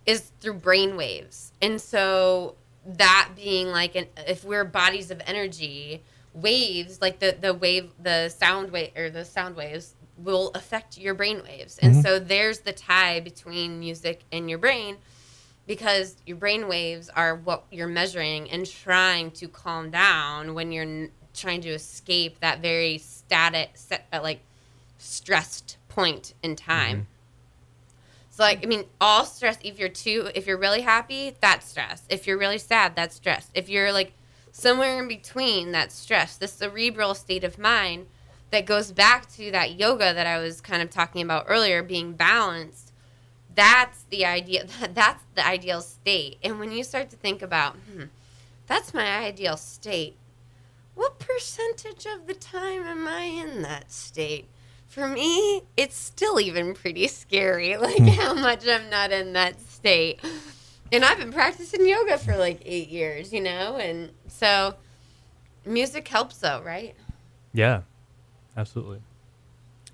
is 0.08 0.32
through 0.42 0.56
brain 0.56 0.98
waves, 0.98 1.54
and 1.62 1.80
so 1.80 2.56
that 2.86 3.30
being 3.36 3.68
like 3.68 3.96
an 3.96 4.08
if 4.28 4.44
we're 4.44 4.64
bodies 4.64 5.12
of 5.12 5.22
energy, 5.26 6.04
waves 6.34 7.02
like 7.02 7.20
the 7.20 7.38
the 7.40 7.54
wave 7.54 7.92
the 8.02 8.30
sound 8.30 8.72
wave 8.72 8.92
or 8.96 9.10
the 9.10 9.26
sound 9.26 9.56
waves 9.56 9.96
will 10.18 10.52
affect 10.54 10.98
your 10.98 11.14
brain 11.14 11.42
waves. 11.44 11.80
And 11.80 12.04
so 12.04 12.20
there's 12.20 12.60
the 12.60 12.74
tie 12.74 13.20
between 13.20 13.80
music 13.80 14.22
and 14.32 14.50
your 14.50 14.60
brain 14.60 14.98
because 15.66 16.18
your 16.26 16.38
brain 16.38 16.68
waves 16.68 17.10
are 17.10 17.36
what 17.36 17.66
you're 17.72 17.88
measuring 17.88 18.50
and 18.52 18.70
trying 18.70 19.32
to 19.32 19.48
calm 19.48 19.90
down 19.90 20.54
when 20.54 20.72
you're 20.72 21.08
trying 21.34 21.62
to 21.62 21.70
escape 21.70 22.40
that 22.42 22.62
very 22.62 22.98
static 23.00 23.72
set, 23.74 24.06
uh, 24.14 24.20
like 24.22 24.42
stressed 24.98 25.78
point 25.90 26.34
in 26.44 26.56
time. 26.56 27.08
So 28.34 28.42
like 28.42 28.64
I 28.64 28.68
mean, 28.68 28.86
all 29.00 29.26
stress. 29.26 29.60
If 29.64 29.78
you're 29.78 29.90
too, 29.90 30.32
if 30.34 30.48
you're 30.48 30.58
really 30.58 30.82
happy, 30.82 31.36
that's 31.40 31.70
stress. 31.70 32.02
If 32.10 32.26
you're 32.26 32.40
really 32.40 32.58
sad, 32.58 32.96
that's 32.96 33.16
stress. 33.16 33.52
If 33.54 33.70
you're 33.70 33.94
like 33.94 34.14
somewhere 34.52 35.00
in 35.00 35.08
between, 35.08 35.72
that's 35.72 35.94
stress. 35.94 36.36
The 36.36 36.48
cerebral 36.48 37.14
state 37.14 37.44
of 37.44 37.60
mind 37.60 38.08
that 38.50 38.66
goes 38.66 38.92
back 38.92 39.32
to 39.34 39.52
that 39.52 39.80
yoga 39.80 40.16
that 40.16 40.26
I 40.26 40.40
was 40.40 40.62
kind 40.62 40.82
of 40.82 40.90
talking 40.90 41.22
about 41.22 41.46
earlier, 41.48 41.84
being 41.84 42.14
balanced. 42.14 42.92
That's 43.54 44.02
the 44.10 44.26
idea. 44.26 44.66
That's 44.96 45.24
the 45.36 45.46
ideal 45.46 45.82
state. 45.82 46.40
And 46.42 46.60
when 46.60 46.72
you 46.72 46.84
start 46.84 47.12
to 47.12 47.16
think 47.16 47.44
about, 47.44 47.76
hmm, 47.76 48.06
that's 48.66 48.96
my 48.96 49.20
ideal 49.20 49.58
state. 49.58 50.16
What 50.96 51.20
percentage 51.20 52.08
of 52.08 52.26
the 52.26 52.34
time 52.34 52.82
am 52.82 53.08
I 53.08 53.26
in 53.26 53.62
that 53.62 53.92
state? 53.92 54.48
For 54.94 55.08
me, 55.08 55.64
it's 55.76 55.96
still 55.96 56.40
even 56.40 56.76
pretty 56.76 57.08
scary, 57.08 57.78
like 57.78 57.98
hmm. 57.98 58.10
how 58.10 58.36
much 58.36 58.68
I'm 58.68 58.92
not 58.92 59.12
in 59.12 59.34
that 59.34 59.60
state. 59.60 60.20
And 60.92 61.04
I've 61.04 61.18
been 61.18 61.34
practicing 61.34 61.88
yoga 61.88 62.20
for 62.20 62.38
like 62.38 62.62
eight 62.64 62.90
years, 62.90 63.34
you 63.34 63.42
know? 63.42 63.78
And 63.78 64.12
so 64.28 64.76
music 65.66 66.08
helps, 66.08 66.38
though, 66.38 66.62
right? 66.62 66.94
Yeah, 67.54 67.82
absolutely. 68.56 69.02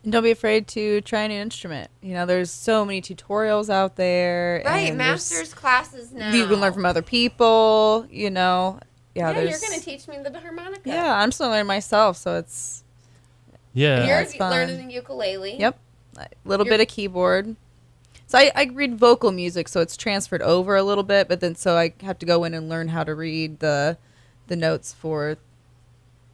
And 0.03 0.11
don't 0.11 0.23
be 0.23 0.31
afraid 0.31 0.67
to 0.69 0.99
try 0.99 1.21
a 1.21 1.27
new 1.29 1.39
instrument. 1.39 1.89
You 2.01 2.15
know, 2.15 2.25
there's 2.25 2.51
so 2.51 2.83
many 2.83 3.01
tutorials 3.01 3.69
out 3.69 3.95
there. 3.95 4.61
Right, 4.65 4.89
and 4.89 4.97
master's 4.97 5.53
classes 5.53 6.11
now. 6.11 6.33
You 6.33 6.45
can 6.45 6.59
learn 6.59 6.73
from 6.73 6.85
other 6.85 7.01
people. 7.01 8.05
You 8.11 8.31
know, 8.31 8.81
yeah. 9.15 9.31
Yeah, 9.31 9.39
you're 9.43 9.59
going 9.59 9.79
to 9.79 9.85
teach 9.85 10.09
me 10.09 10.17
the 10.21 10.37
harmonica. 10.37 10.89
Yeah, 10.89 11.21
I'm 11.21 11.31
still 11.31 11.47
learning 11.47 11.67
myself, 11.67 12.17
so 12.17 12.35
it's 12.35 12.83
Yeah. 13.73 14.05
You're 14.05 14.19
it's 14.19 14.35
fun. 14.35 14.51
learning 14.51 14.87
the 14.87 14.93
ukulele. 14.93 15.57
yep, 15.57 15.77
a 16.17 16.27
little 16.45 16.65
You're- 16.65 16.77
bit 16.77 16.81
of 16.87 16.93
keyboard. 16.93 17.55
So 18.27 18.37
I, 18.37 18.51
I 18.55 18.63
read 18.65 18.99
vocal 18.99 19.31
music, 19.31 19.67
so 19.67 19.81
it's 19.81 19.97
transferred 19.97 20.43
over 20.43 20.75
a 20.75 20.83
little 20.83 21.03
bit, 21.03 21.27
but 21.27 21.39
then 21.39 21.55
so 21.55 21.75
I 21.75 21.93
have 22.03 22.19
to 22.19 22.27
go 22.27 22.43
in 22.43 22.53
and 22.53 22.69
learn 22.69 22.89
how 22.89 23.03
to 23.03 23.15
read 23.15 23.59
the 23.59 23.97
the 24.47 24.55
notes 24.55 24.93
for 24.93 25.37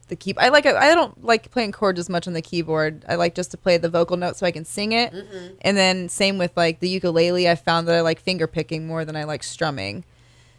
the 0.09 0.15
key. 0.17 0.33
I 0.37 0.49
like 0.49 0.65
I 0.65 0.93
don't 0.93 1.23
like 1.23 1.51
playing 1.51 1.71
chords 1.71 1.97
as 1.99 2.09
much 2.09 2.27
on 2.27 2.33
the 2.33 2.41
keyboard. 2.41 3.05
I 3.07 3.15
like 3.15 3.33
just 3.33 3.51
to 3.51 3.57
play 3.57 3.77
the 3.77 3.87
vocal 3.89 4.17
notes 4.17 4.39
so 4.39 4.45
I 4.45 4.51
can 4.51 4.65
sing 4.65 4.91
it. 4.91 5.13
Mm-hmm. 5.13 5.55
And 5.61 5.77
then 5.77 6.09
same 6.09 6.37
with 6.37 6.51
like 6.57 6.81
the 6.81 6.89
ukulele, 6.89 7.49
I 7.49 7.55
found 7.55 7.87
that 7.87 7.95
I 7.95 8.01
like 8.01 8.19
finger 8.19 8.45
picking 8.45 8.85
more 8.87 9.05
than 9.05 9.15
I 9.15 9.23
like 9.23 9.41
strumming. 9.43 10.03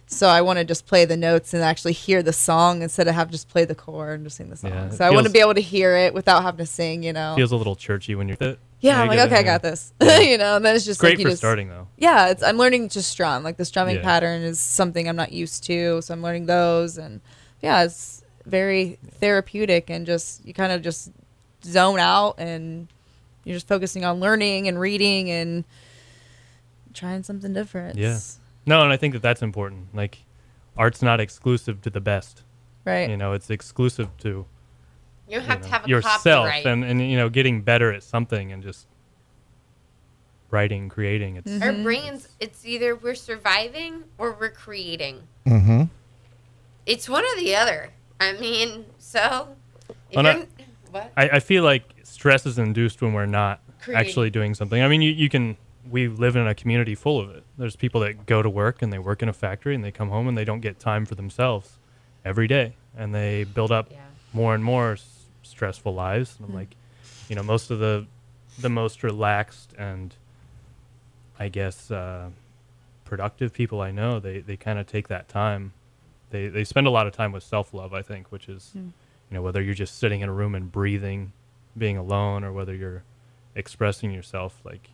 So 0.09 0.29
I 0.29 0.41
want 0.41 0.59
to 0.61 0.65
just 0.65 0.87
play 0.87 1.05
the 1.05 1.17
notes 1.17 1.53
and 1.53 1.63
actually 1.65 1.93
hear 1.93 2.23
the 2.23 2.33
song 2.33 2.83
instead 2.83 3.09
of 3.09 3.15
have 3.17 3.29
just 3.31 3.49
play 3.49 3.65
the 3.65 3.75
chord 3.75 4.21
and 4.21 4.25
just 4.27 4.37
sing 4.37 4.49
the 4.51 4.57
song. 4.57 4.71
Yeah, 4.71 4.91
so 4.91 5.05
I 5.05 5.11
want 5.11 5.27
to 5.27 5.33
be 5.33 5.41
able 5.41 5.55
to 5.55 5.61
hear 5.61 5.97
it 5.97 6.15
without 6.15 6.43
having 6.43 6.59
to 6.59 6.67
sing. 6.67 7.03
You 7.03 7.13
know. 7.13 7.35
Feels 7.37 7.51
a 7.53 7.57
little 7.57 7.75
churchy 7.75 8.15
when 8.15 8.29
you're. 8.29 8.37
yeah, 8.41 8.55
Yeah, 8.81 9.01
I'm 9.03 9.09
like, 9.09 9.19
okay, 9.19 9.39
I 9.39 9.43
got 9.43 9.63
this. 9.63 9.93
You 10.01 10.39
know, 10.39 10.57
and 10.57 10.65
then 10.65 10.77
it's 10.77 10.85
just 10.85 11.01
Great 11.01 11.11
like 11.13 11.19
you 11.19 11.25
for 11.25 11.31
just, 11.31 11.41
starting 11.41 11.69
though. 11.69 11.89
Yeah, 11.97 12.29
it's 12.29 12.43
I'm 12.43 12.57
learning 12.57 12.89
to 12.91 13.03
strum. 13.03 13.43
Like 13.43 13.57
the 13.57 13.65
strumming 13.65 13.97
Yeah. 13.97 14.03
pattern 14.03 14.43
is 14.43 14.61
something 14.61 15.09
I'm 15.09 15.17
not 15.17 15.33
used 15.33 15.65
to, 15.65 16.01
so 16.03 16.15
I'm 16.15 16.23
learning 16.23 16.47
those, 16.47 16.99
and 16.99 17.21
yeah, 17.61 17.83
it's 17.83 18.23
very 18.45 18.99
therapeutic 19.19 19.91
and 19.91 20.07
just 20.07 20.45
you 20.47 20.55
kind 20.55 20.71
of 20.71 20.83
just 20.83 21.11
zone 21.65 21.99
out 21.99 22.37
and 22.39 22.87
you're 23.43 23.57
just 23.57 23.67
focusing 23.67 24.05
on 24.05 24.21
learning 24.21 24.69
and 24.69 24.79
reading 24.79 25.29
and 25.31 25.65
trying 26.95 27.25
something 27.25 27.53
different. 27.53 27.99
Yeah. 27.99 28.19
It's- 28.67 28.69
No, 28.69 28.83
and 28.83 28.93
I 28.93 28.97
think 28.97 29.13
that 29.15 29.23
that's 29.23 29.43
important. 29.43 29.95
Like, 29.95 30.25
art's 30.77 31.03
not 31.03 31.21
exclusive 31.21 31.81
to 31.83 31.91
the 31.91 32.01
best. 32.01 32.43
Right. 32.85 33.09
You 33.11 33.17
know, 33.17 33.33
it's 33.33 33.51
exclusive 33.51 34.09
to 34.19 34.47
You 35.29 35.41
have 35.41 35.59
you 35.59 35.65
to 35.65 35.71
have 35.71 35.85
a 35.87 35.89
yourself 35.89 36.23
copyright. 36.47 36.67
and, 36.67 36.85
and 36.85 37.01
you 37.11 37.17
know 37.17 37.29
getting 37.29 37.63
better 37.63 37.93
at 37.93 38.03
something 38.03 38.53
and 38.53 38.63
just 38.63 38.87
writing, 40.51 40.89
creating. 40.89 41.37
It's 41.37 41.63
Our 41.63 41.73
brains, 41.73 42.29
it's 42.41 42.65
either 42.65 42.95
we're 42.95 43.15
surviving 43.17 44.05
or 44.19 44.37
we're 44.39 44.51
creating. 44.51 45.23
Mm-hmm. 45.47 45.85
It's 46.87 47.09
one 47.09 47.25
or 47.25 47.37
the 47.41 47.57
other. 47.57 47.91
I 48.21 48.33
mean, 48.35 48.87
so. 48.99 49.57
If 49.89 49.97
you're, 50.13 50.23
not- 50.23 50.47
what? 50.93 51.13
I, 51.17 51.29
I 51.31 51.41
feel 51.41 51.65
like 51.65 51.83
stress 52.05 52.47
is 52.47 52.59
induced 52.59 53.03
when 53.03 53.13
we're 53.13 53.27
not 53.27 53.61
Creating. 53.81 54.07
actually 54.07 54.31
doing 54.31 54.55
something. 54.55 54.81
I 54.81 54.87
mean, 54.89 55.03
you, 55.03 55.11
you 55.11 55.29
can. 55.29 55.57
We 55.91 56.09
live 56.09 56.37
in 56.37 56.47
a 56.47 56.55
community 56.55 56.95
full 56.95 57.21
of 57.21 57.31
it. 57.31 57.45
There's 57.59 57.77
people 57.77 58.01
that 58.03 58.27
go 58.27 58.43
to 58.43 58.51
work 58.51 58.83
and 58.83 58.93
they 58.93 58.99
work 58.99 59.23
in 59.23 59.29
a 59.29 59.33
factory 59.33 59.75
and 59.75 59.85
they 59.85 59.91
come 59.93 60.09
home 60.11 60.27
and 60.29 60.37
they 60.37 60.45
don't 60.45 60.61
get 60.61 60.79
time 60.79 61.07
for 61.07 61.15
themselves 61.15 61.79
every 62.25 62.49
day, 62.49 62.75
and 62.97 63.15
they 63.15 63.45
build 63.45 63.71
up 63.71 63.89
Yeah. 63.91 63.99
more 64.33 64.55
and 64.55 64.65
more 64.65 64.93
s- 64.93 65.27
stressful 65.43 65.95
lives. 65.95 66.37
And 66.39 66.49
I'm 66.49 66.55
like, 66.55 66.75
you 67.29 67.37
know, 67.37 67.43
most 67.43 67.71
of 67.71 67.79
the 67.79 68.07
the 68.59 68.69
most 68.71 69.03
relaxed 69.03 69.75
and 69.77 70.15
I 71.39 71.49
guess 71.49 71.91
uh, 71.91 72.31
productive 73.05 73.53
people 73.53 73.81
I 73.81 73.91
know, 73.91 74.19
they 74.19 74.41
they 74.41 74.57
kind 74.57 74.79
of 74.79 74.87
take 74.87 75.09
that 75.09 75.29
time. 75.29 75.73
They 76.31 76.49
they 76.49 76.65
spend 76.65 76.87
a 76.87 76.91
lot 76.91 77.07
of 77.07 77.13
time 77.13 77.33
with 77.33 77.43
self 77.45 77.73
love. 77.75 77.93
I 77.95 78.03
think, 78.03 78.33
which 78.33 78.49
is 78.49 78.73
you 78.75 78.93
know 79.31 79.43
whether 79.43 79.61
you're 79.63 79.75
just 79.75 79.99
sitting 79.99 80.21
in 80.21 80.29
a 80.29 80.33
room 80.33 80.55
and 80.55 80.71
breathing, 80.73 81.33
being 81.77 81.97
alone, 81.97 82.43
or 82.45 82.53
whether 82.53 82.75
you're 82.75 83.03
expressing 83.55 84.11
yourself. 84.11 84.61
Like 84.65 84.89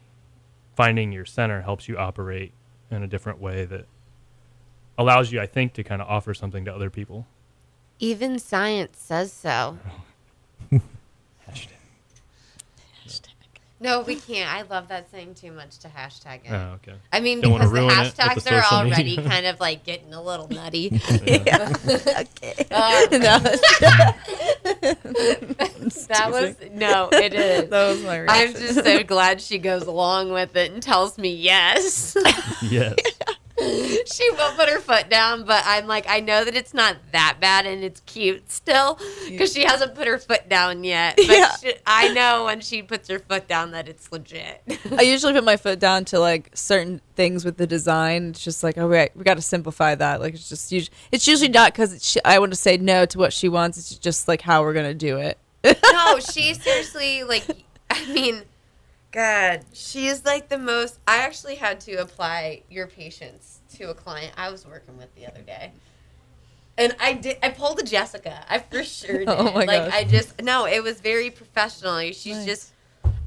finding 0.75 1.13
your 1.13 1.25
center 1.25 1.63
helps 1.63 1.89
you 1.89 1.97
operate 1.97 2.53
in 2.91 3.03
a 3.03 3.07
different 3.07 3.41
way 3.41 3.65
that 3.65 3.87
allows 4.99 5.33
you, 5.33 5.41
I 5.41 5.47
think, 5.47 5.73
to 5.75 5.85
kind 5.85 6.03
of 6.03 6.09
offer 6.09 6.35
something 6.35 6.65
to 6.65 6.75
other 6.75 6.91
people. 6.91 7.27
Even 7.99 8.39
science 8.39 8.99
says 8.99 9.33
so. 9.33 9.79
hashtag. 11.49 11.69
No, 13.83 14.03
we 14.03 14.15
can't. 14.15 14.49
I 14.49 14.63
love 14.63 14.87
that 14.89 15.11
saying 15.11 15.35
too 15.35 15.51
much 15.51 15.79
to 15.79 15.89
hashtag 15.89 16.45
it. 16.45 16.53
Oh, 16.53 16.75
okay. 16.77 16.95
I 17.13 17.19
mean, 17.19 17.41
Don't 17.41 17.51
wanna 17.51 17.65
because 17.65 17.73
the 17.73 17.81
ruin 17.81 18.07
it 18.07 18.15
the 18.15 18.23
hashtags 18.23 18.53
are 18.53 18.75
already 18.77 19.17
media. 19.17 19.25
kind 19.29 19.47
of 19.47 19.59
like 19.59 19.83
getting 19.83 20.15
a 20.15 20.23
little 20.23 20.47
nutty. 20.49 21.01
okay. 21.11 21.39
Um, 22.71 23.21
no, 23.21 23.39
that 26.09 26.29
was 26.31 26.57
no, 26.73 27.09
it 27.13 27.35
is. 27.35 27.71
that 27.71 27.89
was 27.89 28.03
my 28.03 28.27
I'm 28.29 28.53
just 28.53 28.83
so 28.83 29.03
glad 29.05 29.41
she 29.41 29.59
goes 29.59 29.85
along 29.85 30.33
with 30.33 30.57
it 30.57 30.73
and 30.73 30.83
tells 30.83 31.19
me 31.19 31.33
yes. 31.35 32.17
Yes. 32.63 32.95
she 34.07 34.31
won't 34.33 34.57
put 34.57 34.69
her 34.69 34.81
foot 34.81 35.09
down, 35.09 35.45
but 35.45 35.63
I'm 35.67 35.87
like, 35.87 36.07
I 36.09 36.21
know 36.21 36.45
that 36.45 36.57
it's 36.57 36.75
not 36.75 36.97
that 37.13 37.39
bad 37.41 37.67
and 37.67 37.83
it's 37.85 38.01
cute 38.01 38.51
still 38.51 38.99
because 39.29 39.53
she 39.53 39.65
hasn't 39.65 39.95
put 39.95 40.07
her 40.07 40.19
foot 40.19 40.49
down 40.49 40.85
yet. 40.85 41.17
But 41.17 41.27
Yeah. 41.27 41.51
she, 41.57 41.75
I 41.87 42.13
know 42.13 42.45
when 42.45 42.61
she 42.61 42.83
puts 42.83 43.09
her 43.09 43.19
foot 43.19 43.49
down 43.49 43.71
that 43.73 43.89
it's 43.89 44.11
legit. 44.13 44.63
I 44.99 45.03
usually 45.03 45.33
put 45.33 45.45
my 45.45 45.57
foot 45.57 45.79
down 45.79 46.05
to 46.07 46.19
like 46.19 46.51
certain 46.55 47.01
things 47.17 47.45
with 47.45 47.57
the 47.57 47.67
design. 47.67 48.29
It's 48.31 48.43
just 48.45 48.63
like, 48.63 48.79
oh, 48.79 48.89
right, 48.89 49.15
we 49.17 49.25
got 49.25 49.35
to 49.35 49.43
simplify 49.43 49.95
that. 49.95 50.21
Like, 50.21 50.35
it's 50.35 50.49
just 50.49 50.73
usually, 50.73 50.95
it's 51.11 51.27
usually 51.27 51.49
not 51.51 51.73
because 51.73 52.17
I 52.25 52.39
want 52.39 52.53
to 52.53 52.57
say 52.59 52.77
no 52.77 53.07
to 53.07 53.19
what 53.19 53.33
she 53.33 53.49
wants. 53.49 53.79
It's 53.79 53.99
just 53.99 54.29
like 54.29 54.41
how 54.43 54.63
we're 54.63 54.73
gonna 54.75 54.95
do 54.95 55.19
it. 55.19 55.39
no, 55.65 56.19
she 56.33 56.55
seriously 56.55 57.25
like. 57.25 57.45
I 57.91 58.07
mean, 58.13 58.43
God, 59.13 59.61
she 59.75 60.07
is 60.07 60.25
like 60.25 60.49
the 60.49 60.59
most. 60.59 60.99
I 61.07 61.19
actually 61.19 61.57
had 61.57 61.81
to 61.81 61.95
apply 61.97 62.63
your 62.71 62.87
patience 62.87 63.61
to 63.75 63.91
a 63.91 63.95
client 63.95 64.33
I 64.37 64.51
was 64.51 64.67
working 64.67 64.97
with 64.97 65.15
the 65.15 65.27
other 65.27 65.43
day. 65.43 65.73
And 66.79 66.97
I 66.99 67.13
did. 67.13 67.37
I 67.43 67.51
pulled 67.51 67.79
a 67.79 67.83
Jessica. 67.83 68.45
I 68.49 68.59
for 68.61 68.83
sure 68.85 69.19
did. 69.19 69.29
Oh 69.29 69.45
my 69.53 69.65
like 69.67 69.85
gosh. 69.85 69.93
I 69.93 70.05
just 70.05 70.43
no. 70.43 70.67
It 70.67 70.83
was 70.83 71.01
very 71.01 71.31
professional. 71.31 71.99
She's 72.13 72.39
Nice. 72.39 72.47
just. 72.47 72.73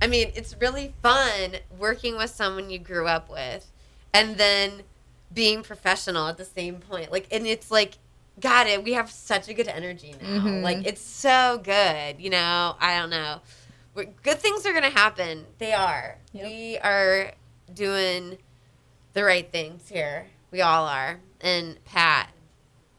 I 0.01 0.07
mean, 0.07 0.31
it's 0.35 0.55
really 0.59 0.93
fun 1.01 1.51
working 1.77 2.17
with 2.17 2.29
someone 2.31 2.69
you 2.69 2.79
grew 2.79 3.07
up 3.07 3.29
with, 3.29 3.71
and 4.13 4.37
then 4.37 4.81
being 5.33 5.63
professional 5.63 6.27
at 6.27 6.37
the 6.37 6.45
same 6.45 6.77
point. 6.77 7.11
Like, 7.11 7.27
and 7.31 7.45
it's 7.45 7.69
like, 7.71 7.93
God, 8.39 8.67
it. 8.67 8.83
We 8.83 8.93
have 8.93 9.09
such 9.11 9.47
a 9.47 9.53
good 9.53 9.67
energy 9.67 10.15
now. 10.21 10.27
Mhm. 10.27 10.63
Like, 10.63 10.85
it's 10.85 11.01
so 11.01 11.61
good. 11.63 12.19
You 12.19 12.31
know, 12.31 12.75
I 12.79 12.97
don't 12.99 13.09
know. 13.09 13.39
We're, 13.95 14.05
good 14.23 14.39
things 14.39 14.65
are 14.65 14.73
gonna 14.73 14.89
happen. 14.89 15.45
They 15.57 15.73
are. 15.73 16.17
Yep. 16.33 16.45
We 16.45 16.77
are 16.79 17.31
doing 17.73 18.37
the 19.13 19.23
right 19.23 19.49
things 19.51 19.87
here. 19.89 20.27
We 20.51 20.61
all 20.61 20.85
are. 20.87 21.19
And 21.41 21.83
Pat, 21.85 22.29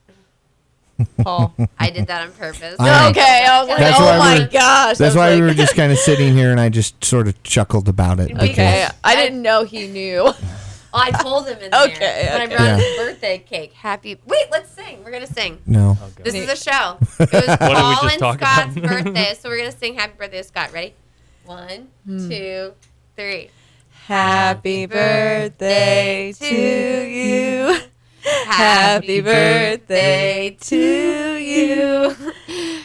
Paul. 1.22 1.54
I 1.78 1.90
did 1.90 2.06
that 2.06 2.22
on 2.26 2.32
purpose. 2.32 2.76
I 2.78 3.10
okay, 3.10 3.46
I 3.48 3.60
was 3.60 3.68
like, 3.68 3.78
That's 3.78 4.00
oh 4.00 4.04
why 4.04 4.18
my 4.18 4.34
we're- 4.38 4.48
gosh. 4.48 4.96
That's 4.96 5.14
why 5.14 5.30
like, 5.30 5.40
we 5.40 5.46
were 5.46 5.54
just 5.54 5.74
kind 5.76 5.92
of 5.92 5.98
sitting 5.98 6.32
here, 6.34 6.50
and 6.50 6.58
I 6.60 6.68
just 6.70 7.04
sort 7.04 7.28
of 7.28 7.42
chuckled 7.42 7.88
about 7.88 8.18
it. 8.20 8.30
Okay. 8.36 8.52
Okay, 8.52 8.88
I 9.04 9.16
didn't 9.16 9.42
know 9.42 9.64
he 9.64 9.86
knew. 9.88 10.32
Oh, 10.96 11.00
I 11.02 11.10
told 11.10 11.46
him 11.46 11.58
in 11.58 11.74
Okay, 11.74 11.98
there 11.98 12.32
when 12.32 12.40
I 12.40 12.44
okay. 12.46 12.56
brought 12.56 12.66
Yeah. 12.66 12.76
his 12.78 12.96
birthday 12.96 13.38
cake. 13.38 13.72
Happy. 13.74 14.18
Wait, 14.26 14.46
let's 14.50 14.70
sing. 14.70 15.04
We're 15.04 15.10
gonna 15.10 15.26
sing. 15.26 15.58
No. 15.66 15.96
Oh, 16.00 16.10
God. 16.14 16.24
This 16.24 16.34
is 16.34 16.48
a 16.48 16.56
show. 16.56 16.98
It 17.20 17.32
was 17.32 17.58
did 17.58 17.60
we 17.60 17.74
Paul 17.74 17.92
just 18.02 18.04
and 18.14 18.18
talk 18.18 18.38
Scott's 18.40 18.76
about? 18.76 18.88
birthday, 19.04 19.34
so 19.38 19.48
we're 19.50 19.58
gonna 19.58 19.72
sing 19.72 19.94
"Happy 19.94 20.14
Birthday" 20.16 20.38
to 20.38 20.44
Scott. 20.44 20.72
Ready? 20.72 20.94
One, 21.44 21.88
hmm. 22.06 22.28
two, 22.28 22.72
three. 23.14 23.50
Happy 24.06 24.86
birthday 24.86 26.32
to 26.32 27.04
you. 27.04 27.78
Happy 28.46 29.20
birthday 29.20 30.56
to 30.60 31.36
you. 31.36 32.16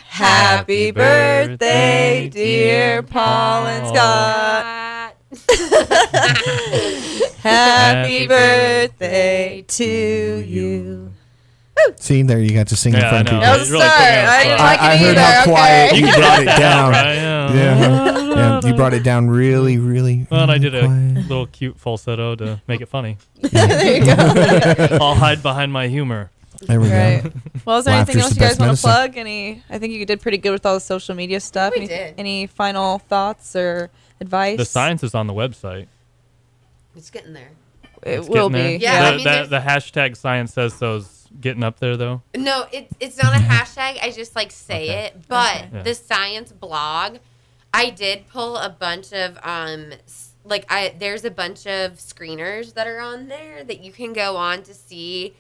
Happy 0.07 0.91
birthday, 0.91 2.29
dear 2.29 3.03
Paul 3.03 3.65
and 3.67 3.87
Scott. 3.87 4.80
Happy 7.43 8.27
birthday 8.27 9.63
to 9.67 9.85
you. 9.85 11.11
See, 11.95 12.21
there 12.21 12.39
you 12.39 12.53
got 12.53 12.67
to 12.67 12.75
sing 12.75 12.93
in 12.93 12.99
front 12.99 13.27
of 13.29 13.33
I 13.33 13.39
know. 13.39 13.39
people. 13.39 13.41
That 13.41 13.59
was 13.59 13.69
a 13.69 13.73
Really 13.73 13.85
start. 13.85 13.97
putting 13.99 14.17
it 14.19 14.27
I 14.27 14.43
didn't 14.43 14.57
spot. 14.57 14.67
like 14.69 14.79
I 14.81 14.93
it 14.93 14.99
heard 14.99 15.17
either. 15.17 15.21
how 15.21 15.43
quiet 15.43 15.95
You 15.95 16.05
you 16.07 16.13
brought 16.13 16.41
it 16.41 16.45
down. 16.59 16.91
right? 16.91 17.15
Yeah. 17.15 17.53
Yeah, 17.53 18.35
yeah, 18.35 18.61
you 18.67 18.73
brought 18.75 18.93
it 18.93 19.03
down 19.03 19.29
really, 19.29 19.77
really. 19.77 20.27
Well, 20.29 20.41
and 20.43 20.51
I 20.51 20.57
did 20.57 20.75
a 20.75 20.87
little 20.87 21.47
cute 21.47 21.79
falsetto 21.79 22.35
to 22.35 22.61
make 22.67 22.81
it 22.81 22.85
funny. 22.87 23.17
there 23.41 23.97
you 23.97 24.05
go. 24.05 24.97
I'll 25.01 25.15
hide 25.15 25.41
behind 25.41 25.73
my 25.73 25.87
humor. 25.87 26.29
There 26.61 26.79
we 26.79 26.89
Right. 26.91 27.23
go. 27.23 27.31
Well, 27.65 27.79
is 27.79 27.85
there 27.85 27.95
anything 27.95 28.19
else 28.21 28.29
the 28.29 28.35
you 28.35 28.41
guys 28.41 28.59
want 28.59 28.77
to 28.77 28.81
plug? 28.81 29.17
Any? 29.17 29.63
I 29.69 29.79
think 29.79 29.93
you 29.93 30.05
did 30.05 30.21
pretty 30.21 30.37
good 30.37 30.51
with 30.51 30.65
all 30.65 30.75
the 30.75 30.79
social 30.79 31.15
media 31.15 31.39
stuff. 31.39 31.73
We 31.73 31.79
any, 31.81 31.87
did. 31.87 32.13
Any 32.19 32.45
final 32.47 32.99
thoughts 32.99 33.55
or 33.55 33.89
advice? 34.21 34.57
The 34.57 34.65
science 34.65 35.03
is 35.03 35.13
on 35.15 35.27
the 35.27 35.33
website. 35.33 35.87
It's 36.95 37.09
getting 37.09 37.33
there. 37.33 37.51
It 38.03 38.19
It's 38.19 38.29
will 38.29 38.49
getting 38.49 38.79
be. 38.79 38.83
Yeah, 38.83 39.01
The, 39.01 39.07
I 39.07 39.11
mean, 39.11 39.23
the, 39.23 39.29
there's- 39.29 39.49
the 39.49 39.59
hashtag 39.59 40.15
science 40.17 40.53
says 40.53 40.73
so's 40.73 41.27
getting 41.39 41.63
up 41.63 41.79
there 41.79 41.95
though. 41.97 42.21
No, 42.35 42.65
it, 42.71 42.87
it's 42.99 43.21
not 43.21 43.33
a 43.35 43.39
hashtag. 43.43 43.97
I 44.01 44.11
just 44.15 44.35
like 44.35 44.51
say 44.51 44.83
Okay. 44.85 45.05
it. 45.05 45.27
But 45.27 45.55
Okay. 45.57 45.69
Yeah. 45.73 45.81
the 45.83 45.95
science 45.95 46.51
blog, 46.51 47.17
I 47.73 47.89
did 47.89 48.27
pull 48.27 48.57
a 48.57 48.69
bunch 48.69 49.13
of 49.13 49.37
um 49.43 49.91
like 50.43 50.65
I 50.69 50.93
there's 50.97 51.23
a 51.23 51.31
bunch 51.31 51.65
of 51.67 51.93
screeners 51.93 52.73
that 52.73 52.87
are 52.87 52.99
on 52.99 53.27
there 53.27 53.63
that 53.63 53.81
you 53.83 53.91
can 53.91 54.11
go 54.13 54.35
on 54.35 54.63
to 54.63 54.73
see, 54.73 55.35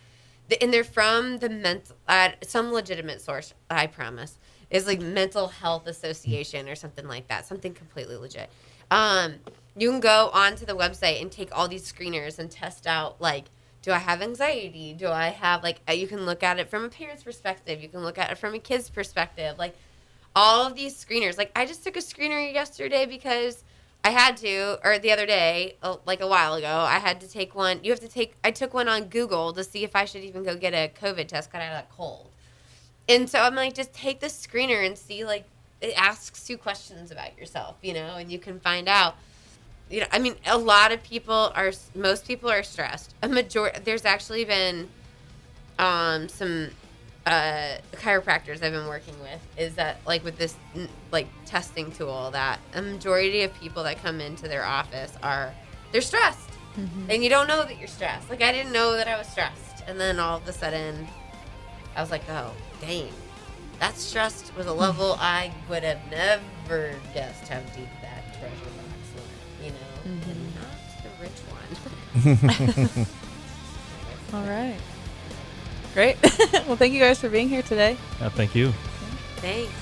the, 0.47 0.61
and 0.63 0.71
they're 0.73 0.83
from 0.83 1.39
the 1.39 1.49
mental 1.49 1.95
uh, 2.07 2.29
some 2.43 2.71
legitimate 2.71 3.19
source. 3.21 3.53
I 3.69 3.87
promise 3.87 4.37
is 4.69 4.87
like 4.87 5.01
Mental 5.01 5.47
Health 5.47 5.87
Association 5.87 6.69
or 6.69 6.75
something 6.75 7.05
like 7.07 7.27
that. 7.27 7.45
Something 7.45 7.73
completely 7.73 8.15
legit. 8.15 8.49
Um, 8.91 9.35
you 9.75 9.89
can 9.89 9.99
go 9.99 10.29
onto 10.33 10.65
the 10.65 10.75
website 10.75 11.19
and 11.21 11.31
take 11.31 11.49
all 11.57 11.67
these 11.67 11.91
screeners 11.91 12.37
and 12.37 12.51
test 12.51 12.85
out 12.85 13.19
like 13.19 13.45
do 13.81 13.91
I 13.91 13.97
have 13.97 14.21
anxiety? 14.21 14.93
Do 14.93 15.07
I 15.07 15.29
have 15.29 15.63
like 15.63 15.81
uh, 15.89 15.93
you 15.93 16.05
can 16.05 16.27
look 16.27 16.43
at 16.43 16.59
it 16.59 16.69
from 16.69 16.83
a 16.83 16.89
parent's 16.89 17.23
perspective, 17.23 17.81
you 17.81 17.89
can 17.89 18.01
look 18.03 18.19
at 18.19 18.29
it 18.29 18.37
from 18.37 18.53
a 18.53 18.59
kid's 18.59 18.91
perspective, 18.91 19.57
like 19.57 19.75
all 20.35 20.67
of 20.67 20.75
these 20.75 20.93
screeners. 20.93 21.37
Like 21.37 21.51
I 21.55 21.65
just 21.65 21.83
took 21.83 21.95
a 21.97 21.99
screener 22.01 22.53
yesterday 22.53 23.07
because 23.07 23.63
I 24.03 24.09
had 24.09 24.37
to, 24.37 24.79
or 24.83 24.97
the 24.97 25.11
other 25.11 25.27
day, 25.27 25.75
uh, 25.83 25.97
like 26.05 26.21
a 26.21 26.27
while 26.27 26.55
ago, 26.55 26.67
I 26.67 26.97
had 26.97 27.21
to 27.21 27.29
take 27.29 27.53
one. 27.53 27.79
You 27.83 27.91
have 27.91 27.99
to 27.99 28.07
take. 28.07 28.35
I 28.43 28.51
took 28.51 28.73
one 28.73 28.87
on 28.87 29.05
Google 29.05 29.53
to 29.53 29.63
see 29.63 29.83
if 29.83 29.95
I 29.95 30.05
should 30.05 30.23
even 30.23 30.43
go 30.43 30.55
get 30.55 30.73
a 30.73 30.91
COVID 30.99 31.27
test 31.27 31.49
because 31.49 31.61
I 31.61 31.65
had 31.65 31.83
a 31.83 31.87
cold. 31.95 32.31
And 33.07 33.29
so 33.29 33.39
I'm 33.39 33.55
like, 33.55 33.73
just 33.73 33.93
take 33.93 34.19
the 34.19 34.27
screener 34.27 34.85
and 34.85 34.97
see. 34.97 35.23
Like, 35.23 35.45
it 35.81 35.93
asks 35.97 36.49
you 36.49 36.57
questions 36.57 37.11
about 37.11 37.37
yourself, 37.37 37.75
you 37.81 37.93
know, 37.93 38.15
and 38.15 38.31
you 38.31 38.39
can 38.39 38.59
find 38.59 38.87
out 38.87 39.15
you 39.91 39.99
know, 39.99 40.07
I 40.11 40.19
mean, 40.19 40.35
a 40.45 40.57
lot 40.57 40.91
of 40.93 41.03
people 41.03 41.51
are, 41.53 41.71
most 41.93 42.25
people 42.25 42.49
are 42.49 42.63
stressed. 42.63 43.13
A 43.21 43.27
major, 43.27 43.71
there's 43.83 44.05
actually 44.05 44.45
been, 44.45 44.87
um, 45.77 46.29
some, 46.29 46.69
uh, 47.25 47.77
chiropractors 47.93 48.63
I've 48.63 48.71
been 48.71 48.87
working 48.87 49.19
with 49.21 49.39
is 49.55 49.75
that 49.75 49.97
like 50.07 50.23
with 50.23 50.39
this 50.39 50.55
like 51.11 51.27
testing 51.45 51.91
tool 51.91 52.31
that 52.31 52.59
a 52.73 52.81
majority 52.81 53.43
of 53.43 53.53
people 53.59 53.83
that 53.83 54.01
come 54.01 54.19
into 54.19 54.47
their 54.47 54.65
office 54.65 55.13
are, 55.21 55.53
they're 55.91 56.01
stressed, 56.01 56.49
and 57.09 57.23
you 57.23 57.29
don't 57.29 57.47
know 57.47 57.63
that 57.63 57.77
you're 57.77 57.87
stressed. 57.87 58.27
Like 58.29 58.41
I 58.41 58.51
didn't 58.51 58.71
know 58.71 58.93
that 58.93 59.07
I 59.07 59.17
was 59.19 59.27
stressed, 59.27 59.83
and 59.87 59.99
then 59.99 60.19
all 60.19 60.37
of 60.37 60.47
a 60.47 60.53
sudden, 60.53 61.07
I 61.95 62.01
was 62.01 62.09
like, 62.09 62.27
oh, 62.29 62.53
dang. 62.79 63.09
That 63.81 63.97
stress 63.97 64.51
was 64.55 64.67
a 64.67 64.73
level 64.73 65.17
I 65.19 65.51
would 65.67 65.81
have 65.81 65.99
never 66.11 66.93
guessed 67.15 67.47
how 67.47 67.61
deep 67.75 67.89
that 68.03 68.31
treasure 68.37 68.53
box 68.77 68.93
went, 69.15 69.65
you 69.65 69.71
know, 69.71 70.21
and 70.29 70.53
not 70.53 70.77
the 71.01 71.09
rich 71.19 71.39
one. 72.93 73.07
All 74.39 74.47
right. 74.47 74.77
Great. 75.95 76.17
well, 76.67 76.75
thank 76.75 76.93
you 76.93 76.99
guys 76.99 77.19
for 77.19 77.27
being 77.29 77.49
here 77.49 77.63
today. 77.63 77.97
Uh, 78.21 78.29
thank 78.29 78.53
you. 78.53 78.71
Thanks. 79.37 79.73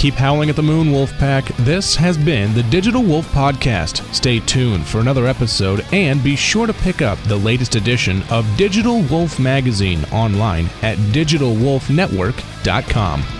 Keep 0.00 0.14
howling 0.14 0.48
at 0.48 0.56
the 0.56 0.62
moon, 0.62 0.86
Wolfpack. 0.86 1.54
This 1.58 1.94
has 1.94 2.16
been 2.16 2.54
the 2.54 2.62
Digital 2.62 3.02
Wolf 3.02 3.30
Podcast. 3.32 4.02
Stay 4.14 4.40
tuned 4.40 4.86
for 4.86 5.00
another 5.00 5.26
episode 5.26 5.84
and 5.92 6.24
be 6.24 6.36
sure 6.36 6.66
to 6.66 6.72
pick 6.72 7.02
up 7.02 7.22
the 7.24 7.36
latest 7.36 7.74
edition 7.74 8.22
of 8.30 8.46
Digital 8.56 9.02
Wolf 9.02 9.38
Magazine 9.38 10.02
online 10.06 10.70
at 10.80 10.96
digitalwolfnetwork.com. 11.12 13.39